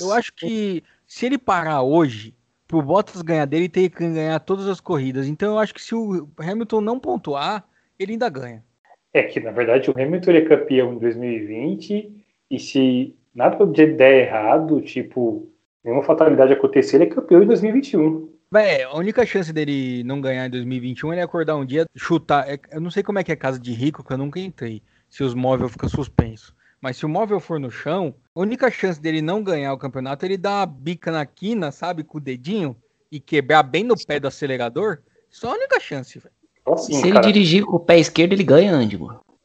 Eu 0.00 0.12
acho 0.12 0.32
que 0.32 0.82
se 1.06 1.26
ele 1.26 1.36
parar 1.36 1.82
hoje, 1.82 2.34
pro 2.66 2.80
Bottas 2.80 3.20
ganhar 3.20 3.44
dele, 3.44 3.68
tem 3.68 3.90
que 3.90 3.98
ganhar 3.98 4.38
todas 4.40 4.66
as 4.66 4.80
corridas. 4.80 5.26
Então 5.26 5.52
eu 5.52 5.58
acho 5.58 5.74
que 5.74 5.82
se 5.82 5.94
o 5.94 6.28
Hamilton 6.38 6.80
não 6.80 6.98
pontuar, 6.98 7.68
ele 7.98 8.12
ainda 8.12 8.28
ganha. 8.30 8.64
É 9.12 9.22
que, 9.24 9.38
na 9.40 9.50
verdade, 9.50 9.90
o 9.90 9.94
Hamilton 10.00 10.30
é 10.30 10.40
campeão 10.40 10.94
em 10.94 10.98
2020 10.98 12.24
e 12.50 12.58
se 12.58 13.14
nada 13.34 13.66
der 13.66 14.26
errado, 14.26 14.80
tipo, 14.80 15.50
nenhuma 15.84 16.02
fatalidade 16.02 16.54
acontecer, 16.54 16.96
ele 16.96 17.04
é 17.04 17.08
campeão 17.08 17.42
em 17.42 17.46
2021. 17.46 18.31
É, 18.54 18.82
a 18.84 18.94
única 18.94 19.24
chance 19.24 19.52
dele 19.52 20.02
não 20.04 20.20
ganhar 20.20 20.46
em 20.46 20.50
2021 20.50 21.12
é 21.12 21.16
ele 21.16 21.22
acordar 21.22 21.56
um 21.56 21.64
dia, 21.64 21.86
chutar. 21.96 22.48
É, 22.48 22.58
eu 22.70 22.80
não 22.80 22.90
sei 22.90 23.02
como 23.02 23.18
é 23.18 23.24
que 23.24 23.32
é 23.32 23.36
casa 23.36 23.58
de 23.58 23.72
rico, 23.72 24.04
que 24.04 24.12
eu 24.12 24.18
nunca 24.18 24.38
entrei, 24.38 24.82
se 25.08 25.22
os 25.22 25.34
móveis 25.34 25.72
ficam 25.72 25.88
suspensos. 25.88 26.54
Mas 26.80 26.96
se 26.96 27.06
o 27.06 27.08
móvel 27.08 27.38
for 27.38 27.60
no 27.60 27.70
chão, 27.70 28.14
a 28.34 28.40
única 28.40 28.70
chance 28.70 29.00
dele 29.00 29.22
não 29.22 29.42
ganhar 29.42 29.72
o 29.72 29.78
campeonato 29.78 30.24
é 30.24 30.28
ele 30.28 30.36
dar 30.36 30.60
uma 30.60 30.66
bica 30.66 31.12
na 31.12 31.24
quina, 31.24 31.70
sabe, 31.70 32.02
com 32.02 32.18
o 32.18 32.20
dedinho 32.20 32.76
e 33.10 33.20
quebrar 33.20 33.62
bem 33.62 33.84
no 33.84 33.94
pé 33.96 34.18
do 34.18 34.26
acelerador. 34.26 34.98
Só 35.30 35.52
a 35.52 35.54
única 35.54 35.78
chance, 35.78 36.18
velho. 36.18 36.34
Assim, 36.66 36.94
Se 36.94 37.06
ele 37.06 37.12
cara... 37.12 37.26
dirigir 37.26 37.64
com 37.64 37.76
o 37.76 37.80
pé 37.80 37.98
esquerdo, 37.98 38.32
ele 38.32 38.44
ganha, 38.44 38.72
Andy. 38.72 38.98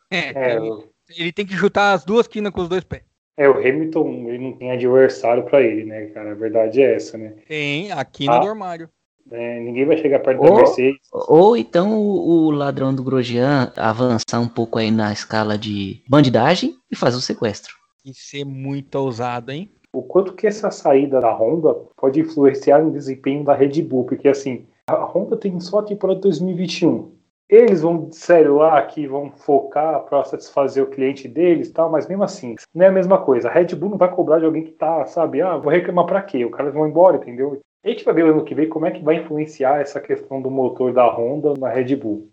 É, 0.09 0.17
é 0.17 0.55
ele, 0.55 0.89
ele, 1.15 1.31
tem 1.31 1.45
que 1.45 1.55
chutar 1.55 1.93
as 1.93 2.03
duas 2.03 2.27
quinas 2.27 2.51
com 2.51 2.61
os 2.61 2.69
dois 2.69 2.83
pés. 2.83 3.03
É, 3.37 3.47
o 3.47 3.53
Hamilton, 3.53 4.25
ele 4.29 4.37
não 4.39 4.53
tem 4.53 4.71
adversário 4.71 5.43
para 5.43 5.61
ele, 5.61 5.85
né, 5.85 6.07
cara? 6.07 6.31
A 6.31 6.35
verdade 6.35 6.81
é 6.81 6.95
essa, 6.95 7.17
né? 7.17 7.35
Tem, 7.47 7.91
a 7.91 8.03
quina 8.03 8.37
ah, 8.37 8.39
do 8.39 8.47
armário. 8.47 8.89
É, 9.31 9.59
ninguém 9.59 9.85
vai 9.85 9.97
chegar 9.97 10.19
perto 10.19 10.41
ou, 10.41 10.49
da 10.49 10.55
Mercedes. 10.55 11.01
Ou 11.11 11.57
então 11.57 11.99
o, 11.99 12.45
o 12.45 12.51
ladrão 12.51 12.93
do 12.93 13.03
Grosjean 13.03 13.71
avançar 13.75 14.39
um 14.39 14.47
pouco 14.47 14.79
aí 14.79 14.91
na 14.91 15.11
escala 15.11 15.57
de 15.57 16.01
bandidagem 16.07 16.75
e 16.91 16.95
fazer 16.95 17.17
o 17.17 17.21
sequestro. 17.21 17.73
E 18.05 18.13
ser 18.13 18.45
muito 18.45 18.95
ousado, 18.95 19.51
hein? 19.51 19.69
O 19.93 20.01
quanto 20.01 20.33
que 20.33 20.47
essa 20.47 20.69
saída 20.69 21.19
da 21.19 21.33
Honda 21.33 21.75
pode 21.95 22.19
influenciar 22.19 22.83
no 22.83 22.91
desempenho 22.91 23.43
da 23.43 23.53
Red 23.53 23.81
Bull, 23.81 24.05
porque 24.05 24.27
assim, 24.27 24.65
a 24.87 25.03
Honda 25.03 25.35
tem 25.35 25.59
só 25.59 25.79
a 25.79 25.83
temporada 25.83 26.19
2021. 26.21 27.11
Eles 27.49 27.81
vão, 27.81 28.09
sério, 28.11 28.57
lá 28.57 28.81
que 28.81 29.07
vão 29.07 29.31
focar 29.31 30.01
para 30.03 30.23
satisfazer 30.25 30.83
o 30.83 30.87
cliente 30.87 31.29
deles 31.29 31.71
tal, 31.71 31.89
mas 31.89 32.05
mesmo 32.05 32.23
assim, 32.23 32.55
não 32.75 32.85
é 32.85 32.89
a 32.89 32.91
mesma 32.91 33.17
coisa. 33.19 33.47
A 33.47 33.51
Red 33.51 33.67
Bull 33.67 33.91
não 33.91 33.97
vai 33.97 34.13
cobrar 34.13 34.39
de 34.39 34.45
alguém 34.45 34.63
que 34.63 34.71
tá, 34.71 35.05
sabe, 35.05 35.41
ah, 35.41 35.55
vou 35.55 35.71
reclamar 35.71 36.05
para 36.05 36.21
quê? 36.21 36.43
O 36.43 36.51
cara 36.51 36.71
vão 36.71 36.87
embora, 36.87 37.17
entendeu? 37.17 37.61
A 37.87 37.89
gente 37.89 38.03
vai 38.03 38.13
ver 38.13 38.25
ano 38.25 38.43
que 38.43 38.53
vem 38.53 38.67
como 38.67 38.85
é 38.85 38.91
que 38.91 39.01
vai 39.01 39.15
influenciar 39.15 39.79
essa 39.79 40.01
questão 40.01 40.41
do 40.41 40.51
motor 40.51 40.91
da 40.91 41.07
Honda 41.07 41.53
na 41.57 41.69
Red 41.69 41.95
Bull. 41.95 42.29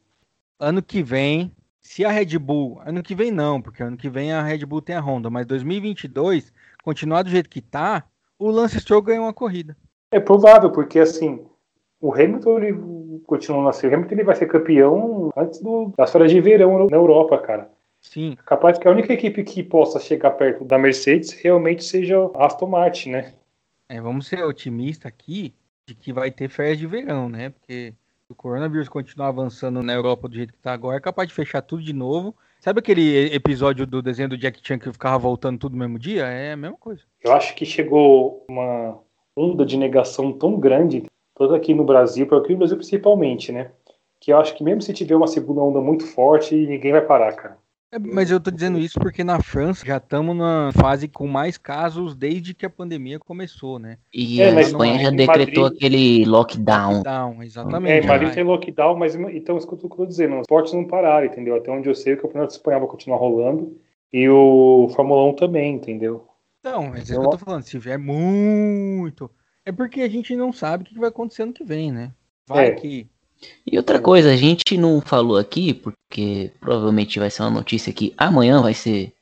Ano 0.59 0.83
que 0.83 1.01
vem, 1.01 1.53
se 1.81 2.05
a 2.05 2.11
Red 2.11 2.37
Bull, 2.41 2.81
ano 2.85 3.05
que 3.05 3.15
vem 3.15 3.31
não, 3.31 3.63
porque 3.63 3.81
ano 3.81 3.97
que 3.97 4.09
vem 4.09 4.33
a 4.33 4.43
Red 4.43 4.67
Bull 4.67 4.83
tem 4.83 4.97
a 4.97 5.01
Honda, 5.01 5.31
mas 5.31 5.47
2022, 5.47 6.53
continuar 6.83 7.23
do 7.23 7.31
jeito 7.31 7.49
que 7.49 7.61
tá, 7.61 8.03
o 8.37 8.51
Lance 8.51 8.81
Stroll 8.81 9.01
ganha 9.01 9.21
uma 9.21 9.33
corrida. 9.33 9.77
É 10.11 10.19
provável, 10.19 10.73
porque 10.73 10.99
assim, 10.99 11.47
o 12.01 12.13
Hamilton, 12.13 12.59
ele, 12.59 13.21
continuando 13.25 13.69
assim, 13.69 13.87
o 13.87 13.95
Hamilton 13.95 14.15
ele 14.17 14.25
vai 14.25 14.35
ser 14.35 14.47
campeão 14.47 15.31
antes 15.37 15.61
do, 15.61 15.93
das 15.97 16.11
férias 16.11 16.33
de 16.33 16.41
verão 16.41 16.89
na 16.91 16.97
Europa, 16.97 17.39
cara. 17.39 17.71
Sim. 18.01 18.37
Capaz 18.45 18.77
que 18.77 18.89
a 18.89 18.91
única 18.91 19.13
equipe 19.13 19.45
que 19.45 19.63
possa 19.63 20.01
chegar 20.01 20.33
perto 20.33 20.65
da 20.65 20.77
Mercedes 20.77 21.31
realmente 21.31 21.85
seja 21.85 22.29
a 22.35 22.47
Aston 22.47 22.67
Martin, 22.67 23.11
né? 23.13 23.35
É, 23.89 24.01
vamos 24.01 24.27
ser 24.27 24.43
otimistas 24.45 25.07
aqui 25.07 25.55
de 25.87 25.95
que 25.95 26.13
vai 26.13 26.31
ter 26.31 26.49
férias 26.49 26.79
de 26.79 26.87
verão, 26.87 27.29
né? 27.29 27.51
Porque 27.51 27.95
se 28.27 28.33
o 28.33 28.35
coronavírus 28.35 28.89
continuar 28.89 29.29
avançando 29.29 29.83
na 29.83 29.93
Europa 29.93 30.29
do 30.29 30.35
jeito 30.35 30.53
que 30.53 30.59
tá 30.59 30.73
agora, 30.73 30.97
é 30.97 31.01
capaz 31.01 31.29
de 31.29 31.35
fechar 31.35 31.61
tudo 31.61 31.83
de 31.83 31.93
novo. 31.93 32.35
Sabe 32.61 32.79
aquele 32.79 33.27
episódio 33.35 33.87
do 33.87 34.01
desenho 34.01 34.31
do 34.31 34.39
Jack 34.39 34.59
Chan 34.63 34.79
que 34.79 34.91
ficava 34.91 35.19
voltando 35.19 35.59
tudo 35.59 35.73
no 35.73 35.79
mesmo 35.79 35.99
dia? 35.99 36.25
É 36.25 36.53
a 36.53 36.57
mesma 36.57 36.79
coisa. 36.79 37.03
Eu 37.23 37.33
acho 37.35 37.55
que 37.55 37.67
chegou 37.67 38.45
uma 38.49 38.99
onda 39.37 39.67
de 39.67 39.77
negação 39.77 40.33
tão 40.33 40.59
grande, 40.59 41.05
tanto 41.35 41.55
aqui 41.55 41.75
no 41.75 41.85
Brasil, 41.85 42.25
aqui 42.35 42.53
no 42.53 42.59
Brasil 42.59 42.79
principalmente, 42.79 43.53
né? 43.53 43.71
Que 44.19 44.33
eu 44.33 44.39
acho 44.39 44.57
que 44.57 44.65
mesmo 44.65 44.81
se 44.81 44.95
tiver 44.95 45.15
uma 45.15 45.27
segunda 45.27 45.61
onda 45.61 45.81
muito 45.83 46.07
forte, 46.07 46.55
ninguém 46.55 46.93
vai 46.93 47.03
parar, 47.03 47.35
cara. 47.35 47.59
É, 47.95 47.99
mas 47.99 48.29
eu 48.29 48.41
tô 48.41 48.51
dizendo 48.51 48.77
isso 48.79 48.99
porque 48.99 49.23
na 49.23 49.41
França 49.41 49.87
já 49.87 49.99
estamos 49.99 50.37
na 50.37 50.73
fase 50.75 51.07
com 51.07 51.29
mais 51.29 51.57
casos 51.57 52.17
desde 52.17 52.53
que 52.53 52.67
a 52.67 52.71
pandemia 52.71 53.21
começou, 53.21 53.79
né? 53.79 53.99
E 54.13 54.41
É, 54.41 54.51
a 54.51 54.53
mas 54.55 54.67
Espanha 54.67 54.95
não- 54.95 55.03
já 55.03 55.11
decretou 55.11 55.63
Madrid- 55.65 55.77
aquele 55.77 56.25
lockdown. 56.25 56.93
Lockdown, 56.95 57.43
É, 57.43 57.45
exatamente. 57.47 58.05
em 58.05 58.09
Madrid 58.09 58.35
tem 58.35 58.43
lockdown, 58.43 58.97
mas 58.97 59.15
então 59.15 59.57
isso 59.57 59.69
que 59.69 59.75
eu 59.75 59.89
tô 59.89 60.05
dizendo, 60.05 60.35
os 60.35 60.41
esportes 60.41 60.73
não 60.73 60.85
pararam, 60.85 61.25
entendeu? 61.27 61.55
Até 61.55 61.71
onde 61.71 61.89
eu 61.89 61.95
sei, 61.95 62.15
o 62.15 62.21
campeonato 62.21 62.53
espanhol 62.53 62.81
vai 62.81 62.89
continuar 62.89 63.19
rolando 63.19 63.79
e 64.13 64.29
o 64.29 64.89
Fórmula 64.97 65.31
1 65.31 65.35
também, 65.35 65.75
entendeu? 65.77 66.27
Então, 66.59 66.95
é 66.97 66.99
isso 66.99 67.13
que 67.13 67.19
Eu- 67.19 67.23
eu 67.23 67.31
tô 67.31 67.39
falando. 67.39 67.63
Se 67.63 67.79
vier 67.79 67.99
muito. 67.99 69.31
É 69.65 69.71
porque 69.71 70.01
a 70.01 70.09
gente 70.09 70.35
não 70.35 70.53
sabe 70.53 70.83
o 70.83 70.87
que 70.87 70.99
vai 70.99 71.11
acontecer 71.11 71.43
ano 71.43 71.53
que 71.53 71.63
vem, 71.65 71.93
né? 71.93 72.11
Vai 72.49 72.67
É. 72.67 72.71
que. 72.73 73.07
E 73.67 73.77
outra 73.77 74.01
coisa, 74.01 74.33
a 74.33 74.37
gente 74.37 74.77
não 74.77 75.01
falou 75.01 75.37
aqui, 75.37 75.75
porque 75.75 76.53
provavelmente 76.61 77.19
vai 77.19 77.31
ser 77.31 77.43
uma 77.43 77.51
notícia 77.51 77.93
que 77.93 78.15
amanhã 78.17 78.61
vai 78.63 78.75
ser. 78.75 79.13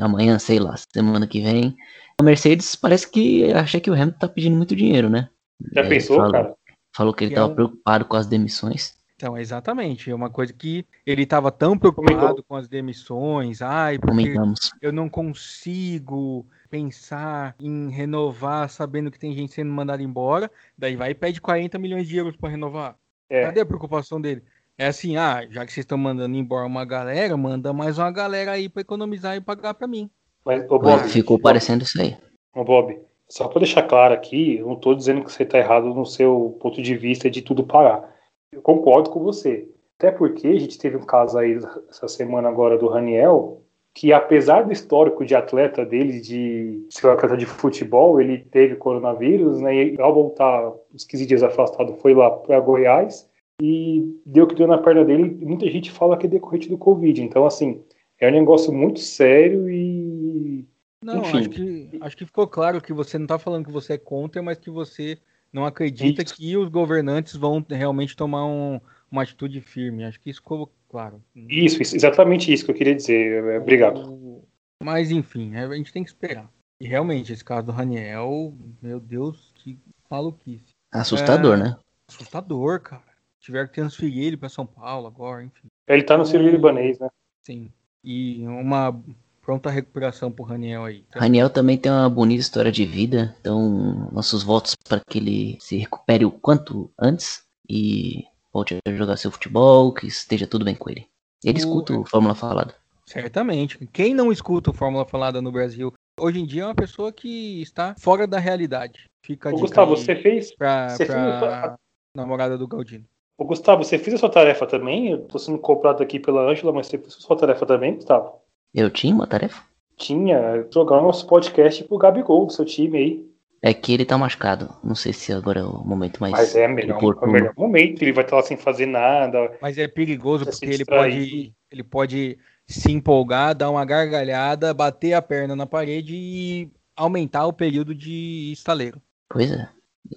Amanhã, 0.00 0.38
sei 0.38 0.58
lá, 0.58 0.74
semana 0.92 1.26
que 1.26 1.40
vem. 1.40 1.74
A 2.18 2.22
Mercedes 2.22 2.76
parece 2.76 3.10
que 3.10 3.52
acha 3.52 3.80
que 3.80 3.90
o 3.90 3.94
Hamilton 3.94 4.18
tá 4.18 4.28
pedindo 4.28 4.56
muito 4.56 4.76
dinheiro, 4.76 5.08
né? 5.08 5.28
Já 5.72 5.80
É, 5.80 5.88
pensou, 5.88 6.16
falou, 6.16 6.32
cara? 6.32 6.54
Falou 6.94 7.14
que 7.14 7.24
ele 7.24 7.30
Que 7.30 7.34
tava 7.36 7.52
é 7.52 7.54
preocupado 7.54 8.04
com 8.04 8.16
as 8.16 8.26
demissões. 8.26 8.94
Então, 9.16 9.36
exatamente. 9.38 10.10
É 10.10 10.14
uma 10.14 10.30
coisa 10.30 10.52
que 10.52 10.84
ele 11.06 11.22
estava 11.22 11.50
tão 11.50 11.78
preocupado 11.78 12.16
Comentou. 12.18 12.44
com 12.46 12.56
as 12.56 12.68
demissões. 12.68 13.62
Ai, 13.62 13.98
porque 13.98 14.10
Comentamos. 14.12 14.70
eu 14.82 14.92
não 14.92 15.08
consigo 15.08 16.46
pensar 16.70 17.54
em 17.60 17.88
renovar 17.90 18.68
sabendo 18.68 19.10
que 19.10 19.18
tem 19.18 19.34
gente 19.34 19.54
sendo 19.54 19.72
mandada 19.72 20.02
embora. 20.02 20.50
Daí 20.76 20.96
vai 20.96 21.12
e 21.12 21.14
pede 21.14 21.40
40 21.40 21.78
milhões 21.78 22.06
de 22.08 22.16
euros 22.16 22.36
para 22.36 22.50
renovar. 22.50 22.96
É. 23.28 23.42
Cadê 23.42 23.60
a 23.60 23.66
preocupação 23.66 24.20
dele? 24.20 24.42
É 24.76 24.86
assim, 24.86 25.16
ah, 25.16 25.46
já 25.48 25.64
que 25.64 25.72
vocês 25.72 25.84
estão 25.84 25.96
mandando 25.96 26.36
embora 26.36 26.66
uma 26.66 26.84
galera, 26.84 27.36
manda 27.36 27.72
mais 27.72 27.98
uma 27.98 28.10
galera 28.10 28.52
aí 28.52 28.68
para 28.68 28.82
economizar 28.82 29.36
e 29.36 29.40
pagar 29.40 29.74
para 29.74 29.86
mim. 29.86 30.10
Mas, 30.44 30.68
ô 30.70 30.78
Bob, 30.78 31.08
Ficou 31.08 31.36
Bob, 31.36 31.44
parecendo 31.44 31.84
isso 31.84 32.00
aí. 32.00 32.16
ô 32.54 32.64
Bob, 32.64 32.98
só 33.28 33.48
pra 33.48 33.60
deixar 33.60 33.84
claro 33.84 34.12
aqui, 34.12 34.56
eu 34.58 34.66
não 34.66 34.76
tô 34.76 34.94
dizendo 34.94 35.24
que 35.24 35.32
você 35.32 35.44
tá 35.44 35.58
errado 35.58 35.94
no 35.94 36.04
seu 36.04 36.58
ponto 36.60 36.82
de 36.82 36.96
vista 36.96 37.30
de 37.30 37.40
tudo 37.40 37.64
parar. 37.64 38.12
Eu 38.52 38.60
concordo 38.60 39.10
com 39.10 39.20
você. 39.20 39.68
Até 39.98 40.10
porque 40.10 40.48
a 40.48 40.58
gente 40.58 40.78
teve 40.78 40.96
um 40.96 41.06
caso 41.06 41.38
aí 41.38 41.56
essa 41.88 42.08
semana 42.08 42.48
agora 42.48 42.76
do 42.76 42.88
Raniel, 42.88 43.63
que 43.94 44.12
apesar 44.12 44.64
do 44.64 44.72
histórico 44.72 45.24
de 45.24 45.36
atleta 45.36 45.86
dele, 45.86 46.20
de 46.20 46.84
ser 46.90 47.06
um 47.06 47.12
atleta 47.12 47.36
de 47.36 47.46
futebol, 47.46 48.20
ele 48.20 48.38
teve 48.38 48.74
coronavírus, 48.74 49.60
né? 49.60 49.72
E 49.74 50.00
ao 50.00 50.12
voltar 50.12 50.72
uns 50.92 51.04
15 51.04 51.24
dias 51.24 51.42
afastado, 51.44 51.94
foi 52.02 52.12
lá 52.12 52.28
para 52.28 52.58
Goiás 52.58 53.30
e 53.62 54.18
deu 54.26 54.48
que 54.48 54.56
deu 54.56 54.66
na 54.66 54.78
perna 54.78 55.04
dele. 55.04 55.38
Muita 55.40 55.70
gente 55.70 55.92
fala 55.92 56.16
que 56.16 56.26
é 56.26 56.28
decorrente 56.28 56.68
do 56.68 56.76
Covid. 56.76 57.22
Então, 57.22 57.46
assim, 57.46 57.82
é 58.18 58.28
um 58.28 58.32
negócio 58.32 58.72
muito 58.72 58.98
sério 58.98 59.70
e. 59.70 60.66
Não, 61.00 61.20
Enfim. 61.20 61.38
acho 61.38 61.48
que, 61.50 61.90
acho 62.00 62.16
que 62.16 62.26
ficou 62.26 62.48
claro 62.48 62.80
que 62.80 62.92
você 62.92 63.16
não 63.16 63.26
está 63.26 63.38
falando 63.38 63.66
que 63.66 63.72
você 63.72 63.92
é 63.92 63.98
contra, 63.98 64.42
mas 64.42 64.58
que 64.58 64.70
você 64.70 65.18
não 65.52 65.64
acredita 65.64 66.22
Isso. 66.22 66.34
que 66.34 66.56
os 66.56 66.68
governantes 66.68 67.36
vão 67.36 67.64
realmente 67.70 68.16
tomar 68.16 68.44
um- 68.44 68.80
uma 69.14 69.22
atitude 69.22 69.60
firme. 69.60 70.04
Acho 70.04 70.20
que 70.20 70.28
isso 70.30 70.40
ficou 70.40 70.70
claro. 70.88 71.22
Isso, 71.34 71.80
isso, 71.80 71.94
exatamente 71.96 72.52
isso 72.52 72.64
que 72.64 72.70
eu 72.70 72.74
queria 72.74 72.94
dizer. 72.94 73.44
É, 73.44 73.58
Obrigado. 73.58 74.12
O- 74.12 74.44
Mas 74.82 75.10
enfim, 75.10 75.50
né, 75.50 75.64
a 75.64 75.74
gente 75.74 75.92
tem 75.92 76.02
que 76.02 76.10
esperar. 76.10 76.50
E 76.80 76.86
realmente, 76.88 77.32
esse 77.32 77.44
caso 77.44 77.66
do 77.66 77.72
Raniel, 77.72 78.52
meu 78.82 78.98
Deus, 78.98 79.52
que 79.54 79.78
maluquice. 80.10 80.74
Assustador, 80.92 81.54
É. 81.54 81.62
né? 81.62 81.76
Assustador, 82.08 82.80
cara. 82.80 83.02
Tiveram 83.40 83.68
que 83.68 83.74
transferir 83.74 84.24
ele 84.24 84.36
para 84.36 84.48
São 84.48 84.66
Paulo 84.66 85.06
agora, 85.06 85.44
enfim. 85.44 85.68
Ele 85.86 86.02
tá 86.02 86.16
no 86.18 86.24
Sírio 86.26 86.50
Libanês, 86.50 86.98
né? 86.98 87.08
Sim. 87.42 87.70
E 88.02 88.42
uma 88.46 88.98
pronta 89.42 89.70
recuperação 89.70 90.32
pro 90.32 90.44
Raniel 90.44 90.84
aí. 90.84 91.04
Então, 91.08 91.20
Raniel 91.20 91.50
também 91.50 91.76
tem 91.76 91.92
uma 91.92 92.08
bonita 92.08 92.40
história 92.40 92.72
de 92.72 92.84
vida, 92.86 93.36
então 93.40 94.10
nossos 94.10 94.42
votos 94.42 94.74
para 94.88 95.00
que 95.08 95.18
ele 95.18 95.58
se 95.60 95.76
recupere 95.76 96.24
o 96.24 96.30
quanto 96.30 96.90
antes 96.98 97.44
e 97.68 98.24
volte 98.54 98.78
a 98.86 98.92
jogar 98.92 99.16
seu 99.16 99.30
futebol, 99.32 99.92
que 99.92 100.06
esteja 100.06 100.46
tudo 100.46 100.64
bem 100.64 100.74
com 100.76 100.88
ele. 100.88 101.06
Ele 101.44 101.58
O- 101.58 101.58
escuta 101.58 101.92
o 101.98 102.04
Fórmula 102.06 102.34
Falada. 102.36 102.74
Certamente. 103.06 103.78
Quem 103.92 104.14
não 104.14 104.30
escuta 104.32 104.70
o 104.70 104.72
Fórmula 104.72 105.04
Falada 105.04 105.42
no 105.42 105.52
Brasil 105.52 105.92
hoje 106.18 106.40
em 106.40 106.46
dia 106.46 106.62
é 106.62 106.66
uma 106.66 106.74
pessoa 106.74 107.12
que 107.12 107.60
está 107.60 107.94
fora 107.98 108.26
da 108.26 108.38
realidade. 108.38 109.04
Fica 109.26 109.50
Ô, 109.52 109.58
Gustavo, 109.58 109.96
você 109.96 110.14
fez. 110.16 110.54
pra, 110.54 110.88
você 110.90 111.04
pra 111.04 111.60
fez- 111.62 111.74
namorada 112.16 112.56
do 112.56 112.66
Galdino. 112.68 113.04
Ô, 113.36 113.44
Gustavo, 113.44 113.82
você 113.82 113.98
fez 113.98 114.14
a 114.14 114.18
sua 114.18 114.30
tarefa 114.30 114.66
também? 114.66 115.10
Eu 115.10 115.24
tô 115.26 115.38
sendo 115.38 115.58
cobrado 115.58 116.02
aqui 116.02 116.20
pela 116.20 116.48
Ângela, 116.48 116.72
mas 116.72 116.86
você 116.86 116.96
fez 116.96 117.14
a 117.16 117.20
sua 117.20 117.36
tarefa 117.36 117.66
também, 117.66 117.96
Gustavo? 117.96 118.32
Eu 118.72 118.88
tinha 118.90 119.14
uma 119.14 119.26
tarefa? 119.26 119.62
Tinha 119.96 120.66
jogar 120.72 120.98
o 120.98 121.02
nosso 121.02 121.26
podcast 121.26 121.82
pro 121.84 121.98
Gabigol, 121.98 122.46
do 122.46 122.52
seu 122.52 122.64
time 122.64 122.96
aí. 122.98 123.33
É 123.66 123.72
que 123.72 123.94
ele 123.94 124.04
tá 124.04 124.18
machucado. 124.18 124.68
Não 124.84 124.94
sei 124.94 125.14
se 125.14 125.32
agora 125.32 125.60
é 125.60 125.64
o 125.64 125.82
momento 125.82 126.18
mais 126.20 126.32
Mas 126.32 126.54
é 126.54 126.68
melhor, 126.68 126.90
é 126.90 126.92
o 126.92 126.96
oportuno. 126.98 127.32
melhor 127.32 127.54
momento. 127.56 128.02
Ele 128.02 128.12
vai 128.12 128.22
estar 128.22 128.36
lá 128.36 128.42
sem 128.42 128.58
fazer 128.58 128.84
nada. 128.84 129.56
Mas 129.58 129.78
é 129.78 129.88
perigoso 129.88 130.44
porque 130.44 130.66
ele 130.66 130.84
pode, 130.84 131.54
ele 131.70 131.82
pode 131.82 132.38
se 132.66 132.92
empolgar, 132.92 133.54
dar 133.54 133.70
uma 133.70 133.82
gargalhada, 133.86 134.74
bater 134.74 135.14
a 135.14 135.22
perna 135.22 135.56
na 135.56 135.64
parede 135.64 136.14
e 136.14 136.70
aumentar 136.94 137.46
o 137.46 137.54
período 137.54 137.94
de 137.94 138.52
estaleiro. 138.52 139.00
Pois 139.30 139.50
é. 139.50 139.66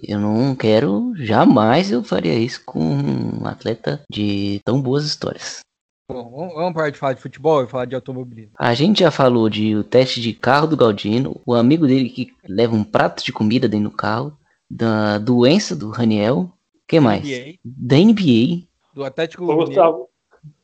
Eu 0.02 0.20
não 0.20 0.54
quero, 0.54 1.14
jamais 1.16 1.90
eu 1.90 2.04
faria 2.04 2.34
isso 2.34 2.62
com 2.66 2.78
um 2.78 3.46
atleta 3.46 4.02
de 4.10 4.60
tão 4.62 4.78
boas 4.82 5.06
histórias. 5.06 5.60
Bom, 6.10 6.30
vamos- 6.54 6.72
parar 6.72 6.88
de 6.90 6.98
falar 6.98 7.12
de 7.12 7.20
futebol 7.20 7.62
e 7.62 7.66
falar 7.68 7.84
de 7.84 7.94
automobilismo. 7.94 8.52
A 8.58 8.72
gente 8.72 9.00
já 9.00 9.10
falou 9.10 9.50
de 9.50 9.76
o 9.76 9.84
teste 9.84 10.22
de 10.22 10.32
carro 10.32 10.66
do 10.66 10.76
Galdino, 10.76 11.38
o 11.44 11.52
amigo 11.54 11.86
dele 11.86 12.08
que 12.08 12.32
leva 12.48 12.74
um 12.74 12.82
prato 12.82 13.22
de 13.22 13.30
comida 13.30 13.68
dentro 13.68 13.90
do 13.90 13.94
carro, 13.96 14.32
da 14.70 15.18
doença 15.18 15.76
do 15.76 15.90
Raniel, 15.90 16.50
que 16.86 16.98
mais? 16.98 17.28
NBA, 17.28 17.58
Da 17.62 17.96
NBA. 17.98 18.66
do 18.94 19.04
Atlético 19.04 19.44
Ô. 19.44 19.56
Gustavo, 19.56 20.08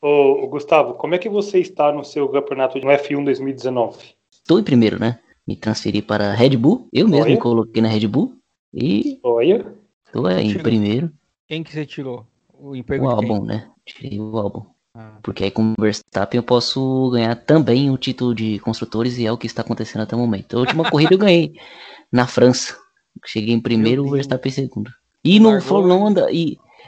ô, 0.01 0.47
Gustavo, 0.49 0.95
como 0.95 1.15
é 1.15 1.19
que 1.19 1.29
você 1.29 1.59
está 1.61 1.93
no 1.93 2.03
seu 2.05 2.27
campeonato 2.31 2.79
no 2.79 2.91
F1 2.91 3.23
2019? 3.23 3.99
Estou 4.33 4.59
em 4.59 4.65
primeiro, 4.65 4.99
né? 4.99 5.19
Me 5.47 5.57
transferi 5.57 6.01
para 6.01 6.31
a 6.31 6.35
Red 6.35 6.57
Bull, 6.57 6.89
eu 6.91 7.07
mesmo 7.07 7.25
Olha. 7.25 7.35
me 7.35 7.39
coloquei 7.39 7.83
na 7.83 7.89
Red 7.89 8.07
Bull 8.09 8.35
e 8.73 9.21
Olha, 9.23 9.75
estou 10.07 10.27
aí 10.27 10.47
em 10.47 10.59
primeiro. 10.59 11.13
Quem 11.47 11.63
que 11.63 11.71
você 11.71 11.85
tirou? 11.85 12.27
O 12.59 12.75
emprego 12.75 13.05
O 13.05 13.15
de 13.15 13.21
quem? 13.21 13.31
álbum, 13.31 13.45
né? 13.45 13.69
Tirei 13.85 14.19
o 14.19 14.39
álbum. 14.39 14.65
Ah, 14.97 15.19
Porque 15.23 15.45
aí 15.45 15.51
com 15.51 15.73
o 15.73 15.83
Verstappen 15.83 16.39
eu 16.39 16.43
posso 16.43 17.11
ganhar 17.11 17.35
também 17.35 17.91
o 17.91 17.99
título 17.99 18.35
de 18.35 18.59
construtores 18.61 19.19
e 19.19 19.27
é 19.27 19.33
o 19.33 19.37
que 19.39 19.47
está 19.47 19.63
acontecendo 19.63 20.03
até 20.03 20.15
o 20.15 20.19
momento. 20.19 20.57
A 20.57 20.61
última 20.61 20.85
corrida 20.91 21.15
eu 21.15 21.19
ganhei 21.19 21.53
na 22.13 22.27
França. 22.27 22.77
Cheguei 23.27 23.55
em 23.55 23.61
primeiro, 23.61 24.05
o. 24.07 24.11
Verstappen 24.11 24.51
em 24.51 24.55
segundo. 24.55 24.91
E 25.25 25.41
no 25.41 25.51
Largou 25.51 25.69
Fórmula 25.69 25.95
1 25.97 25.99
e- 26.05 26.09
anda- 26.11 26.33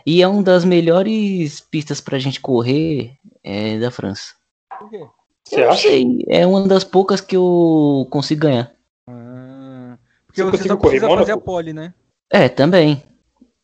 e, 0.06 0.22
é 0.22 0.28
uma 0.28 0.42
das 0.42 0.64
melhores 0.64 1.60
pistas 1.60 2.00
pra 2.00 2.18
gente 2.18 2.40
correr 2.40 3.16
é, 3.42 3.78
da 3.78 3.90
França. 3.90 4.34
por 4.78 4.88
quê? 4.90 5.04
você 5.44 5.62
eu 5.64 5.70
acha? 5.70 5.82
sei, 5.88 6.24
é 6.28 6.46
uma 6.46 6.66
das 6.68 6.84
poucas 6.84 7.20
que 7.20 7.36
eu 7.36 8.06
consigo 8.10 8.42
ganhar. 8.42 8.72
Ah, 9.08 9.96
porque 10.26 10.42
Você 10.42 10.50
você, 10.58 10.68
só 10.68 10.76
correr 10.76 10.96
em 10.96 11.00
precisa 11.00 11.18
fazer 11.18 11.32
a 11.32 11.38
pole, 11.38 11.72
né? 11.72 11.94
É, 12.30 12.48
também. 12.48 13.02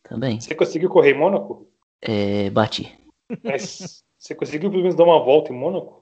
Também. 0.03 0.39
Você 0.41 0.55
conseguiu 0.55 0.89
correr 0.89 1.11
em 1.11 1.17
Mônaco? 1.19 1.67
É, 2.01 2.49
bati. 2.49 2.91
Mas 3.43 4.02
você 4.23 4.33
conseguiu 4.33 4.69
pelo 4.69 4.83
menos 4.83 4.95
dar 4.95 5.03
uma 5.03 5.21
volta 5.21 5.51
em 5.51 5.55
Mônaco? 5.55 6.01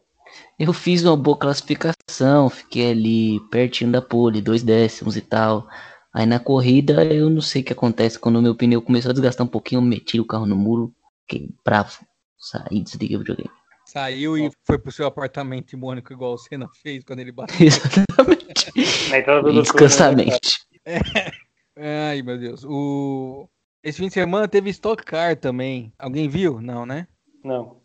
Eu 0.60 0.72
fiz 0.74 1.04
uma 1.04 1.18
boa 1.18 1.36
classificação, 1.36 2.52
fiquei 2.52 2.92
ali 2.92 3.40
pertinho 3.50 3.92
da 3.92 4.00
pole, 4.00 4.44
dois 4.44 4.62
décimos 4.62 5.18
e 5.18 5.22
tal. 5.22 5.68
Aí 6.14 6.28
na 6.28 6.40
corrida 6.40 7.04
eu 7.04 7.32
não 7.32 7.42
sei 7.42 7.64
o 7.64 7.66
que 7.66 7.74
acontece 7.74 8.20
quando 8.20 8.36
o 8.36 8.42
meu 8.42 8.56
pneu 8.56 8.80
começou 8.80 9.10
a 9.10 9.14
desgastar 9.14 9.46
um 9.46 9.50
pouquinho, 9.50 9.80
eu 9.80 9.84
meti 9.84 10.20
o 10.20 10.26
carro 10.26 10.46
no 10.46 10.56
muro, 10.56 10.94
fiquei 11.22 11.50
bravo, 11.66 11.98
saí, 12.38 12.82
desliguei 12.82 13.16
o 13.16 13.20
videogame. 13.22 13.50
Saiu 13.88 14.38
e 14.38 14.52
foi 14.66 14.78
pro 14.78 14.92
seu 14.92 15.08
apartamento 15.08 15.76
em 15.76 15.80
Mônaco, 15.80 16.14
igual 16.14 16.34
o 16.34 16.38
Senna 16.38 16.70
fez 16.84 17.04
quando 17.04 17.22
ele 17.22 17.32
bateu. 17.32 17.56
Exatamente. 17.66 19.10
Na 19.10 19.18
entrada 19.18 19.42
do 19.42 19.50
E 19.50 19.62
descansadamente. 19.64 20.60
Ai, 21.76 22.22
meu 22.22 22.38
Deus. 22.38 22.64
O... 22.66 23.50
Esse 23.84 23.98
fim 23.98 24.08
de 24.08 24.14
semana 24.14 24.48
teve 24.48 24.70
Stock 24.70 25.04
Car 25.04 25.36
também. 25.36 25.92
Alguém 25.98 26.30
viu? 26.30 26.62
Não, 26.62 26.86
né? 26.86 27.08
Não. 27.44 27.81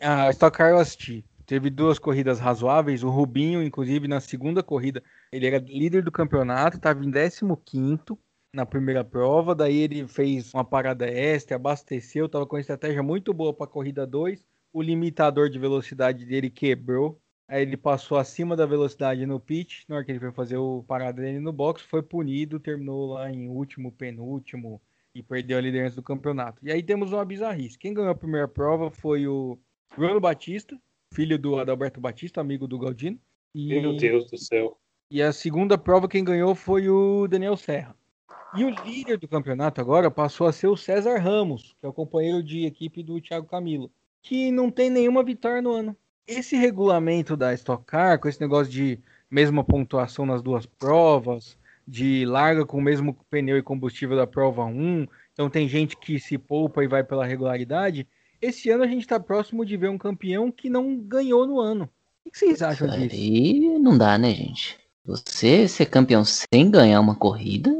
Ah, 0.00 0.30
Stock 0.30 0.56
Car 0.56 0.70
eu 0.70 0.78
assisti. 0.78 1.24
Teve 1.44 1.70
duas 1.70 1.98
corridas 1.98 2.38
razoáveis. 2.38 3.02
O 3.02 3.08
Rubinho, 3.08 3.62
inclusive, 3.62 4.06
na 4.06 4.20
segunda 4.20 4.62
corrida, 4.62 5.02
ele 5.32 5.46
era 5.46 5.58
líder 5.58 6.02
do 6.02 6.12
campeonato, 6.12 6.76
estava 6.76 7.04
em 7.04 7.10
15 7.10 8.18
na 8.52 8.66
primeira 8.66 9.02
prova. 9.04 9.54
Daí 9.54 9.78
ele 9.78 10.06
fez 10.06 10.52
uma 10.54 10.64
parada 10.64 11.08
extra, 11.08 11.56
abasteceu, 11.56 12.26
estava 12.26 12.46
com 12.46 12.56
uma 12.56 12.60
estratégia 12.60 13.02
muito 13.02 13.32
boa 13.32 13.52
para 13.52 13.64
a 13.64 13.70
corrida 13.70 14.06
2. 14.06 14.44
O 14.72 14.82
limitador 14.82 15.48
de 15.48 15.58
velocidade 15.58 16.24
dele 16.26 16.50
quebrou. 16.50 17.20
Aí 17.48 17.62
ele 17.62 17.78
passou 17.78 18.18
acima 18.18 18.54
da 18.54 18.66
velocidade 18.66 19.24
no 19.24 19.40
pit. 19.40 19.84
Na 19.88 19.96
hora 19.96 20.04
que 20.04 20.12
ele 20.12 20.20
foi 20.20 20.32
fazer 20.32 20.58
o 20.58 20.84
parada 20.86 21.22
dele 21.22 21.40
no 21.40 21.52
box, 21.52 21.82
foi 21.82 22.02
punido, 22.02 22.60
terminou 22.60 23.14
lá 23.14 23.30
em 23.30 23.48
último, 23.48 23.90
penúltimo 23.90 24.82
e 25.18 25.22
perdeu 25.22 25.58
a 25.58 25.60
liderança 25.60 25.96
do 25.96 26.02
campeonato. 26.02 26.64
E 26.64 26.70
aí 26.70 26.80
temos 26.80 27.12
uma 27.12 27.24
bizarrice. 27.24 27.78
Quem 27.78 27.92
ganhou 27.92 28.10
a 28.10 28.14
primeira 28.14 28.46
prova 28.46 28.88
foi 28.88 29.26
o 29.26 29.58
Bruno 29.96 30.20
Batista, 30.20 30.80
filho 31.12 31.36
do 31.36 31.58
Adalberto 31.58 32.00
Batista, 32.00 32.40
amigo 32.40 32.68
do 32.68 32.78
Galdino. 32.78 33.18
E... 33.52 33.68
Meu 33.68 33.96
Deus 33.96 34.30
do 34.30 34.38
céu. 34.38 34.78
E 35.10 35.20
a 35.20 35.32
segunda 35.32 35.76
prova 35.76 36.08
quem 36.08 36.22
ganhou 36.22 36.54
foi 36.54 36.88
o 36.88 37.26
Daniel 37.26 37.56
Serra. 37.56 37.96
E 38.54 38.64
o 38.64 38.70
líder 38.70 39.18
do 39.18 39.26
campeonato 39.26 39.80
agora 39.80 40.10
passou 40.10 40.46
a 40.46 40.52
ser 40.52 40.68
o 40.68 40.76
César 40.76 41.18
Ramos, 41.18 41.74
que 41.80 41.86
é 41.86 41.88
o 41.88 41.92
companheiro 41.92 42.42
de 42.42 42.64
equipe 42.64 43.02
do 43.02 43.20
Thiago 43.20 43.46
Camilo, 43.46 43.90
que 44.22 44.52
não 44.52 44.70
tem 44.70 44.88
nenhuma 44.88 45.24
vitória 45.24 45.60
no 45.60 45.72
ano. 45.72 45.96
Esse 46.26 46.56
regulamento 46.56 47.36
da 47.36 47.52
Stock 47.54 47.84
Car, 47.84 48.20
com 48.20 48.28
esse 48.28 48.40
negócio 48.40 48.72
de 48.72 49.00
mesma 49.30 49.64
pontuação 49.64 50.24
nas 50.24 50.42
duas 50.42 50.64
provas, 50.64 51.58
de 51.88 52.26
larga 52.26 52.66
com 52.66 52.76
o 52.76 52.82
mesmo 52.82 53.16
pneu 53.30 53.56
e 53.56 53.62
combustível 53.62 54.14
da 54.14 54.26
prova 54.26 54.62
1, 54.62 55.06
então 55.32 55.48
tem 55.48 55.66
gente 55.66 55.96
que 55.96 56.20
se 56.20 56.36
poupa 56.36 56.84
e 56.84 56.86
vai 56.86 57.02
pela 57.02 57.24
regularidade. 57.24 58.06
Esse 58.42 58.68
ano 58.68 58.84
a 58.84 58.86
gente 58.86 59.00
está 59.00 59.18
próximo 59.18 59.64
de 59.64 59.76
ver 59.76 59.88
um 59.88 59.96
campeão 59.96 60.52
que 60.52 60.68
não 60.68 60.98
ganhou 60.98 61.46
no 61.46 61.58
ano. 61.58 61.88
O 62.26 62.30
que 62.30 62.38
vocês 62.38 62.60
acham 62.60 62.88
disso? 62.88 63.14
Aí 63.14 63.78
não 63.78 63.96
dá, 63.96 64.18
né, 64.18 64.34
gente? 64.34 64.78
Você 65.06 65.66
ser 65.66 65.86
campeão 65.86 66.22
sem 66.22 66.70
ganhar 66.70 67.00
uma 67.00 67.16
corrida, 67.16 67.70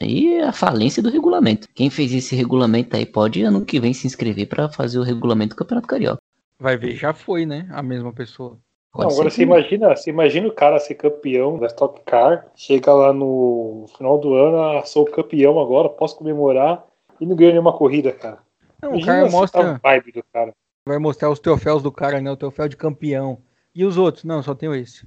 aí 0.00 0.38
é 0.38 0.44
a 0.44 0.52
falência 0.52 1.02
do 1.02 1.10
regulamento. 1.10 1.68
Quem 1.74 1.90
fez 1.90 2.10
esse 2.14 2.34
regulamento 2.34 2.96
aí 2.96 3.04
pode 3.04 3.42
ano 3.42 3.66
que 3.66 3.78
vem 3.78 3.92
se 3.92 4.06
inscrever 4.06 4.48
para 4.48 4.70
fazer 4.70 4.98
o 4.98 5.02
regulamento 5.02 5.54
do 5.54 5.58
Campeonato 5.58 5.86
Carioca. 5.86 6.22
Vai 6.58 6.78
ver, 6.78 6.96
já 6.96 7.12
foi, 7.12 7.44
né? 7.44 7.68
A 7.70 7.82
mesma 7.82 8.12
pessoa. 8.14 8.58
Não, 8.94 9.08
agora 9.08 9.30
você 9.30 9.42
imagina, 9.42 9.96
você 9.96 10.10
imagina 10.10 10.46
o 10.46 10.52
cara 10.52 10.78
ser 10.78 10.94
campeão 10.96 11.58
da 11.58 11.66
Stock 11.66 11.98
Car, 12.04 12.46
chega 12.54 12.92
lá 12.92 13.10
no 13.12 13.86
final 13.96 14.18
do 14.18 14.34
ano, 14.34 14.62
ah, 14.62 14.84
sou 14.84 15.06
campeão 15.06 15.58
agora, 15.58 15.88
posso 15.88 16.16
comemorar 16.16 16.84
e 17.18 17.24
não 17.24 17.34
ganha 17.34 17.52
nenhuma 17.52 17.72
corrida, 17.72 18.12
cara. 18.12 18.38
Não, 18.82 18.96
o 18.96 19.04
cara 19.04 19.30
mostra. 19.30 19.80
vibe 19.82 20.12
do 20.12 20.24
cara. 20.30 20.52
Vai 20.84 20.98
mostrar 20.98 21.30
os 21.30 21.38
troféus 21.38 21.82
do 21.82 21.90
cara, 21.90 22.20
né? 22.20 22.30
O 22.30 22.36
troféu 22.36 22.68
de 22.68 22.76
campeão. 22.76 23.38
E 23.74 23.84
os 23.84 23.96
outros? 23.96 24.24
Não, 24.24 24.42
só 24.42 24.54
tenho 24.54 24.74
esse. 24.74 25.06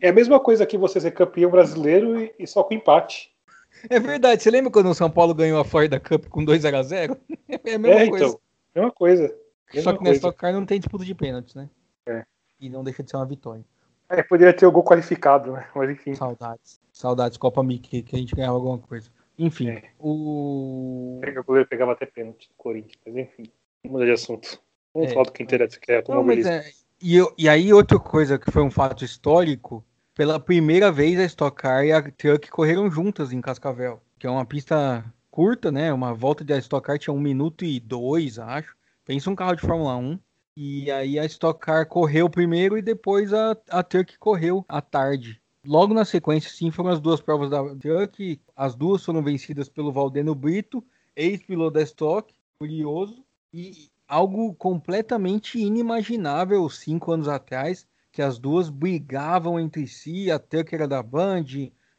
É 0.00 0.08
a 0.08 0.12
mesma 0.12 0.38
coisa 0.38 0.66
que 0.66 0.76
você 0.76 1.00
ser 1.00 1.12
campeão 1.12 1.50
brasileiro 1.50 2.20
e, 2.20 2.34
e 2.38 2.46
só 2.46 2.62
com 2.62 2.74
empate. 2.74 3.32
É 3.88 3.98
verdade. 3.98 4.42
Você 4.42 4.50
lembra 4.50 4.70
quando 4.70 4.90
o 4.90 4.94
São 4.94 5.10
Paulo 5.10 5.34
ganhou 5.34 5.58
a 5.58 5.64
Florida 5.64 5.98
Cup 5.98 6.26
com 6.26 6.44
2 6.44 6.64
x 6.64 6.86
0 6.88 7.16
É 7.64 7.74
a 7.74 7.78
mesma 7.78 8.00
é, 8.00 8.08
coisa. 8.08 8.24
Então, 8.26 8.40
mesma 8.74 8.90
coisa. 8.90 9.43
Só 9.82 9.96
que 9.96 10.04
nessa 10.04 10.32
Car 10.32 10.52
não 10.52 10.66
tem 10.66 10.78
disputa 10.78 11.04
de 11.04 11.14
pênaltis, 11.14 11.54
né? 11.54 11.68
É. 12.06 12.24
E 12.60 12.68
não 12.68 12.84
deixa 12.84 13.02
de 13.02 13.10
ser 13.10 13.16
uma 13.16 13.26
vitória. 13.26 13.64
É, 14.08 14.22
poderia 14.22 14.54
ter 14.54 14.66
o 14.66 14.72
gol 14.72 14.84
qualificado, 14.84 15.52
né? 15.52 15.66
Mas 15.74 15.90
enfim. 15.90 16.14
Saudades. 16.14 16.80
Saudades, 16.92 17.38
Copa 17.38 17.62
Mickey, 17.62 18.02
que 18.02 18.14
a 18.14 18.18
gente 18.18 18.34
ganhava 18.34 18.54
alguma 18.54 18.78
coisa. 18.78 19.10
Enfim, 19.38 19.70
é. 19.70 19.90
o. 19.98 21.20
O 21.20 21.44
goleiro 21.44 21.68
pegava 21.68 21.92
até 21.92 22.06
pênalti 22.06 22.48
do 22.48 22.54
Corinthians, 22.56 23.00
mas 23.04 23.16
enfim. 23.16 23.44
Muda 23.84 24.04
de 24.04 24.12
assunto. 24.12 24.60
Vamos 24.94 25.10
é, 25.10 25.12
falar 25.12 25.26
do 25.26 25.32
que 25.32 25.42
interessa, 25.42 25.78
que 25.80 25.90
é 25.90 25.96
automobilismo. 25.96 26.52
É, 26.52 26.70
e, 27.02 27.18
e 27.36 27.48
aí, 27.48 27.72
outra 27.72 27.98
coisa 27.98 28.38
que 28.38 28.50
foi 28.50 28.62
um 28.62 28.70
fato 28.70 29.04
histórico, 29.04 29.84
pela 30.14 30.38
primeira 30.38 30.92
vez 30.92 31.18
a 31.18 31.24
Stock 31.24 31.56
Car 31.56 31.84
e 31.84 31.92
a 31.92 32.00
Truck 32.10 32.48
correram 32.50 32.90
juntas 32.90 33.32
em 33.32 33.40
Cascavel, 33.40 34.00
que 34.18 34.26
é 34.26 34.30
uma 34.30 34.46
pista 34.46 35.04
curta, 35.30 35.72
né? 35.72 35.92
Uma 35.92 36.14
volta 36.14 36.44
da 36.44 36.56
Stock 36.58 36.86
Car 36.86 36.98
tinha 36.98 37.12
um 37.12 37.20
minuto 37.20 37.64
e 37.64 37.80
dois, 37.80 38.38
acho. 38.38 38.76
Pensa 39.04 39.30
um 39.30 39.34
carro 39.34 39.54
de 39.54 39.60
Fórmula 39.60 39.96
1. 39.96 40.18
E 40.56 40.90
aí 40.90 41.18
a 41.18 41.24
Stock 41.26 41.60
Car 41.60 41.86
correu 41.86 42.30
primeiro 42.30 42.78
e 42.78 42.82
depois 42.82 43.34
a, 43.34 43.56
a 43.68 43.82
Truck 43.82 44.16
correu 44.18 44.64
à 44.68 44.80
tarde. 44.80 45.42
Logo 45.66 45.92
na 45.92 46.04
sequência, 46.04 46.50
sim, 46.50 46.70
foram 46.70 46.90
as 46.90 47.00
duas 47.00 47.20
provas 47.20 47.50
da 47.50 47.62
Truck. 47.76 48.40
As 48.56 48.74
duas 48.74 49.04
foram 49.04 49.22
vencidas 49.22 49.68
pelo 49.68 49.92
Valdeno 49.92 50.34
Brito, 50.34 50.82
ex-piloto 51.14 51.74
da 51.74 51.82
Stock, 51.82 52.32
curioso. 52.58 53.24
E 53.52 53.90
algo 54.08 54.54
completamente 54.54 55.58
inimaginável 55.58 56.68
cinco 56.70 57.12
anos 57.12 57.28
atrás, 57.28 57.86
que 58.12 58.22
as 58.22 58.38
duas 58.38 58.70
brigavam 58.70 59.60
entre 59.60 59.86
si, 59.86 60.30
a 60.30 60.38
Tucker 60.38 60.80
era 60.80 60.88
da 60.88 61.02
Band, 61.02 61.44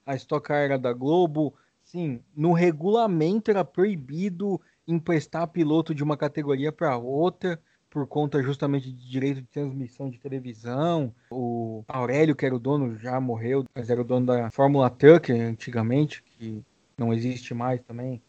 a 0.06 0.16
Stock 0.16 0.48
Car 0.48 0.58
era 0.58 0.80
da 0.80 0.94
Globo. 0.94 1.54
Sim, 1.84 2.20
no 2.36 2.52
regulamento 2.52 3.52
era 3.52 3.64
proibido 3.64 4.60
emprestar 4.88 5.48
piloto 5.48 5.94
de 5.94 6.04
uma 6.04 6.18
categoria 6.18 6.72
para 6.72 6.98
outra 6.98 7.60
por 7.96 8.06
conta 8.06 8.44
justamente 8.44 8.92
de 8.92 9.10
direito 9.10 9.42
de 9.42 9.48
transmissão 9.48 10.10
de 10.10 10.20
televisão. 10.20 11.16
O 11.32 11.82
Aurélio, 11.88 12.36
que 12.36 12.46
era 12.46 12.54
o 12.54 12.60
dono, 12.60 12.98
já 12.98 13.22
morreu, 13.22 13.64
mas 13.74 13.90
era 13.90 14.02
o 14.02 14.04
dono 14.04 14.26
da 14.26 14.52
Fórmula 14.52 14.90
Tucker 14.90 15.40
antigamente, 15.40 16.22
que 16.22 16.62
não 16.98 17.14
existe 17.14 17.54
mais 17.54 17.82
também. 17.84 18.22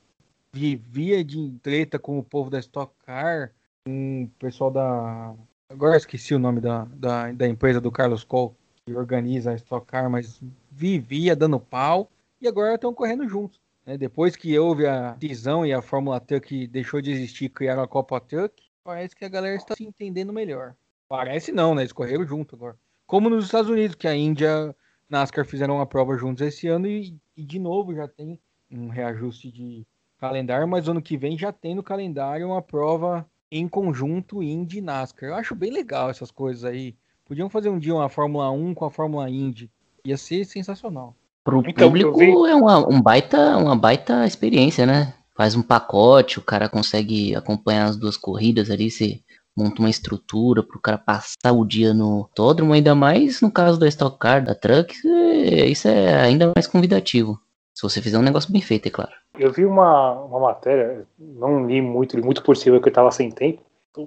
Vivia 0.53 1.25
de 1.25 1.51
treta 1.61 1.99
com 1.99 2.17
o 2.17 2.23
povo 2.23 2.49
da 2.49 2.61
Stock 2.61 2.95
Car, 3.05 3.51
um 3.89 4.31
pessoal 4.39 4.71
da. 4.71 5.35
Agora 5.69 5.97
esqueci 5.97 6.33
o 6.33 6.39
nome 6.39 6.61
da, 6.61 6.85
da, 6.95 7.33
da 7.33 7.49
empresa 7.49 7.81
do 7.81 7.91
Carlos 7.91 8.23
Cole, 8.23 8.53
que 8.87 8.95
organiza 8.95 9.51
a 9.51 9.57
Stock 9.57 9.85
Car, 9.85 10.09
mas 10.09 10.41
vivia 10.71 11.35
dando 11.35 11.59
pau 11.59 12.09
e 12.41 12.47
agora 12.47 12.77
estão 12.77 12.95
correndo 12.95 13.29
juntos. 13.29 13.59
Né? 13.87 13.97
Depois 13.97 14.35
que 14.35 14.59
houve 14.59 14.87
a 14.87 15.13
decisão 15.13 15.65
e 15.65 15.73
a 15.73 15.81
Fórmula 15.81 16.21
Truck 16.21 16.67
deixou 16.67 17.01
de 17.01 17.13
existir 17.13 17.49
criaram 17.49 17.83
a 17.83 17.89
Copa 17.89 18.21
Truck, 18.21 18.63
parece 18.83 19.15
que 19.15 19.25
a 19.25 19.29
galera 19.29 19.57
está 19.57 19.77
se 19.77 19.85
entendendo 19.85 20.33
melhor. 20.33 20.75
Parece 21.09 21.53
não, 21.53 21.75
né? 21.75 21.83
Eles 21.83 21.93
correram 21.93 22.27
junto 22.27 22.57
agora. 22.57 22.77
Como 23.07 23.31
nos 23.31 23.45
Estados 23.45 23.71
Unidos, 23.71 23.95
que 23.95 24.09
a 24.09 24.17
Índia 24.17 24.75
NASCAR 25.09 25.47
fizeram 25.47 25.77
uma 25.77 25.87
prova 25.87 26.17
juntos 26.17 26.45
esse 26.45 26.67
ano 26.67 26.89
e, 26.89 27.17
e 27.37 27.45
de 27.45 27.61
novo 27.61 27.95
já 27.95 28.09
tem 28.09 28.39
um 28.69 28.89
reajuste 28.89 29.53
de 29.53 29.87
calendário, 30.19 30.67
mas 30.67 30.89
ano 30.89 31.01
que 31.01 31.17
vem 31.17 31.39
já 31.39 31.53
tem 31.53 31.75
no 31.75 31.83
calendário 31.83 32.49
uma 32.49 32.61
prova 32.61 33.29
em 33.51 33.69
conjunto 33.69 34.43
Indy 34.43 34.79
e 34.79 34.83
NASCAR. 34.83 35.31
Eu 35.31 35.37
acho 35.37 35.55
bem 35.55 35.71
legal 35.71 36.11
essas 36.11 36.33
coisas 36.33 36.65
aí. 36.65 36.97
Podiam 37.25 37.49
fazer 37.49 37.69
um 37.69 37.79
dia 37.79 37.95
uma 37.95 38.09
Fórmula 38.09 38.51
1 38.51 38.75
com 38.75 38.85
a 38.85 38.91
Fórmula 38.91 39.31
Indy. 39.31 39.71
Ia 40.05 40.17
ser 40.17 40.45
sensacional. 40.45 41.15
Pro 41.47 41.63
então, 41.65 41.89
público 41.89 42.45
é 42.45 42.57
uma, 42.57 42.79
um 42.89 43.01
baita, 43.01 43.57
uma 43.57 43.77
baita 43.77 44.27
experiência, 44.27 44.85
né? 44.85 45.15
Faz 45.37 45.55
um 45.55 45.63
pacote, 45.63 46.41
o 46.41 46.43
cara 46.43 46.69
consegue 46.69 47.37
acompanhar 47.37 47.85
as 47.85 47.97
duas 47.97 48.17
corridas 48.17 48.69
ali, 48.69 48.91
você 48.91 49.21
monta 49.57 49.81
uma 49.81 49.89
estrutura 49.89 50.61
para 50.61 50.77
o 50.77 50.81
cara 50.81 50.99
passar 50.99 51.53
o 51.53 51.65
dia 51.65 51.95
no 51.95 52.23
autódromo, 52.23 52.73
ainda 52.73 52.97
mais 52.97 53.41
no 53.41 53.49
caso 53.49 53.79
da 53.79 53.87
Stock 53.87 54.19
Car, 54.19 54.45
da 54.45 54.57
Truck, 54.57 54.93
é, 55.07 55.67
isso 55.67 55.87
é 55.87 56.21
ainda 56.21 56.51
mais 56.53 56.67
convidativo. 56.67 57.39
Se 57.73 57.83
você 57.83 58.03
fizer 58.03 58.19
um 58.19 58.23
negócio 58.23 58.51
bem 58.51 58.61
feito, 58.61 58.89
é 58.89 58.91
claro. 58.91 59.13
Eu 59.39 59.53
vi 59.53 59.65
uma, 59.65 60.15
uma 60.25 60.41
matéria, 60.41 61.07
não 61.17 61.65
li 61.65 61.81
muito, 61.81 62.17
li 62.17 62.23
muito 62.25 62.43
por 62.43 62.57
cima 62.57 62.81
que 62.81 62.89
eu 62.89 62.91
estava 62.91 63.13
sem 63.13 63.31
tempo. 63.31 63.63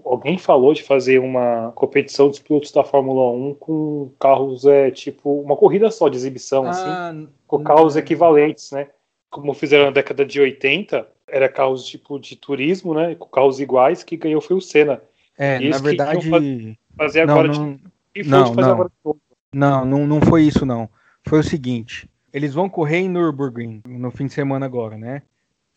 Alguém 0.05 0.37
falou 0.37 0.73
de 0.73 0.83
fazer 0.83 1.19
uma 1.19 1.71
competição 1.73 2.27
dos 2.27 2.39
pilotos 2.39 2.71
da 2.71 2.83
Fórmula 2.83 3.31
1 3.31 3.53
com 3.55 4.11
carros, 4.19 4.65
é, 4.65 4.91
tipo, 4.91 5.41
uma 5.41 5.55
corrida 5.55 5.89
só 5.91 6.07
de 6.09 6.17
exibição, 6.17 6.65
ah, 6.65 6.69
assim, 6.69 7.27
com 7.47 7.63
carros 7.63 7.95
equivalentes, 7.95 8.71
né? 8.71 8.87
Como 9.29 9.53
fizeram 9.53 9.85
na 9.85 9.91
década 9.91 10.25
de 10.25 10.39
80, 10.39 11.07
era 11.27 11.49
carros 11.49 11.85
tipo 11.85 12.19
de 12.19 12.35
turismo, 12.35 12.93
né? 12.93 13.15
Com 13.15 13.27
carros 13.27 13.59
iguais, 13.59 14.03
que 14.03 14.17
ganhou 14.17 14.41
foi 14.41 14.55
o 14.55 14.61
Senna. 14.61 15.01
É, 15.37 15.59
na 15.59 15.77
verdade. 15.77 16.29
Fazer, 16.29 16.77
fazer 16.97 17.21
agora 17.21 17.47
não, 17.47 17.75
de, 17.75 17.83
e 18.15 18.23
foi 18.23 18.31
não, 18.31 18.53
fazer 18.53 18.61
não. 18.61 18.71
agora 18.71 18.89
de 18.89 19.13
Não, 19.53 19.85
não, 19.85 20.07
não 20.07 20.21
foi 20.21 20.43
isso, 20.43 20.65
não. 20.65 20.89
Foi 21.23 21.39
o 21.39 21.43
seguinte 21.43 22.07
eles 22.33 22.53
vão 22.53 22.69
correr 22.69 22.99
em 22.99 23.09
Nürburgring 23.09 23.81
no 23.85 24.11
fim 24.11 24.27
de 24.27 24.33
semana 24.33 24.65
agora, 24.65 24.97
né? 24.97 25.21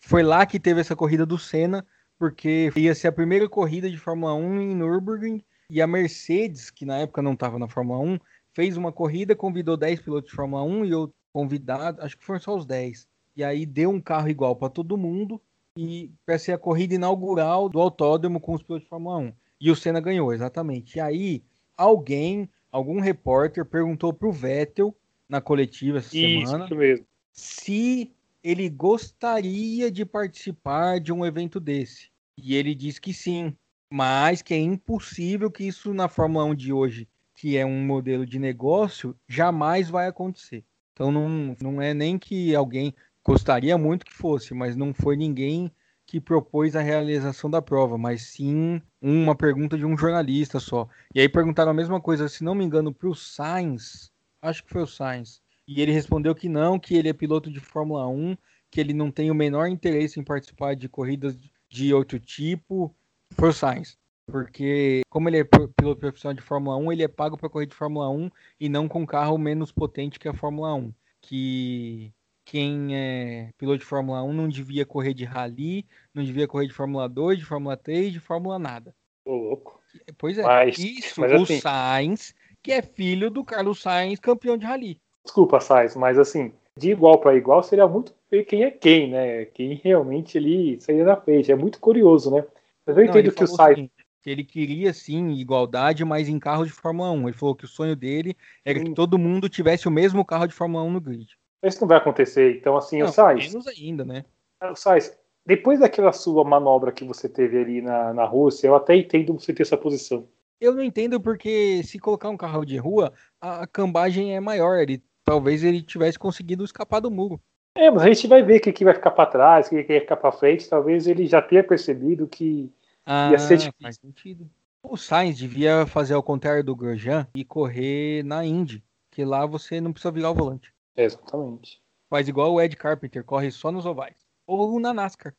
Foi 0.00 0.22
lá 0.22 0.44
que 0.44 0.60
teve 0.60 0.80
essa 0.80 0.96
corrida 0.96 1.24
do 1.24 1.38
Senna, 1.38 1.86
porque 2.22 2.70
ia 2.76 2.94
ser 2.94 3.08
a 3.08 3.12
primeira 3.12 3.48
corrida 3.48 3.90
de 3.90 3.98
Fórmula 3.98 4.32
1 4.32 4.60
em 4.60 4.76
Nürburgring 4.76 5.42
e 5.68 5.82
a 5.82 5.88
Mercedes, 5.88 6.70
que 6.70 6.86
na 6.86 6.98
época 6.98 7.20
não 7.20 7.32
estava 7.32 7.58
na 7.58 7.66
Fórmula 7.66 7.98
1, 7.98 8.16
fez 8.54 8.76
uma 8.76 8.92
corrida, 8.92 9.34
convidou 9.34 9.76
10 9.76 10.02
pilotos 10.02 10.30
de 10.30 10.36
Fórmula 10.36 10.62
1 10.62 10.84
e 10.84 10.94
outro 10.94 11.16
convidado, 11.32 12.00
acho 12.00 12.16
que 12.16 12.24
foram 12.24 12.38
só 12.38 12.56
os 12.56 12.64
10. 12.64 13.08
E 13.34 13.42
aí 13.42 13.66
deu 13.66 13.90
um 13.90 14.00
carro 14.00 14.28
igual 14.28 14.54
para 14.54 14.68
todo 14.68 14.96
mundo 14.96 15.42
e 15.76 16.12
para 16.24 16.38
ser 16.38 16.52
a 16.52 16.58
corrida 16.58 16.94
inaugural 16.94 17.68
do 17.68 17.80
autódromo 17.80 18.38
com 18.38 18.54
os 18.54 18.62
pilotos 18.62 18.84
de 18.84 18.88
Fórmula 18.88 19.18
1. 19.18 19.32
E 19.60 19.68
o 19.72 19.74
Senna 19.74 20.00
ganhou, 20.00 20.32
exatamente. 20.32 20.98
E 20.98 21.00
aí 21.00 21.42
alguém, 21.76 22.48
algum 22.70 23.00
repórter 23.00 23.64
perguntou 23.64 24.12
para 24.12 24.28
o 24.28 24.32
Vettel 24.32 24.94
na 25.28 25.40
coletiva 25.40 25.98
essa 25.98 26.16
isso, 26.16 26.46
semana. 26.46 26.72
Mesmo. 26.72 27.04
Se 27.32 28.12
ele 28.44 28.68
gostaria 28.68 29.90
de 29.90 30.04
participar 30.04 31.00
de 31.00 31.12
um 31.12 31.26
evento 31.26 31.58
desse. 31.58 32.11
E 32.36 32.54
ele 32.54 32.74
diz 32.74 32.98
que 32.98 33.12
sim, 33.12 33.56
mas 33.90 34.42
que 34.42 34.54
é 34.54 34.58
impossível 34.58 35.50
que 35.50 35.64
isso 35.64 35.92
na 35.92 36.08
Fórmula 36.08 36.44
1 36.46 36.54
de 36.54 36.72
hoje, 36.72 37.08
que 37.34 37.56
é 37.56 37.66
um 37.66 37.84
modelo 37.84 38.24
de 38.24 38.38
negócio, 38.38 39.16
jamais 39.28 39.90
vai 39.90 40.06
acontecer. 40.08 40.64
Então 40.92 41.10
não, 41.10 41.56
não 41.60 41.82
é 41.82 41.92
nem 41.92 42.18
que 42.18 42.54
alguém 42.54 42.94
gostaria 43.24 43.76
muito 43.78 44.04
que 44.04 44.12
fosse, 44.12 44.54
mas 44.54 44.76
não 44.76 44.92
foi 44.92 45.16
ninguém 45.16 45.70
que 46.06 46.20
propôs 46.20 46.76
a 46.76 46.82
realização 46.82 47.48
da 47.48 47.62
prova, 47.62 47.96
mas 47.96 48.22
sim 48.22 48.82
uma 49.00 49.34
pergunta 49.34 49.78
de 49.78 49.86
um 49.86 49.96
jornalista 49.96 50.60
só. 50.60 50.88
E 51.14 51.20
aí 51.20 51.28
perguntaram 51.28 51.70
a 51.70 51.74
mesma 51.74 52.00
coisa, 52.00 52.28
se 52.28 52.44
não 52.44 52.54
me 52.54 52.64
engano, 52.64 52.92
para 52.92 53.08
o 53.08 53.14
Sainz, 53.14 54.12
acho 54.40 54.64
que 54.64 54.70
foi 54.70 54.82
o 54.82 54.86
Sainz, 54.86 55.40
e 55.66 55.80
ele 55.80 55.92
respondeu 55.92 56.34
que 56.34 56.48
não, 56.48 56.78
que 56.78 56.94
ele 56.94 57.08
é 57.08 57.12
piloto 57.12 57.50
de 57.50 57.60
Fórmula 57.60 58.06
1, 58.08 58.36
que 58.70 58.80
ele 58.80 58.92
não 58.92 59.10
tem 59.10 59.30
o 59.30 59.34
menor 59.34 59.68
interesse 59.68 60.18
em 60.18 60.24
participar 60.24 60.74
de 60.74 60.88
corridas 60.88 61.38
de 61.72 61.92
outro 61.94 62.20
tipo. 62.20 62.94
Foi 63.30 63.48
o 63.48 63.52
Sainz. 63.52 63.96
Porque, 64.26 65.00
como 65.10 65.28
ele 65.28 65.38
é 65.38 65.44
piloto 65.44 65.96
profissional 65.98 66.34
de 66.34 66.42
Fórmula 66.42 66.76
1, 66.76 66.92
ele 66.92 67.02
é 67.02 67.08
pago 67.08 67.36
para 67.36 67.48
correr 67.48 67.66
de 67.66 67.74
Fórmula 67.74 68.08
1 68.10 68.30
e 68.60 68.68
não 68.68 68.86
com 68.86 69.04
carro 69.06 69.36
menos 69.36 69.72
potente 69.72 70.18
que 70.18 70.28
a 70.28 70.34
Fórmula 70.34 70.74
1. 70.74 70.92
Que 71.20 72.12
quem 72.44 72.94
é 72.96 73.50
piloto 73.58 73.78
de 73.78 73.84
Fórmula 73.84 74.22
1 74.22 74.32
não 74.32 74.48
devia 74.48 74.84
correr 74.86 75.14
de 75.14 75.24
rally, 75.24 75.84
não 76.14 76.22
devia 76.22 76.46
correr 76.46 76.66
de 76.66 76.72
Fórmula 76.74 77.08
2, 77.08 77.38
de 77.38 77.44
Fórmula 77.44 77.76
3, 77.76 78.12
de 78.12 78.20
Fórmula 78.20 78.58
nada. 78.58 78.94
Ô, 79.24 79.34
louco. 79.34 79.80
Pois 80.18 80.38
é, 80.38 80.42
Mas- 80.42 80.78
isso, 80.78 81.20
mas 81.20 81.32
o 81.32 81.42
assim- 81.42 81.60
Sainz, 81.60 82.34
que 82.62 82.72
é 82.72 82.80
filho 82.82 83.30
do 83.30 83.44
Carlos 83.44 83.80
Sainz, 83.80 84.18
campeão 84.20 84.56
de 84.56 84.64
rally. 84.66 85.00
Desculpa, 85.24 85.60
Sainz, 85.60 85.94
mas 85.96 86.18
assim, 86.18 86.52
de 86.76 86.90
igual 86.90 87.18
para 87.18 87.36
igual 87.36 87.62
seria 87.62 87.86
muito 87.86 88.14
ver 88.30 88.44
quem 88.44 88.64
é 88.64 88.70
quem, 88.70 89.10
né? 89.10 89.44
Quem 89.46 89.74
realmente 89.74 90.38
ele 90.38 90.80
sairia 90.80 91.04
na 91.04 91.16
frente. 91.16 91.52
É 91.52 91.54
muito 91.56 91.78
curioso, 91.78 92.30
né? 92.34 92.44
Mas 92.86 92.96
eu 92.96 93.04
Não, 93.04 93.10
entendo 93.10 93.32
que 93.32 93.44
o 93.44 93.46
Sainz. 93.46 93.76
seguinte, 93.76 93.92
que 94.22 94.30
ele 94.30 94.44
queria 94.44 94.92
sim 94.92 95.30
igualdade, 95.32 96.04
mas 96.04 96.28
em 96.28 96.38
carros 96.38 96.68
de 96.68 96.72
Fórmula 96.72 97.10
1. 97.10 97.28
Ele 97.28 97.36
falou 97.36 97.54
que 97.54 97.64
o 97.64 97.68
sonho 97.68 97.94
dele 97.96 98.36
era 98.64 98.80
que 98.80 98.90
Hum. 98.90 98.94
todo 98.94 99.18
mundo 99.18 99.48
tivesse 99.48 99.86
o 99.88 99.90
mesmo 99.90 100.24
carro 100.24 100.46
de 100.46 100.54
Fórmula 100.54 100.84
1 100.84 100.90
no 100.92 101.00
grid. 101.00 101.26
Isso 101.62 101.80
não 101.80 101.88
vai 101.88 101.98
acontecer. 101.98 102.56
Então, 102.56 102.76
assim, 102.76 103.02
o 103.02 103.06
Não, 103.06 103.12
Sainz, 103.12 103.48
menos 103.48 103.66
ainda, 103.66 104.04
né? 104.04 104.24
o 104.62 104.74
Sainz, 104.74 105.16
depois 105.44 105.80
daquela 105.80 106.12
sua 106.12 106.44
manobra 106.44 106.92
que 106.92 107.04
você 107.04 107.28
teve 107.28 107.58
ali 107.58 107.82
na, 107.82 108.14
na 108.14 108.24
Rússia, 108.24 108.68
eu 108.68 108.74
até 108.74 108.96
entendo 108.96 109.34
você 109.34 109.52
ter 109.52 109.62
essa 109.62 109.76
posição. 109.76 110.26
Eu 110.60 110.72
não 110.72 110.82
entendo 110.82 111.20
porque 111.20 111.82
se 111.82 111.98
colocar 111.98 112.30
um 112.30 112.36
carro 112.36 112.64
de 112.64 112.76
rua, 112.76 113.12
a 113.40 113.62
a 113.62 113.66
cambagem 113.66 114.34
é 114.36 114.40
maior. 114.40 114.78
Ele 114.78 115.02
talvez 115.24 115.62
ele 115.62 115.82
tivesse 115.82 116.18
conseguido 116.18 116.64
escapar 116.64 117.00
do 117.00 117.10
muro. 117.10 117.40
É, 117.74 117.90
mas 117.90 118.02
a 118.02 118.06
gente 118.06 118.26
vai 118.26 118.42
ver 118.42 118.58
o 118.58 118.60
que, 118.60 118.72
que 118.72 118.84
vai 118.84 118.94
ficar 118.94 119.10
para 119.12 119.30
trás, 119.30 119.66
o 119.66 119.70
que, 119.70 119.82
que 119.82 119.92
vai 119.92 120.00
ficar 120.00 120.16
para 120.16 120.32
frente. 120.32 120.68
Talvez 120.68 121.06
ele 121.06 121.26
já 121.26 121.40
tenha 121.40 121.64
percebido 121.64 122.26
que. 122.28 122.70
Ah, 123.06 123.30
Ia 123.30 123.38
ser 123.38 123.56
difícil. 123.56 123.74
faz 123.80 123.96
sentido. 123.96 124.50
O 124.82 124.96
Sainz 124.96 125.38
devia 125.38 125.86
fazer 125.86 126.14
ao 126.14 126.22
contrário 126.22 126.62
do 126.62 126.76
Grosjean 126.76 127.26
e 127.34 127.44
correr 127.44 128.24
na 128.24 128.44
Indy, 128.44 128.82
que 129.10 129.24
lá 129.24 129.46
você 129.46 129.80
não 129.80 129.92
precisa 129.92 130.12
virar 130.12 130.30
o 130.30 130.34
volante. 130.34 130.72
É, 130.96 131.04
exatamente. 131.04 131.80
Faz 132.10 132.28
igual 132.28 132.52
o 132.52 132.60
Ed 132.60 132.76
Carpenter, 132.76 133.24
corre 133.24 133.50
só 133.50 133.72
nos 133.72 133.86
ovais. 133.86 134.16
Ou 134.46 134.78
na 134.78 134.92
NASCAR. 134.92 135.34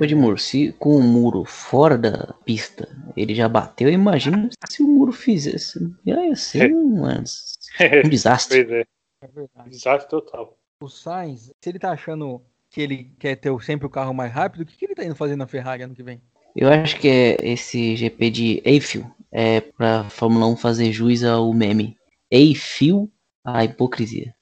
Edmur, 0.00 0.40
se 0.40 0.72
com 0.72 0.96
o 0.96 1.02
muro 1.02 1.44
fora 1.44 1.96
da 1.96 2.34
pista 2.44 2.88
ele 3.16 3.34
já 3.34 3.48
bateu, 3.48 3.88
imagina 3.88 4.50
se 4.68 4.82
o 4.82 4.88
muro 4.88 5.12
fizesse. 5.12 5.94
Ia 6.04 6.34
ser 6.34 6.72
um, 6.74 7.04
um 7.04 8.08
desastre. 8.08 8.64
pois 8.64 8.80
é, 8.80 8.86
É 9.22 9.26
verdade. 9.28 9.70
desastre 9.70 10.10
total. 10.10 10.58
O 10.82 10.88
Sainz, 10.88 11.50
se 11.60 11.70
ele 11.70 11.78
tá 11.78 11.90
achando 11.92 12.42
que 12.68 12.80
ele 12.82 13.10
quer 13.18 13.36
ter 13.36 13.50
sempre 13.62 13.86
o 13.86 13.90
carro 13.90 14.12
mais 14.12 14.30
rápido, 14.32 14.60
o 14.60 14.66
que, 14.66 14.76
que 14.76 14.84
ele 14.84 14.94
tá 14.94 15.04
indo 15.04 15.14
fazer 15.14 15.36
na 15.36 15.46
Ferrari 15.46 15.82
ano 15.82 15.94
que 15.94 16.02
vem? 16.02 16.20
Eu 16.54 16.68
acho 16.68 16.98
que 17.00 17.08
é 17.08 17.36
esse 17.42 17.96
GP 17.96 18.30
de 18.30 18.62
Eiffel 18.64 19.10
é 19.32 19.60
pra 19.60 20.04
Fórmula 20.10 20.46
1 20.46 20.56
fazer 20.56 20.92
jus 20.92 21.24
ao 21.24 21.52
meme. 21.52 21.96
Eiffel, 22.30 23.10
a 23.44 23.64
hipocrisia. 23.64 24.34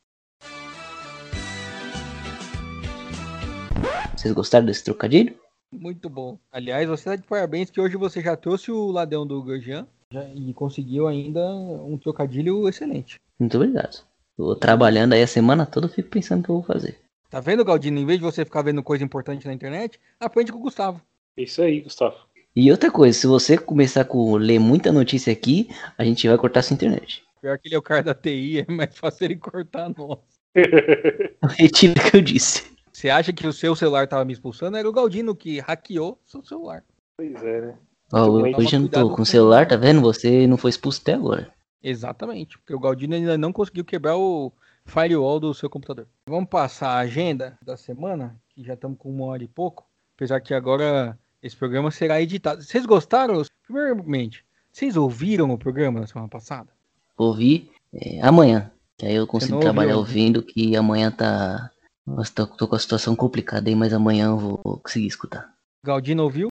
Vocês 4.17 4.33
gostaram 4.35 4.67
desse 4.67 4.83
trocadilho? 4.85 5.39
Muito 5.71 6.09
bom. 6.09 6.39
Aliás, 6.51 6.89
você 6.89 7.05
tá 7.05 7.17
de 7.17 7.23
parabéns 7.25 7.71
que 7.71 7.81
hoje 7.81 7.97
você 7.97 8.21
já 8.21 8.37
trouxe 8.37 8.71
o 8.71 8.91
ladrão 8.91 9.27
do 9.27 9.45
já- 9.61 9.87
e 10.35 10.53
conseguiu 10.55 11.07
ainda 11.09 11.45
um 11.55 11.99
trocadilho 11.99 12.69
excelente. 12.69 13.21
Muito 13.39 13.57
obrigado. 13.57 14.05
Tô 14.37 14.57
trabalhando 14.57 15.13
aí 15.13 15.23
a 15.23 15.27
semana 15.27 15.65
toda, 15.65 15.87
eu 15.87 15.91
fico 15.91 16.09
pensando 16.11 16.41
o 16.41 16.43
que 16.45 16.51
eu 16.51 16.55
vou 16.57 16.65
fazer. 16.65 16.99
Tá 17.31 17.41
vendo, 17.41 17.65
Galdino? 17.65 17.99
Em 17.99 18.07
vez 18.07 18.19
de 18.19 18.25
você 18.25 18.45
ficar 18.45 18.63
vendo 18.63 18.83
coisa 18.83 19.05
importante 19.05 19.47
na 19.47 19.53
internet, 19.53 20.01
aprende 20.21 20.53
com 20.53 20.59
o 20.59 20.63
Gustavo. 20.63 21.01
Isso 21.37 21.63
aí, 21.63 21.81
Gustavo. 21.81 22.17
E 22.55 22.71
outra 22.71 22.91
coisa, 22.91 23.19
se 23.19 23.27
você 23.27 23.59
começar 23.59 24.07
a 24.09 24.37
ler 24.37 24.61
muita 24.61 24.93
notícia 24.93 25.33
aqui, 25.33 25.69
a 25.99 26.05
gente 26.05 26.29
vai 26.29 26.37
cortar 26.39 26.63
sua 26.63 26.75
internet. 26.75 27.25
Pior 27.41 27.59
que 27.59 27.69
ele 27.69 27.75
é 27.75 27.79
o 27.79 27.83
cara 27.83 28.03
da 28.03 28.15
TI, 28.15 28.61
é 28.69 28.73
mais 28.73 28.95
fácil 28.99 29.25
ele 29.25 29.37
cortar 29.37 29.87
a 29.87 29.89
nossa. 29.89 30.23
Eu 30.55 31.49
retiro 31.49 31.93
o 31.93 32.11
que 32.11 32.17
eu 32.17 32.23
disse. 32.23 32.73
Você 32.93 33.11
acha 33.11 33.33
que 33.33 33.45
o 33.47 33.53
seu 33.53 33.75
celular 33.75 34.07
tava 34.07 34.25
me 34.25 34.33
expulsando? 34.33 34.77
Era 34.77 34.89
o 34.89 34.93
Galdino 34.93 35.35
que 35.35 35.59
hackeou 35.59 36.21
seu 36.25 36.45
celular. 36.45 36.85
pois 37.17 37.35
é, 37.43 37.61
né? 37.61 37.75
Bem. 38.13 38.55
hoje 38.55 38.77
eu 38.77 38.81
não 38.81 38.89
tô 38.89 39.01
com 39.09 39.15
o 39.15 39.17
com- 39.17 39.25
celular, 39.25 39.67
tá 39.67 39.77
vendo? 39.77 40.01
Você 40.03 40.47
não 40.47 40.57
foi 40.57 40.71
expulso 40.71 41.01
até 41.03 41.15
agora. 41.15 41.53
Exatamente, 41.85 42.57
porque 42.59 42.75
o 42.75 42.81
Galdino 42.81 43.15
ainda 43.15 43.37
não 43.37 43.53
conseguiu 43.53 43.85
quebrar 43.85 44.17
o 44.17 44.51
firewall 44.87 45.39
do 45.39 45.53
seu 45.53 45.69
computador. 45.69 46.07
Vamos 46.27 46.49
passar 46.49 46.93
a 46.93 47.01
agenda 47.01 47.59
da 47.63 47.77
semana, 47.77 48.41
que 48.49 48.65
já 48.65 48.73
estamos 48.73 48.97
com 48.99 49.11
uma 49.11 49.27
hora 49.27 49.45
e 49.45 49.49
pouco, 49.49 49.85
apesar 50.17 50.41
que 50.41 50.55
agora 50.55 51.19
esse 51.43 51.55
programa 51.55 51.91
será 51.91 52.23
editado. 52.23 52.63
Vocês 52.63 52.87
gostaram? 52.87 53.43
Primeiramente, 53.67 54.47
vocês 54.73 54.97
ouviram 54.97 55.51
o 55.51 55.59
programa 55.59 56.01
da 56.01 56.07
semana 56.07 56.29
passada? 56.29 56.71
Ouvi 57.19 57.71
é, 57.93 58.21
amanhã. 58.23 58.71
Que 58.97 59.07
aí 59.07 59.15
eu 59.17 59.27
consigo 59.27 59.61
trabalhar 59.61 59.97
ouviu? 59.97 60.23
ouvindo, 60.23 60.43
que 60.43 60.75
amanhã 60.75 61.11
tá. 61.11 61.71
Nossa, 62.07 62.33
tô, 62.35 62.47
tô 62.47 62.67
com 62.67 62.77
a 62.77 62.79
situação 62.79 63.15
complicada 63.15 63.69
aí, 63.69 63.75
mas 63.75 63.93
amanhã 63.93 64.29
eu 64.29 64.39
vou 64.39 64.59
conseguir 64.59 65.07
escutar. 65.07 65.53
Galdino 65.85 66.23
ouviu? 66.23 66.49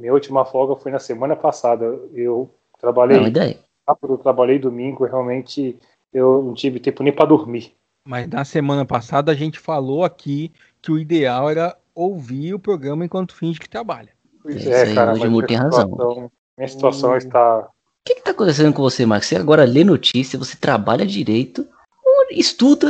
Minha 0.00 0.12
última 0.12 0.44
folga 0.44 0.76
foi 0.76 0.92
na 0.92 0.98
semana 0.98 1.34
passada. 1.34 1.84
Eu 2.12 2.54
trabalhei 2.78 3.16
Não, 3.16 3.26
ideia. 3.26 3.65
Sábado, 3.86 4.14
eu 4.14 4.18
trabalhei 4.18 4.58
domingo, 4.58 5.04
realmente 5.04 5.78
eu 6.12 6.42
não 6.42 6.54
tive 6.54 6.80
tempo 6.80 7.02
nem 7.02 7.12
para 7.12 7.26
dormir. 7.26 7.72
Mas 8.06 8.28
na 8.28 8.44
semana 8.44 8.84
passada 8.84 9.32
a 9.32 9.34
gente 9.34 9.58
falou 9.58 10.04
aqui 10.04 10.52
que 10.82 10.90
o 10.90 10.98
ideal 10.98 11.48
era 11.50 11.76
ouvir 11.94 12.54
o 12.54 12.58
programa 12.58 13.04
enquanto 13.04 13.34
finge 13.34 13.58
que 13.58 13.68
trabalha. 13.68 14.10
Pois 14.42 14.56
É, 14.66 14.84
isso 14.84 15.00
aí, 15.00 15.08
o 15.08 15.16
Edmur 15.16 15.28
minha 15.30 15.46
tem 15.46 15.56
razão. 15.56 15.90
situação- 15.90 16.30
Minha 16.58 16.68
situação 16.68 17.10
O- 17.12 17.16
está. 17.16 17.58
O 17.60 17.68
que 18.08 18.14
que 18.14 18.22
tá 18.22 18.30
acontecendo 18.30 18.72
com 18.72 18.82
você, 18.82 19.04
Max? 19.04 19.26
Você 19.26 19.36
agora 19.36 19.64
lê 19.64 19.82
notícia, 19.82 20.38
você 20.38 20.56
trabalha 20.56 21.04
direito, 21.04 21.66
ou 22.04 22.26
estuda. 22.30 22.88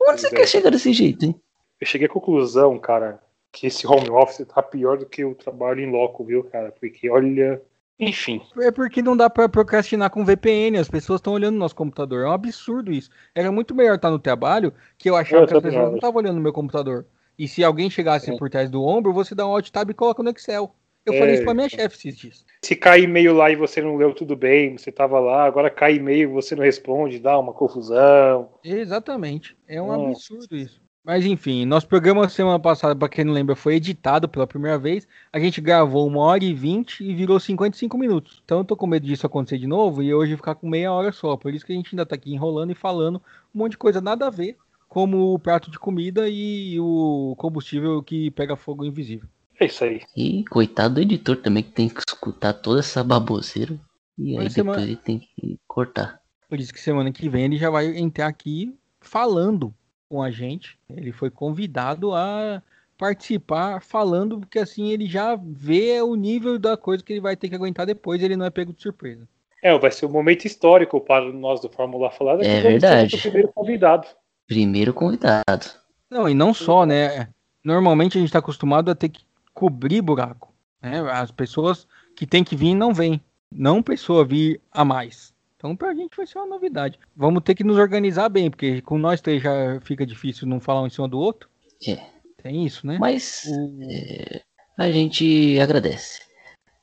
Onde 0.00 0.20
você 0.20 0.28
Pois 0.28 0.32
é. 0.32 0.36
quer 0.36 0.46
chegar 0.46 0.70
desse 0.70 0.92
jeito, 0.92 1.24
hein? 1.24 1.34
Eu 1.80 1.86
cheguei 1.86 2.06
à 2.06 2.10
conclusão, 2.10 2.78
cara, 2.78 3.18
que 3.52 3.66
esse 3.66 3.86
home 3.86 4.10
office 4.10 4.46
tá 4.46 4.62
pior 4.62 4.98
do 4.98 5.06
que 5.06 5.24
o 5.24 5.34
trabalho 5.34 5.80
em 5.80 5.90
loco, 5.90 6.22
viu, 6.24 6.44
cara? 6.44 6.70
Porque 6.78 7.08
olha. 7.10 7.60
Enfim. 8.00 8.40
É 8.60 8.70
porque 8.70 9.02
não 9.02 9.16
dá 9.16 9.28
pra 9.28 9.48
procrastinar 9.48 10.08
com 10.10 10.24
VPN, 10.24 10.78
as 10.78 10.88
pessoas 10.88 11.18
estão 11.18 11.32
olhando 11.32 11.54
no 11.54 11.60
nosso 11.60 11.74
computador. 11.74 12.24
É 12.24 12.28
um 12.28 12.32
absurdo 12.32 12.92
isso. 12.92 13.10
Era 13.34 13.50
muito 13.50 13.74
melhor 13.74 13.96
estar 13.96 14.10
no 14.10 14.18
trabalho, 14.18 14.72
que 14.96 15.10
eu 15.10 15.16
achava 15.16 15.42
Eu 15.42 15.48
que 15.48 15.54
as 15.54 15.62
pessoas 15.62 15.74
não 15.82 15.86
acho. 15.88 15.94
estavam 15.96 16.18
olhando 16.22 16.36
no 16.36 16.42
meu 16.42 16.52
computador. 16.52 17.06
E 17.38 17.48
se 17.48 17.62
alguém 17.64 17.90
chegasse 17.90 18.30
É. 18.32 18.36
por 18.36 18.48
trás 18.50 18.70
do 18.70 18.82
ombro, 18.84 19.12
você 19.12 19.34
dá 19.34 19.46
um 19.46 19.50
alt 19.52 19.68
tab 19.70 19.90
e 19.90 19.94
coloca 19.94 20.22
no 20.22 20.30
Excel. 20.30 20.74
Eu 21.06 21.14
falei 21.14 21.30
É, 21.30 21.34
isso 21.36 21.44
pra 21.44 21.54
minha 21.54 21.66
então. 21.66 21.78
chefe 21.78 21.96
esses 21.96 22.16
dias. 22.18 22.44
Se 22.62 22.76
cai 22.76 23.00
e-mail 23.02 23.32
lá 23.32 23.50
e 23.50 23.56
você 23.56 23.80
não 23.80 23.96
leu 23.96 24.12
tudo 24.14 24.36
bem, 24.36 24.76
você 24.76 24.92
tava 24.92 25.18
lá, 25.18 25.44
agora 25.44 25.70
cai 25.70 25.94
e-mail 25.94 26.28
e 26.28 26.32
você 26.32 26.54
não 26.54 26.62
responde, 26.62 27.18
dá 27.18 27.38
uma 27.38 27.52
confusão. 27.54 28.50
Exatamente. 28.62 29.56
É 29.66 29.80
um 29.80 29.86
Nossa. 29.86 30.10
absurdo 30.34 30.54
isso. 30.56 30.80
Mas 31.04 31.24
enfim, 31.24 31.64
nosso 31.64 31.86
programa 31.86 32.28
semana 32.28 32.58
passada, 32.58 32.94
pra 32.94 33.08
quem 33.08 33.24
não 33.24 33.32
lembra, 33.32 33.56
foi 33.56 33.76
editado 33.76 34.28
pela 34.28 34.46
primeira 34.46 34.78
vez. 34.78 35.08
A 35.32 35.38
gente 35.38 35.60
gravou 35.60 36.06
uma 36.06 36.20
hora 36.20 36.44
e 36.44 36.52
vinte 36.52 37.00
e 37.02 37.14
virou 37.14 37.40
55 37.40 37.96
minutos. 37.96 38.42
Então 38.44 38.58
eu 38.58 38.64
tô 38.64 38.76
com 38.76 38.86
medo 38.86 39.06
disso 39.06 39.24
acontecer 39.26 39.58
de 39.58 39.66
novo 39.66 40.02
e 40.02 40.12
hoje 40.12 40.36
ficar 40.36 40.54
com 40.54 40.68
meia 40.68 40.92
hora 40.92 41.10
só. 41.10 41.36
Por 41.36 41.54
isso 41.54 41.64
que 41.64 41.72
a 41.72 41.76
gente 41.76 41.88
ainda 41.94 42.04
tá 42.04 42.14
aqui 42.14 42.32
enrolando 42.34 42.72
e 42.72 42.74
falando 42.74 43.22
um 43.54 43.58
monte 43.58 43.72
de 43.72 43.78
coisa 43.78 44.00
nada 44.02 44.26
a 44.26 44.30
ver, 44.30 44.56
como 44.86 45.32
o 45.32 45.38
prato 45.38 45.70
de 45.70 45.78
comida 45.78 46.28
e 46.28 46.78
o 46.78 47.34
combustível 47.38 48.02
que 48.02 48.30
pega 48.32 48.54
fogo 48.56 48.84
invisível. 48.84 49.26
É 49.58 49.64
isso 49.66 49.84
aí. 49.84 50.02
E 50.16 50.44
coitado 50.44 50.96
do 50.96 51.00
editor 51.00 51.36
também, 51.36 51.62
que 51.62 51.72
tem 51.72 51.88
que 51.88 52.00
escutar 52.06 52.52
toda 52.52 52.80
essa 52.80 53.02
baboseira. 53.02 53.78
E 54.18 54.30
aí 54.36 54.44
Mas 54.44 54.54
depois 54.54 54.76
semana- 54.76 54.82
ele 54.82 54.96
tem 54.96 55.18
que 55.20 55.58
cortar. 55.66 56.20
Por 56.48 56.60
isso 56.60 56.72
que 56.72 56.80
semana 56.80 57.10
que 57.12 57.28
vem 57.28 57.44
ele 57.44 57.56
já 57.56 57.70
vai 57.70 57.96
entrar 57.96 58.26
aqui 58.26 58.74
falando 59.00 59.72
com 60.08 60.22
a 60.22 60.30
gente. 60.30 60.78
Ele 60.88 61.12
foi 61.12 61.30
convidado 61.30 62.14
a 62.14 62.62
participar 62.96 63.80
falando, 63.80 64.40
porque 64.40 64.58
assim 64.58 64.90
ele 64.90 65.06
já 65.06 65.36
vê 65.40 66.00
o 66.02 66.14
nível 66.16 66.58
da 66.58 66.76
coisa 66.76 67.02
que 67.02 67.12
ele 67.12 67.20
vai 67.20 67.36
ter 67.36 67.48
que 67.48 67.54
aguentar 67.54 67.86
depois, 67.86 68.22
ele 68.22 68.36
não 68.36 68.46
é 68.46 68.50
pego 68.50 68.72
de 68.72 68.82
surpresa. 68.82 69.26
É, 69.62 69.76
vai 69.78 69.90
ser 69.90 70.06
um 70.06 70.10
momento 70.10 70.44
histórico 70.44 71.00
para 71.00 71.32
nós 71.32 71.60
do 71.60 71.68
Fórmula 71.68 72.10
Falar. 72.10 72.36
daqui 72.36 72.48
É 72.48 72.60
verdade. 72.60 73.12
nosso 73.12 73.22
primeiro 73.22 73.52
convidado. 73.52 74.06
Primeiro 74.46 74.94
convidado. 74.94 75.66
Não, 76.10 76.28
e 76.28 76.34
não 76.34 76.54
só, 76.54 76.86
né? 76.86 77.28
normalmente 77.62 78.16
a 78.16 78.20
gente 78.20 78.28
está 78.28 78.38
acostumado 78.38 78.90
a 78.90 78.94
ter 78.94 79.10
que 79.10 79.22
cobrir 79.52 80.00
buraco. 80.00 80.52
Né? 80.80 81.00
As 81.10 81.30
pessoas 81.30 81.86
que 82.16 82.26
tem 82.26 82.42
que 82.42 82.56
vir 82.56 82.74
não 82.74 82.94
vêm. 82.94 83.20
Não 83.50 83.82
pessoa 83.82 84.24
vir 84.24 84.60
a 84.70 84.84
mais. 84.84 85.34
Então 85.58 85.74
pra 85.74 85.92
gente 85.92 86.16
vai 86.16 86.24
ser 86.24 86.38
uma 86.38 86.46
novidade. 86.46 86.98
Vamos 87.16 87.42
ter 87.42 87.52
que 87.56 87.64
nos 87.64 87.76
organizar 87.76 88.28
bem, 88.28 88.48
porque 88.48 88.80
com 88.80 88.96
nós 88.96 89.20
três 89.20 89.42
já 89.42 89.80
fica 89.82 90.06
difícil 90.06 90.46
não 90.46 90.60
falar 90.60 90.82
um 90.82 90.86
em 90.86 90.90
cima 90.90 91.08
do 91.08 91.18
outro. 91.18 91.48
É. 91.86 91.98
Tem 92.40 92.64
isso, 92.64 92.86
né? 92.86 92.96
Mas 93.00 93.42
O- 93.48 93.78
é, 93.82 94.40
a 94.78 94.90
gente 94.92 95.58
agradece. 95.58 96.22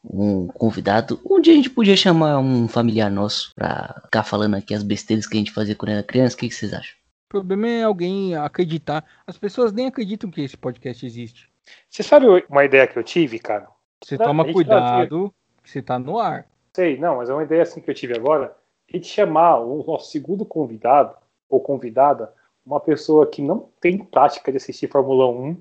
Um 0.03 0.47
convidado. 0.47 1.19
Um 1.25 1.39
dia 1.39 1.53
a 1.53 1.55
gente 1.55 1.69
podia 1.69 1.95
chamar 1.95 2.37
um 2.37 2.67
familiar 2.67 3.09
nosso 3.09 3.51
pra 3.55 4.01
ficar 4.03 4.23
falando 4.23 4.55
aqui 4.55 4.73
as 4.73 4.83
besteiras 4.83 5.25
que 5.25 5.35
a 5.35 5.39
gente 5.39 5.53
fazia 5.53 5.73
quando 5.73 5.93
era 5.93 6.03
criança. 6.03 6.35
O 6.35 6.39
que, 6.39 6.49
que 6.49 6.53
vocês 6.53 6.73
acham? 6.73 6.95
O 7.27 7.29
problema 7.29 7.67
é 7.67 7.83
alguém 7.83 8.35
acreditar. 8.35 9.03
As 9.25 9.37
pessoas 9.37 9.71
nem 9.71 9.87
acreditam 9.87 10.29
que 10.29 10.41
esse 10.41 10.55
podcast 10.57 11.03
existe. 11.05 11.49
Você 11.89 12.03
sabe 12.03 12.27
uma 12.49 12.65
ideia 12.65 12.85
que 12.85 12.99
eu 12.99 13.03
tive, 13.03 13.39
cara? 13.39 13.67
Você 14.03 14.17
Não, 14.17 14.25
toma 14.25 14.51
cuidado, 14.53 15.33
que 15.63 15.71
você 15.71 15.81
tá 15.81 15.97
no 15.97 16.19
ar. 16.19 16.45
Sei, 16.75 16.97
não, 16.97 17.17
mas 17.17 17.29
é 17.29 17.33
uma 17.33 17.43
ideia 17.43 17.63
assim 17.63 17.81
que 17.81 17.89
eu 17.89 17.95
tive 17.95 18.13
agora. 18.15 18.55
A 18.91 18.97
gente 18.97 19.07
chamar 19.07 19.59
o 19.59 19.83
nosso 19.85 20.11
segundo 20.11 20.45
convidado, 20.45 21.15
ou 21.49 21.59
convidada, 21.59 22.31
uma 22.65 22.79
pessoa 22.79 23.25
que 23.27 23.41
não 23.41 23.69
tem 23.79 23.97
prática 23.97 24.51
de 24.51 24.57
assistir 24.57 24.87
Fórmula 24.89 25.27
1. 25.27 25.57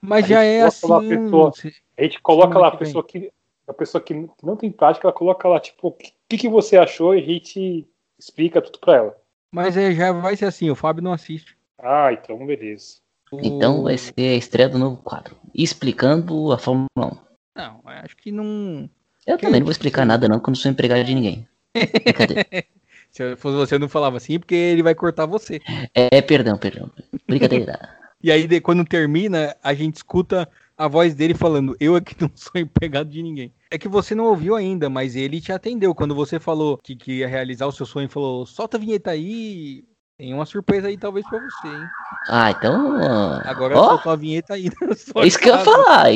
Mas 0.00 0.26
já 0.26 0.42
é 0.42 0.62
assim. 0.62 0.86
pessoa- 1.08 1.52
A 1.96 2.02
gente 2.02 2.20
coloca 2.20 2.58
lá 2.58 2.68
a 2.68 2.76
pessoa 2.76 3.04
que. 3.04 3.32
A 3.66 3.72
pessoa 3.74 4.00
que 4.00 4.14
não 4.42 4.56
tem 4.56 4.70
prática, 4.72 5.06
ela 5.06 5.12
coloca 5.12 5.46
lá, 5.46 5.60
tipo, 5.60 5.88
o 5.88 5.92
que, 5.92 6.38
que 6.38 6.48
você 6.48 6.78
achou 6.78 7.14
e 7.14 7.18
a 7.22 7.26
gente 7.26 7.86
explica 8.18 8.62
tudo 8.62 8.78
pra 8.78 8.96
ela. 8.96 9.16
Mas 9.52 9.76
é, 9.76 9.92
já 9.92 10.10
vai 10.10 10.36
ser 10.36 10.46
assim, 10.46 10.70
o 10.70 10.74
Fábio 10.74 11.02
não 11.02 11.12
assiste. 11.12 11.54
Ah, 11.78 12.10
então 12.12 12.46
beleza. 12.46 12.96
Então 13.42 13.82
vai 13.82 13.98
ser 13.98 14.14
a 14.16 14.36
estreia 14.36 14.70
do 14.70 14.78
novo 14.78 14.96
quadro. 15.02 15.36
Explicando 15.54 16.50
a 16.50 16.56
Fórmula 16.56 16.88
1. 16.96 17.10
Não, 17.56 17.80
acho 17.84 18.16
que 18.16 18.32
não. 18.32 18.88
Eu 19.26 19.36
Que 19.36 19.44
também 19.44 19.60
não 19.60 19.66
vou 19.66 19.72
explicar 19.72 20.06
nada 20.06 20.26
não, 20.28 20.36
porque 20.38 20.48
eu 20.48 20.52
não 20.52 20.56
sou 20.56 20.70
empregado 20.70 21.04
de 21.04 21.14
ninguém. 21.14 21.46
Se 23.10 23.22
eu 23.22 23.36
fosse 23.36 23.56
você, 23.56 23.74
eu 23.74 23.78
não 23.78 23.88
falava 23.88 24.16
assim, 24.18 24.38
porque 24.38 24.54
ele 24.54 24.82
vai 24.82 24.94
cortar 24.94 25.26
você. 25.26 25.60
É, 25.94 26.20
perdão, 26.20 26.56
perdão. 26.58 26.90
Brincadeira. 27.26 27.96
E 28.20 28.32
aí, 28.32 28.48
de- 28.48 28.60
quando 28.60 28.84
termina, 28.84 29.54
a 29.62 29.72
gente 29.72 29.94
escuta 29.94 30.48
a 30.76 30.88
voz 30.88 31.14
dele 31.14 31.34
falando: 31.34 31.76
Eu 31.78 31.94
aqui 31.94 32.16
não 32.20 32.28
sou 32.34 32.50
empregado 32.60 33.08
de 33.08 33.22
ninguém. 33.22 33.54
É 33.70 33.78
que 33.78 33.86
você 33.86 34.12
não 34.12 34.24
ouviu 34.24 34.56
ainda, 34.56 34.90
mas 34.90 35.14
ele 35.14 35.40
te 35.40 35.52
atendeu. 35.52 35.94
Quando 35.94 36.16
você 36.16 36.40
falou 36.40 36.78
que, 36.82 36.96
que 36.96 37.18
ia 37.18 37.28
realizar 37.28 37.66
o 37.66 37.70
seu 37.72 37.86
sonho 37.86 38.08
falou: 38.08 38.44
Solta 38.44 38.76
a 38.76 38.80
vinheta 38.80 39.12
aí. 39.12 39.84
Tem 40.18 40.34
uma 40.34 40.44
surpresa 40.44 40.88
aí, 40.88 40.96
talvez, 40.96 41.24
pra 41.28 41.38
você, 41.38 41.68
hein? 41.68 41.84
Ah, 42.28 42.50
então. 42.50 42.96
ah, 43.00 43.40
Agora 43.48 43.78
ó, 43.78 43.90
soltou 43.90 44.10
a 44.10 44.16
vinheta 44.16 44.54
aí 44.54 44.68
na 44.82 44.94
sua 44.98 45.22
é 45.22 45.26
isso 45.28 45.38
que 45.38 45.48
eu 45.48 45.52
ia 45.54 45.58
casa. 45.64 45.70
falar. 45.70 46.06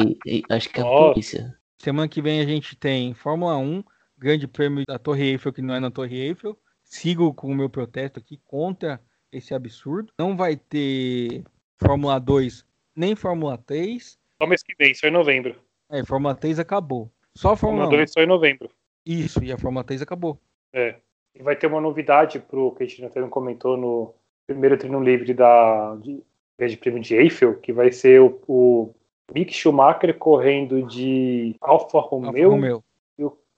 acho 0.51 0.69
que 0.71 0.81
é 0.81 0.83
polícia. 0.83 1.57
Semana 1.81 2.09
que 2.09 2.21
vem 2.21 2.41
a 2.41 2.45
gente 2.45 2.75
tem 2.75 3.15
Fórmula 3.15 3.57
1, 3.57 3.85
Grande 4.23 4.47
Prêmio 4.47 4.85
da 4.87 5.01
Torre 5.01 5.31
Eiffel, 5.31 5.53
que 5.53 5.61
não 5.61 5.75
é 5.75 5.81
na 5.81 5.91
Torre 5.91 6.17
Eiffel. 6.17 6.57
Sigo 6.85 7.35
com 7.35 7.49
o 7.49 7.55
meu 7.57 7.69
protesto 7.69 8.21
aqui 8.21 8.41
contra 8.45 9.01
esse 9.33 9.53
absurdo. 9.53 10.13
Não 10.17 10.37
vai 10.37 10.55
ter 10.55 11.43
Fórmula 11.77 12.21
2 12.21 12.65
nem 12.95 13.17
Fórmula 13.17 13.59
3. 13.59 14.17
Só 14.41 14.47
mês 14.47 14.63
que 14.63 14.77
vem, 14.79 14.95
só 14.95 15.09
em 15.09 15.11
novembro. 15.11 15.57
É, 15.91 16.05
Fórmula 16.05 16.37
3 16.37 16.61
acabou. 16.61 17.11
Só 17.35 17.57
Fórmula 17.57 17.87
Fórmula 17.87 17.97
1. 17.97 17.99
2 17.99 18.13
só 18.13 18.21
em 18.21 18.27
novembro. 18.27 18.71
Isso, 19.05 19.43
e 19.43 19.51
a 19.51 19.59
Fórmula 19.59 19.83
3 19.83 20.03
acabou. 20.03 20.39
É. 20.73 20.95
E 21.35 21.43
vai 21.43 21.57
ter 21.57 21.67
uma 21.67 21.81
novidade 21.81 22.39
pro 22.39 22.71
que 22.77 22.85
a 22.85 22.87
gente 22.87 23.05
até 23.05 23.21
não 23.21 23.29
comentou 23.29 23.77
no 23.77 24.15
primeiro 24.47 24.79
treino 24.79 25.03
livre 25.03 25.35
da 25.35 25.97
de, 25.97 26.23
Grande 26.57 26.77
Prêmio 26.77 27.03
de 27.03 27.17
Eiffel, 27.17 27.59
que 27.59 27.73
vai 27.73 27.91
ser 27.91 28.21
o, 28.21 28.41
o 28.47 28.95
Mick 29.35 29.53
Schumacher 29.53 30.17
correndo 30.17 30.87
de 30.87 31.57
Alfa 31.61 31.99
Alfa 31.99 32.17
Romeo 32.17 32.85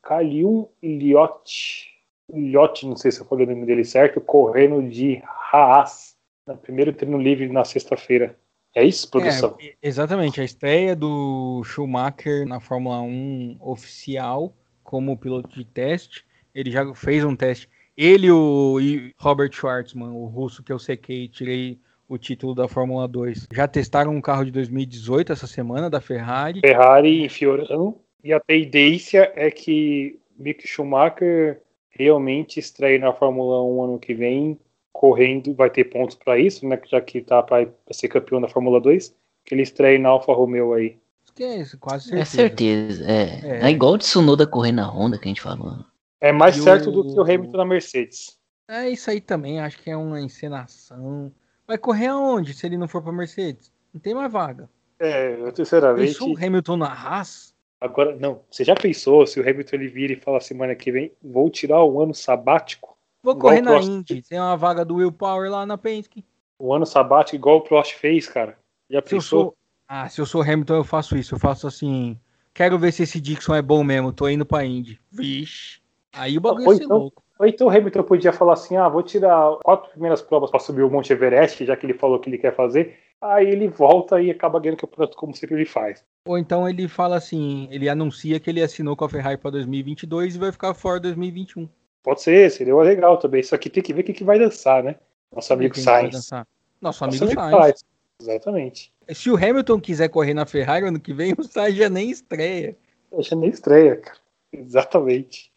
E 0.05 0.09
Calium 0.09 0.69
Liotti, 0.83 1.89
Liotti, 2.33 2.87
não 2.87 2.97
sei 2.97 3.11
se 3.11 3.21
eu 3.21 3.25
falei 3.25 3.47
o 3.47 3.51
nome 3.51 3.65
dele 3.65 3.85
certo, 3.85 4.21
correndo 4.21 4.83
de 4.89 5.23
Haas 5.53 6.15
no 6.47 6.57
primeiro 6.57 6.93
treino 6.93 7.19
livre 7.19 7.49
na 7.49 7.65
sexta-feira. 7.65 8.37
É 8.75 8.85
isso, 8.85 9.09
produção? 9.11 9.57
É, 9.61 9.75
exatamente, 9.83 10.41
a 10.41 10.45
estreia 10.45 10.97
do 10.97 11.63
Schumacher 11.65 12.47
na 12.47 12.61
Fórmula 12.61 13.01
1 13.01 13.59
oficial 13.61 14.53
como 14.83 15.17
piloto 15.17 15.49
de 15.49 15.65
teste. 15.65 16.25
Ele 16.55 16.71
já 16.71 16.93
fez 16.95 17.25
um 17.25 17.37
teste. 17.37 17.69
Ele 17.97 18.31
o 18.31 18.81
e 18.81 19.13
Robert 19.19 19.53
Schwartzman, 19.53 20.11
o 20.11 20.27
russo 20.27 20.63
que 20.63 20.73
eu 20.73 20.79
sequei, 20.79 21.29
tirei 21.29 21.79
o 22.09 22.19
título 22.19 22.55
da 22.55 22.67
Fórmula 22.67 23.07
2. 23.07 23.47
Já 23.53 23.69
testaram 23.69 24.13
um 24.13 24.21
carro 24.21 24.45
de 24.45 24.51
2018 24.51 25.33
essa 25.33 25.47
semana 25.47 25.89
da 25.89 26.01
Ferrari. 26.01 26.61
Ferrari 26.61 27.25
em 27.25 27.29
Fiorano. 27.29 28.04
E 28.25 28.33
a 28.33 28.41
tendência 28.41 29.31
é 29.37 29.51
que 29.51 30.19
Mick 30.39 30.67
Schumacher 30.67 31.61
realmente 31.91 32.59
estreie 32.59 32.99
na 32.99 33.13
Fórmula 33.13 33.63
1 33.63 33.83
ano 33.85 33.99
que 33.99 34.15
vem, 34.15 34.59
correndo, 34.91 35.55
vai 35.55 35.69
ter 35.69 35.85
pontos 35.85 36.17
para 36.17 36.39
isso, 36.39 36.67
né? 36.67 36.81
Já 36.87 37.01
que 37.03 37.21
tá 37.21 37.43
para 37.43 37.69
ser 37.93 38.09
campeão 38.09 38.41
da 38.41 38.49
Fórmula 38.49 38.81
2, 38.81 39.15
que 39.45 39.55
ele 39.55 39.63
estreie 39.63 39.99
na 39.99 40.09
Alfa 40.09 40.33
Romeo 40.33 40.73
aí. 40.73 40.97
Que 41.35 41.45
é 41.45 41.61
isso, 41.61 41.77
quase 41.79 42.05
certeza. 42.09 42.23
É 42.23 42.25
certeza. 42.25 43.05
É. 43.11 43.41
É. 43.65 43.67
é 43.67 43.71
igual 43.71 43.93
o 43.93 43.99
Tsunoda 43.99 44.47
correndo 44.47 44.77
na 44.77 44.89
Honda 44.89 45.19
que 45.19 45.27
a 45.27 45.29
gente 45.29 45.43
falou. 45.43 45.85
É 46.21 46.33
mais 46.33 46.57
E 46.57 46.63
certo 46.63 46.89
o- 46.89 46.93
do 46.93 47.05
que 47.13 47.21
o 47.21 47.23
Hamilton 47.23 47.59
na 47.59 47.65
Mercedes. 47.67 48.39
É 48.69 48.89
isso 48.89 49.11
aí 49.11 49.21
também, 49.21 49.61
acho 49.61 49.79
que 49.83 49.91
é 49.91 49.97
uma 49.97 50.19
encenação. 50.21 51.31
Vai 51.67 51.77
correr 51.77 52.07
aonde 52.07 52.55
se 52.55 52.67
ele 52.67 52.79
não 52.79 52.89
for 52.89 53.03
para 53.03 53.13
Mercedes? 53.13 53.71
Não 53.93 54.01
tem 54.01 54.15
mais 54.15 54.33
vaga. 54.33 54.71
É, 54.99 55.35
eu, 55.39 55.55
sinceramente. 55.55 56.13
Pensou 56.13 56.33
o 56.33 56.37
Hamilton 56.39 56.77
na 56.79 56.87
Haas? 56.87 57.54
Agora, 57.85 58.17
não. 58.17 58.41
Você 58.51 58.65
já 58.65 58.75
pensou 58.75 59.27
se 59.27 59.39
o 59.39 59.43
Hamilton 59.43 59.77
ele 59.77 59.89
vira 59.89 60.15
e 60.15 60.17
fala 60.17 60.41
semana 60.41 60.75
que 60.75 60.91
vem, 60.91 61.13
vou 61.23 61.51
tirar 61.51 61.85
um 61.85 62.01
ano 62.01 62.15
sabático? 62.15 62.97
Vou 63.23 63.37
correr 63.37 63.61
na 63.61 63.73
Prost. 63.73 63.89
Indy. 63.91 64.23
Tem 64.23 64.41
uma 64.41 64.57
vaga 64.57 64.87
do 64.87 64.95
Will 64.97 65.13
Power 65.13 65.51
lá 65.51 65.67
na 65.67 65.77
Penske. 65.77 66.25
Um 66.59 66.73
ano 66.73 66.87
sabático 66.87 67.37
igual 67.37 67.59
o 67.59 67.61
Prost 67.61 67.93
fez, 67.95 68.27
cara. 68.27 68.57
Já 68.91 69.01
Se 69.03 69.09
pensou? 69.11 69.41
sou. 69.43 69.57
Ah, 69.87 70.09
se 70.09 70.19
eu 70.19 70.25
sou 70.25 70.41
Hamilton, 70.41 70.77
eu 70.77 70.85
faço 70.85 71.15
isso. 71.17 71.35
Eu 71.35 71.39
faço 71.39 71.67
assim. 71.67 72.19
Quero 72.55 72.79
ver 72.79 72.93
se 72.93 73.03
esse 73.03 73.21
Dixon 73.21 73.55
é 73.55 73.61
bom 73.61 73.85
mesmo. 73.85 74.13
Tô 74.13 74.29
indo 74.31 74.47
pra 74.47 74.65
Indy. 74.65 74.99
Vixe. 75.13 75.81
Aí 76.13 76.39
o 76.39 76.41
bagulho 76.41 76.67
Ou 76.67 76.73
ia 76.73 76.79
ser 76.79 76.85
então- 76.85 76.99
louco. 76.99 77.23
Ou 77.39 77.47
então 77.47 77.67
o 77.67 77.71
Hamilton 77.71 78.03
podia 78.03 78.33
falar 78.33 78.55
assim: 78.55 78.77
ah, 78.77 78.89
vou 78.89 79.03
tirar 79.03 79.57
quatro 79.63 79.91
primeiras 79.91 80.23
provas 80.23 80.51
para 80.51 80.61
subir 80.61 80.83
o 80.83 80.91
Monte 80.91 81.13
Everest, 81.13 81.65
já 81.65 81.77
que 81.77 81.87
ele 81.87 81.95
falou 81.95 82.19
que 82.19 82.31
ele 82.31 82.39
quer 82.39 82.55
fazer. 82.55 82.97
Aí 83.21 83.49
ele 83.49 83.69
volta 83.69 84.21
e 84.21 84.31
acaba 84.31 84.61
ganhando 84.61 84.79
o 84.79 84.81
campeonato 84.81 85.17
como 85.17 85.35
sempre 85.35 85.57
ele 85.57 85.65
faz. 85.65 86.05
Ou 86.27 86.39
então 86.39 86.69
ele 86.69 86.87
fala 86.87 87.17
assim: 87.17 87.69
ele 87.71 87.89
anuncia 87.89 88.39
que 88.39 88.51
ele 88.51 88.63
assinou 88.63 88.97
com 88.97 89.05
a 89.05 89.09
Ferrari 89.09 89.39
pra 89.39 89.51
2022 89.51 90.37
e 90.37 90.39
vai 90.39 90.53
ficar 90.53 90.75
fora 90.75 91.01
2021. 91.01 91.69
Pode 92.03 92.21
ser, 92.21 92.51
seria 92.51 92.77
legal 92.77 93.17
também. 93.17 93.43
Só 93.43 93.57
que 93.57 93.71
tem 93.71 93.83
que 93.83 93.95
ver 93.95 94.03
o 94.03 94.05
que, 94.05 94.13
que 94.13 94.25
vai 94.25 94.39
dançar, 94.39 94.83
né? 94.85 94.97
Nosso 95.35 95.53
amigo 95.53 95.77
Sainz. 95.77 96.15
Nosso 96.15 96.47
Nosso 96.81 97.05
amigo 97.05 97.25
amigo 97.25 97.41
Sainz. 97.41 97.57
Sainz. 97.57 97.85
Exatamente. 98.21 98.93
Se 99.09 99.31
o 99.31 99.37
Hamilton 99.37 99.81
quiser 99.81 100.09
correr 100.09 100.35
na 100.35 100.47
Ferrari 100.47 100.87
ano 100.87 101.01
que 101.01 101.13
vem, 101.13 101.35
o 101.37 101.43
Sainz 101.43 101.77
já 101.77 101.89
nem 101.89 102.11
estreia. 102.11 102.77
Achei 103.19 103.37
nem 103.37 103.51
estreia, 103.51 103.97
cara. 103.97 104.19
Exatamente. 104.53 105.51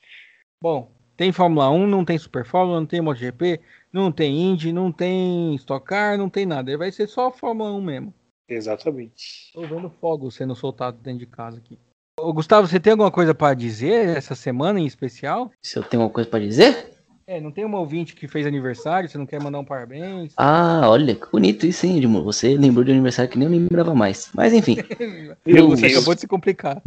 Bom, 0.62 0.90
tem 1.18 1.32
Fórmula 1.32 1.70
1, 1.72 1.88
não 1.88 2.06
tem 2.06 2.18
Super 2.18 2.46
Fórmula, 2.46 2.80
não 2.80 2.86
tem 2.86 3.02
MotoGP, 3.02 3.60
não 3.92 4.12
tem 4.12 4.40
Indy, 4.40 4.72
não 4.72 4.92
tem 4.92 5.56
Stock 5.56 5.84
Car, 5.84 6.16
não 6.18 6.30
tem 6.30 6.46
nada. 6.46 6.78
Vai 6.78 6.92
ser 6.92 7.08
só 7.08 7.32
Fórmula 7.32 7.72
1 7.74 7.82
mesmo. 7.82 8.14
Exatamente. 8.48 9.52
Tô 9.52 9.62
vendo 9.62 9.90
fogos 9.90 10.36
sendo 10.36 10.56
soltados 10.56 11.02
dentro 11.02 11.20
de 11.20 11.26
casa 11.26 11.58
aqui. 11.58 11.78
Ô, 12.20 12.32
Gustavo, 12.32 12.68
você 12.68 12.80
tem 12.80 12.92
alguma 12.92 13.12
coisa 13.12 13.34
pra 13.34 13.54
dizer 13.54 14.16
essa 14.16 14.36
semana 14.36 14.80
em 14.80 14.86
especial? 14.86 15.52
Se 15.62 15.78
eu 15.78 15.84
tenho 15.84 16.04
alguma 16.04 16.14
coisa 16.14 16.30
pra 16.30 16.40
dizer? 16.40 16.98
É, 17.26 17.42
não 17.42 17.52
tem 17.52 17.66
uma 17.66 17.80
ouvinte 17.80 18.16
que 18.16 18.26
fez 18.26 18.48
aniversário, 18.48 19.10
você 19.10 19.18
não 19.18 19.26
quer 19.26 19.44
mandar 19.44 19.60
um 19.60 19.66
parabéns? 19.66 20.34
Ah, 20.38 20.84
olha, 20.86 21.14
que 21.14 21.30
bonito 21.30 21.66
isso, 21.66 21.86
hein, 21.86 21.98
Edmundo? 21.98 22.24
Você 22.24 22.56
lembrou 22.56 22.86
de 22.86 22.92
aniversário 22.92 23.30
que 23.30 23.38
nem 23.38 23.48
eu 23.48 23.52
lembrava 23.52 23.94
mais. 23.94 24.30
Mas 24.34 24.54
enfim, 24.54 24.78
Meu 25.46 25.68
você 25.68 25.88
acabou 25.88 26.16
de 26.16 26.22
se 26.22 26.28
complicar. 26.28 26.82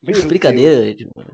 Meu 0.00 0.28
brincadeira, 0.28 0.86
Edmundo. 0.86 1.32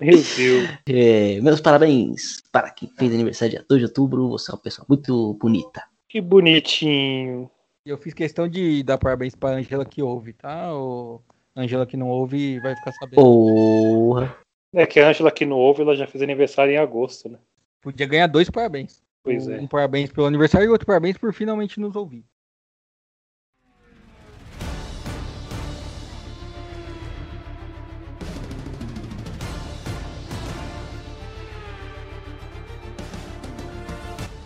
Meu 0.00 0.12
Deus. 0.12 0.68
É, 0.88 1.40
meus 1.40 1.60
parabéns 1.60 2.42
para 2.50 2.70
quem 2.70 2.88
fez 2.98 3.12
aniversário 3.12 3.56
dia 3.56 3.64
2 3.68 3.80
de 3.80 3.86
outubro. 3.86 4.30
Você 4.30 4.50
é 4.50 4.54
uma 4.54 4.60
pessoa 4.60 4.86
muito 4.88 5.34
bonita. 5.34 5.82
Que 6.08 6.20
bonitinho. 6.20 7.50
E 7.84 7.90
eu 7.90 7.98
fiz 7.98 8.14
questão 8.14 8.48
de 8.48 8.82
dar 8.82 8.98
parabéns 8.98 9.34
pra 9.34 9.50
Angela 9.50 9.84
que 9.84 10.02
ouve, 10.02 10.32
tá? 10.32 10.74
O 10.74 11.20
Angela 11.54 11.86
que 11.86 11.96
não 11.96 12.08
ouve 12.08 12.58
vai 12.60 12.74
ficar 12.74 12.92
sabendo. 12.92 13.16
Porra. 13.16 14.36
É 14.72 14.86
que 14.86 15.00
a 15.00 15.08
Angela 15.08 15.30
que 15.30 15.44
não 15.44 15.56
ouve, 15.56 15.82
ela 15.82 15.94
já 15.94 16.06
fez 16.06 16.22
aniversário 16.22 16.72
em 16.72 16.76
agosto, 16.76 17.28
né? 17.28 17.38
Podia 17.80 18.06
ganhar 18.06 18.26
dois 18.26 18.48
parabéns. 18.48 19.02
Pois 19.22 19.46
um, 19.46 19.52
é. 19.52 19.60
um 19.60 19.66
parabéns 19.66 20.10
pelo 20.10 20.26
aniversário 20.26 20.66
e 20.66 20.70
outro 20.70 20.86
parabéns 20.86 21.18
por 21.18 21.32
finalmente 21.32 21.78
nos 21.78 21.94
ouvir. 21.94 22.24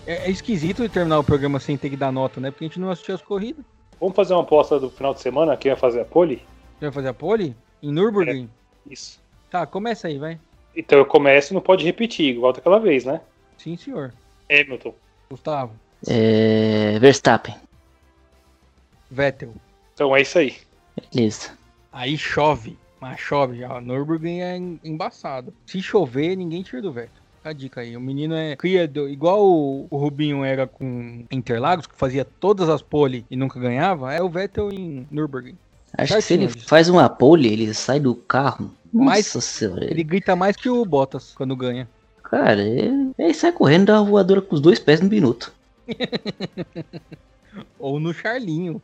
É, 0.07 0.27
é 0.27 0.31
esquisito 0.31 0.89
terminar 0.89 1.19
o 1.19 1.25
programa 1.25 1.59
sem 1.59 1.77
ter 1.77 1.91
que 1.91 1.97
dar 1.97 2.13
nota, 2.13 2.41
né? 2.41 2.51
Porque 2.51 2.65
a 2.65 2.69
gente 2.69 2.81
não 2.81 2.91
assistiu 2.91 3.15
as 3.15 3.23
corridas. 3.23 3.65
Vamos 4.01 4.15
fazer 4.17 4.35
uma 4.35 4.43
aposta 4.43 4.79
do 4.79 4.91
final 4.91 5.15
de 5.15 5.21
semana? 5.21 5.57
Quem 5.57 5.71
vai 5.73 5.81
fazer 5.81 6.01
a 6.01 6.05
pole? 6.05 6.37
Você 6.79 6.87
vai 6.87 6.93
fazer 6.93 7.09
a 7.09 7.15
pole? 7.15 7.57
Em 7.83 7.91
Nürburgring? 7.93 8.51
Isso. 8.91 9.21
Tá, 9.51 9.67
começa 9.67 10.09
aí, 10.09 10.19
vai. 10.19 10.39
Então 10.77 10.99
eu 10.99 11.07
começo 11.07 11.53
e 11.53 11.55
não 11.55 11.61
pode 11.61 11.85
repetir, 11.85 12.35
igual 12.35 12.53
daquela 12.53 12.79
vez, 12.81 13.05
né? 13.05 13.21
Sim, 13.57 13.77
senhor. 13.77 14.13
Hamilton. 14.51 14.95
Gustavo. 15.31 15.73
É, 16.07 16.99
Verstappen. 16.99 17.55
Vettel. 19.11 19.55
Então 19.95 20.15
é 20.15 20.23
isso 20.23 20.39
aí. 20.39 20.57
Beleza. 21.13 21.57
Aí 21.93 22.19
chove. 22.19 22.77
Mas 23.01 23.21
chove 23.21 23.59
já. 23.59 23.81
Nürburgring 23.81 24.41
é 24.41 24.57
em- 24.57 24.81
embaçado. 24.83 25.55
Se 25.67 25.81
chover, 25.81 26.37
ninguém 26.37 26.63
tira 26.63 26.83
do 26.83 26.93
Vettel. 26.93 27.23
A 27.45 27.53
dica 27.53 27.83
aí. 27.83 27.95
O 27.95 28.01
menino 28.01 28.35
é 28.35 28.57
cria 28.57 28.89
do- 28.89 29.07
igual 29.07 29.45
o, 29.47 29.87
o 29.91 29.97
Rubinho 29.99 30.43
era 30.43 30.67
com 30.67 31.27
Interlagos, 31.31 31.87
que 31.87 31.95
fazia 31.95 32.25
todas 32.25 32.71
as 32.71 32.81
pole 32.81 33.27
e 33.31 33.37
nunca 33.37 33.61
ganhava. 33.61 34.15
É 34.15 34.23
o 34.23 34.31
Vettel 34.31 34.73
em 34.73 35.07
Nürburgring. 35.11 35.57
Acho 35.97 36.15
que 36.17 36.23
se 36.23 36.35
ele 36.35 36.49
faz 36.49 36.89
uma 36.89 37.07
pole, 37.09 37.53
ele 37.53 37.75
sai 37.75 38.01
do 38.01 38.15
carro. 38.15 38.73
Mas 38.91 39.27
Nossa 39.27 39.43
senhora. 39.43 39.85
Ele 39.85 40.03
grita 40.03 40.35
mais 40.35 40.57
que 40.57 40.71
o 40.71 40.85
Bottas 40.87 41.35
quando 41.37 41.55
ganha. 41.55 41.87
Cara, 42.23 42.63
ele, 42.63 43.11
ele 43.19 43.35
sai 43.35 43.53
correndo 43.53 43.87
da 43.87 44.01
voadora 44.01 44.41
com 44.41 44.55
os 44.55 44.61
dois 44.61 44.79
pés 44.79 45.01
no 45.03 45.09
minuto. 45.11 45.53
Ou 47.79 48.01
no 48.01 48.15
Charlinho. 48.15 48.81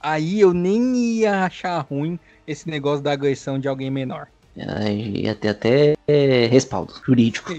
Aí 0.00 0.40
eu 0.40 0.54
nem 0.54 0.94
ia 0.96 1.44
achar 1.44 1.80
ruim 1.80 2.18
esse 2.46 2.70
negócio 2.70 3.02
da 3.02 3.10
agressão 3.12 3.58
de 3.58 3.66
alguém 3.66 3.90
menor. 3.90 4.28
Ia 4.56 5.34
ter 5.34 5.48
até 5.48 5.94
é, 6.06 6.46
respaldo 6.46 6.94
jurídico. 7.04 7.52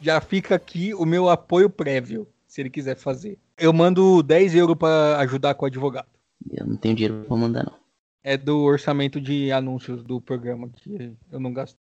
Já 0.00 0.20
fica 0.20 0.54
aqui 0.54 0.94
o 0.94 1.04
meu 1.04 1.28
apoio 1.28 1.68
prévio, 1.68 2.28
se 2.46 2.60
ele 2.60 2.70
quiser 2.70 2.96
fazer. 2.96 3.36
Eu 3.58 3.72
mando 3.72 4.22
10 4.22 4.54
euros 4.54 4.76
pra 4.76 5.18
ajudar 5.18 5.54
com 5.54 5.64
o 5.64 5.66
advogado. 5.66 6.06
Eu 6.50 6.66
não 6.66 6.76
tenho 6.76 6.94
dinheiro 6.94 7.24
pra 7.26 7.36
mandar, 7.36 7.64
não. 7.64 7.74
É 8.22 8.36
do 8.36 8.60
orçamento 8.60 9.20
de 9.20 9.50
anúncios 9.50 10.04
do 10.04 10.20
programa 10.20 10.68
que 10.68 11.16
eu 11.32 11.40
não 11.40 11.52
gasto. 11.52 11.76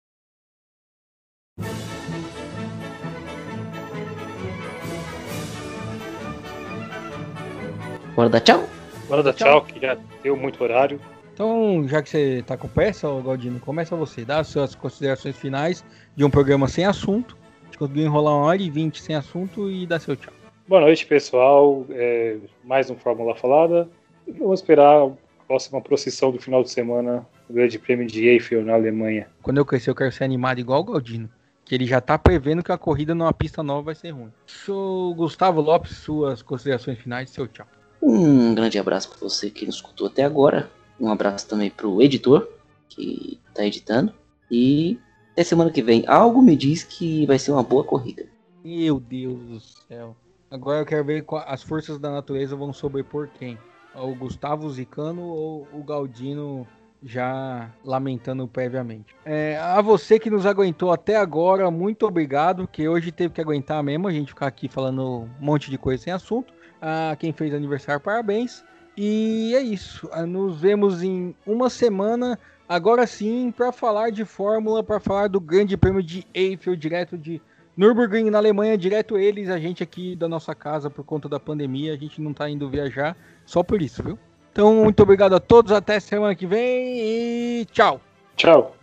Bora 8.16 8.30
dar 8.30 8.42
tchau? 8.42 8.70
Bora 9.08 9.24
dar 9.24 9.34
tchau, 9.34 9.66
que 9.66 9.80
já 9.80 9.98
deu 10.22 10.38
muito 10.38 10.64
horário. 10.64 11.02
Então, 11.34 11.88
já 11.88 12.00
que 12.04 12.10
você 12.10 12.44
tá 12.46 12.56
com 12.56 12.68
pressa, 12.68 13.08
Galdino, 13.22 13.60
começa 13.60 13.96
você. 13.96 14.24
Dá 14.24 14.40
as 14.40 14.48
suas 14.48 14.76
considerações 14.76 15.36
finais 15.36 15.84
de 16.16 16.24
um 16.24 16.30
programa 16.30 16.68
sem 16.68 16.86
assunto. 16.86 17.36
Gente 17.74 17.80
conseguiu 17.80 18.06
enrolar 18.06 18.36
uma 18.36 18.46
hora 18.46 18.62
e 18.62 18.70
vinte 18.70 19.02
sem 19.02 19.16
assunto 19.16 19.68
e 19.68 19.88
dá 19.88 20.00
seu 20.00 20.16
tchau. 20.16 20.32
Boa 20.68 20.82
noite, 20.82 21.08
pessoal. 21.08 21.84
É, 21.90 22.38
mais 22.64 22.88
um 22.92 22.96
Fórmula 22.96 23.34
Falada. 23.34 23.90
Vamos 24.28 24.60
esperar 24.60 25.08
a 25.08 25.12
próxima 25.48 25.82
procissão 25.82 26.32
do 26.32 26.40
final 26.40 26.62
de 26.62 26.70
semana 26.70 27.26
do 27.48 27.54
Grande 27.56 27.80
Prêmio 27.80 28.06
de 28.06 28.28
Eiffel 28.28 28.64
na 28.64 28.76
Alemanha. 28.76 29.28
Quando 29.42 29.58
eu 29.58 29.66
crescer, 29.66 29.90
eu 29.90 29.96
quero 29.96 30.12
ser 30.12 30.24
animado 30.24 30.60
igual 30.60 30.82
o 30.82 30.84
Galdino. 30.84 31.28
Que 31.66 31.74
ele 31.74 31.88
já 31.88 32.00
tá 32.00 32.16
prevendo 32.16 32.62
que 32.62 32.72
a 32.72 32.78
corrida 32.78 33.16
numa 33.16 33.34
pista 33.34 33.64
nova 33.64 33.82
vai 33.82 33.96
ser 33.96 34.12
ruim. 34.12 34.32
Sou 34.46 35.16
Gustavo 35.16 35.60
Lopes, 35.60 35.98
suas 35.98 36.44
considerações 36.44 37.00
finais, 37.00 37.32
seu 37.32 37.48
tchau. 37.48 37.66
Um 38.00 38.54
grande 38.54 38.78
abraço 38.78 39.10
pra 39.10 39.18
você 39.20 39.50
que 39.50 39.66
nos 39.66 39.78
escutou 39.78 40.06
até 40.06 40.24
agora. 40.24 40.70
Um 41.00 41.10
abraço 41.10 41.50
também 41.50 41.72
pro 41.72 42.04
editor 42.04 42.48
que 42.88 43.40
tá 43.52 43.66
editando. 43.66 44.14
E 44.52 45.00
até 45.34 45.44
semana 45.44 45.72
que 45.72 45.82
vem. 45.82 46.06
Algo 46.08 46.42
me 46.42 46.56
diz 46.56 46.84
que 46.84 47.26
vai 47.26 47.38
ser 47.38 47.52
uma 47.52 47.64
boa 47.64 47.84
corrida. 47.84 48.26
Meu 48.64 49.00
Deus 49.00 49.40
do 49.40 49.60
céu. 49.60 50.16
Agora 50.50 50.80
eu 50.82 50.86
quero 50.86 51.04
ver 51.04 51.24
qual- 51.24 51.44
as 51.48 51.64
forças 51.64 52.00
da 52.00 52.12
natureza 52.12 52.56
vão 52.56 52.72
sobrepor 52.72 53.28
quem? 53.38 53.58
O 53.96 54.14
Gustavo 54.16 54.70
Zicano 54.70 55.24
ou 55.24 55.68
o 55.74 55.84
Galdino 55.84 56.66
já 57.04 57.70
lamentando 57.84 58.48
previamente. 58.48 59.16
É, 59.26 59.58
a 59.58 59.82
você 59.82 60.18
que 60.18 60.30
nos 60.30 60.46
aguentou 60.46 60.92
até 60.92 61.18
agora, 61.18 61.70
muito 61.70 62.06
obrigado, 62.08 62.68
que 62.68 62.88
hoje 62.88 63.12
teve 63.12 63.34
que 63.34 63.42
aguentar 63.42 63.84
mesmo, 63.84 64.08
a 64.08 64.12
gente 64.12 64.30
ficar 64.30 64.48
aqui 64.48 64.70
falando 64.70 65.28
um 65.40 65.46
monte 65.46 65.70
de 65.70 65.78
coisa 65.78 66.02
sem 66.02 66.14
assunto. 66.14 66.54
A 66.82 67.16
quem 67.18 67.34
fez 67.34 67.54
aniversário, 67.54 68.02
parabéns. 68.02 68.64
E 68.96 69.54
é 69.56 69.62
isso. 69.62 70.10
Nos 70.28 70.62
vemos 70.62 71.02
em 71.02 71.36
uma 71.46 71.70
semana, 71.70 72.38
agora 72.68 73.06
sim, 73.08 73.52
para 73.52 73.72
falar 73.72 74.12
de 74.12 74.26
Fórmula, 74.26 74.84
para 74.84 75.00
falar 75.00 75.28
do 75.28 75.40
Grande 75.40 75.78
Prêmio 75.78 76.04
de 76.04 76.26
Eiffel, 76.34 76.76
direto 76.76 77.18
de 77.18 77.42
Nürburgring 77.76 78.30
na 78.30 78.38
Alemanha, 78.38 78.78
direto 78.78 79.18
eles, 79.18 79.50
a 79.50 79.60
gente 79.60 79.82
aqui 79.82 80.16
da 80.16 80.28
nossa 80.28 80.54
casa 80.54 80.90
por 80.90 81.04
conta 81.04 81.28
da 81.28 81.40
pandemia, 81.40 81.94
a 81.94 81.98
gente 81.98 82.22
não 82.22 82.34
tá 82.34 82.50
indo 82.50 82.70
viajar 82.70 83.18
só 83.46 83.64
por 83.64 83.82
isso, 83.82 84.04
viu? 84.04 84.20
Então, 84.52 84.76
muito 84.84 85.02
obrigado 85.02 85.34
a 85.34 85.40
todos, 85.40 85.72
até 85.72 86.00
semana 86.00 86.36
que 86.36 86.46
vem 86.46 87.00
e 87.00 87.66
tchau! 87.72 88.00
Tchau. 88.36 88.76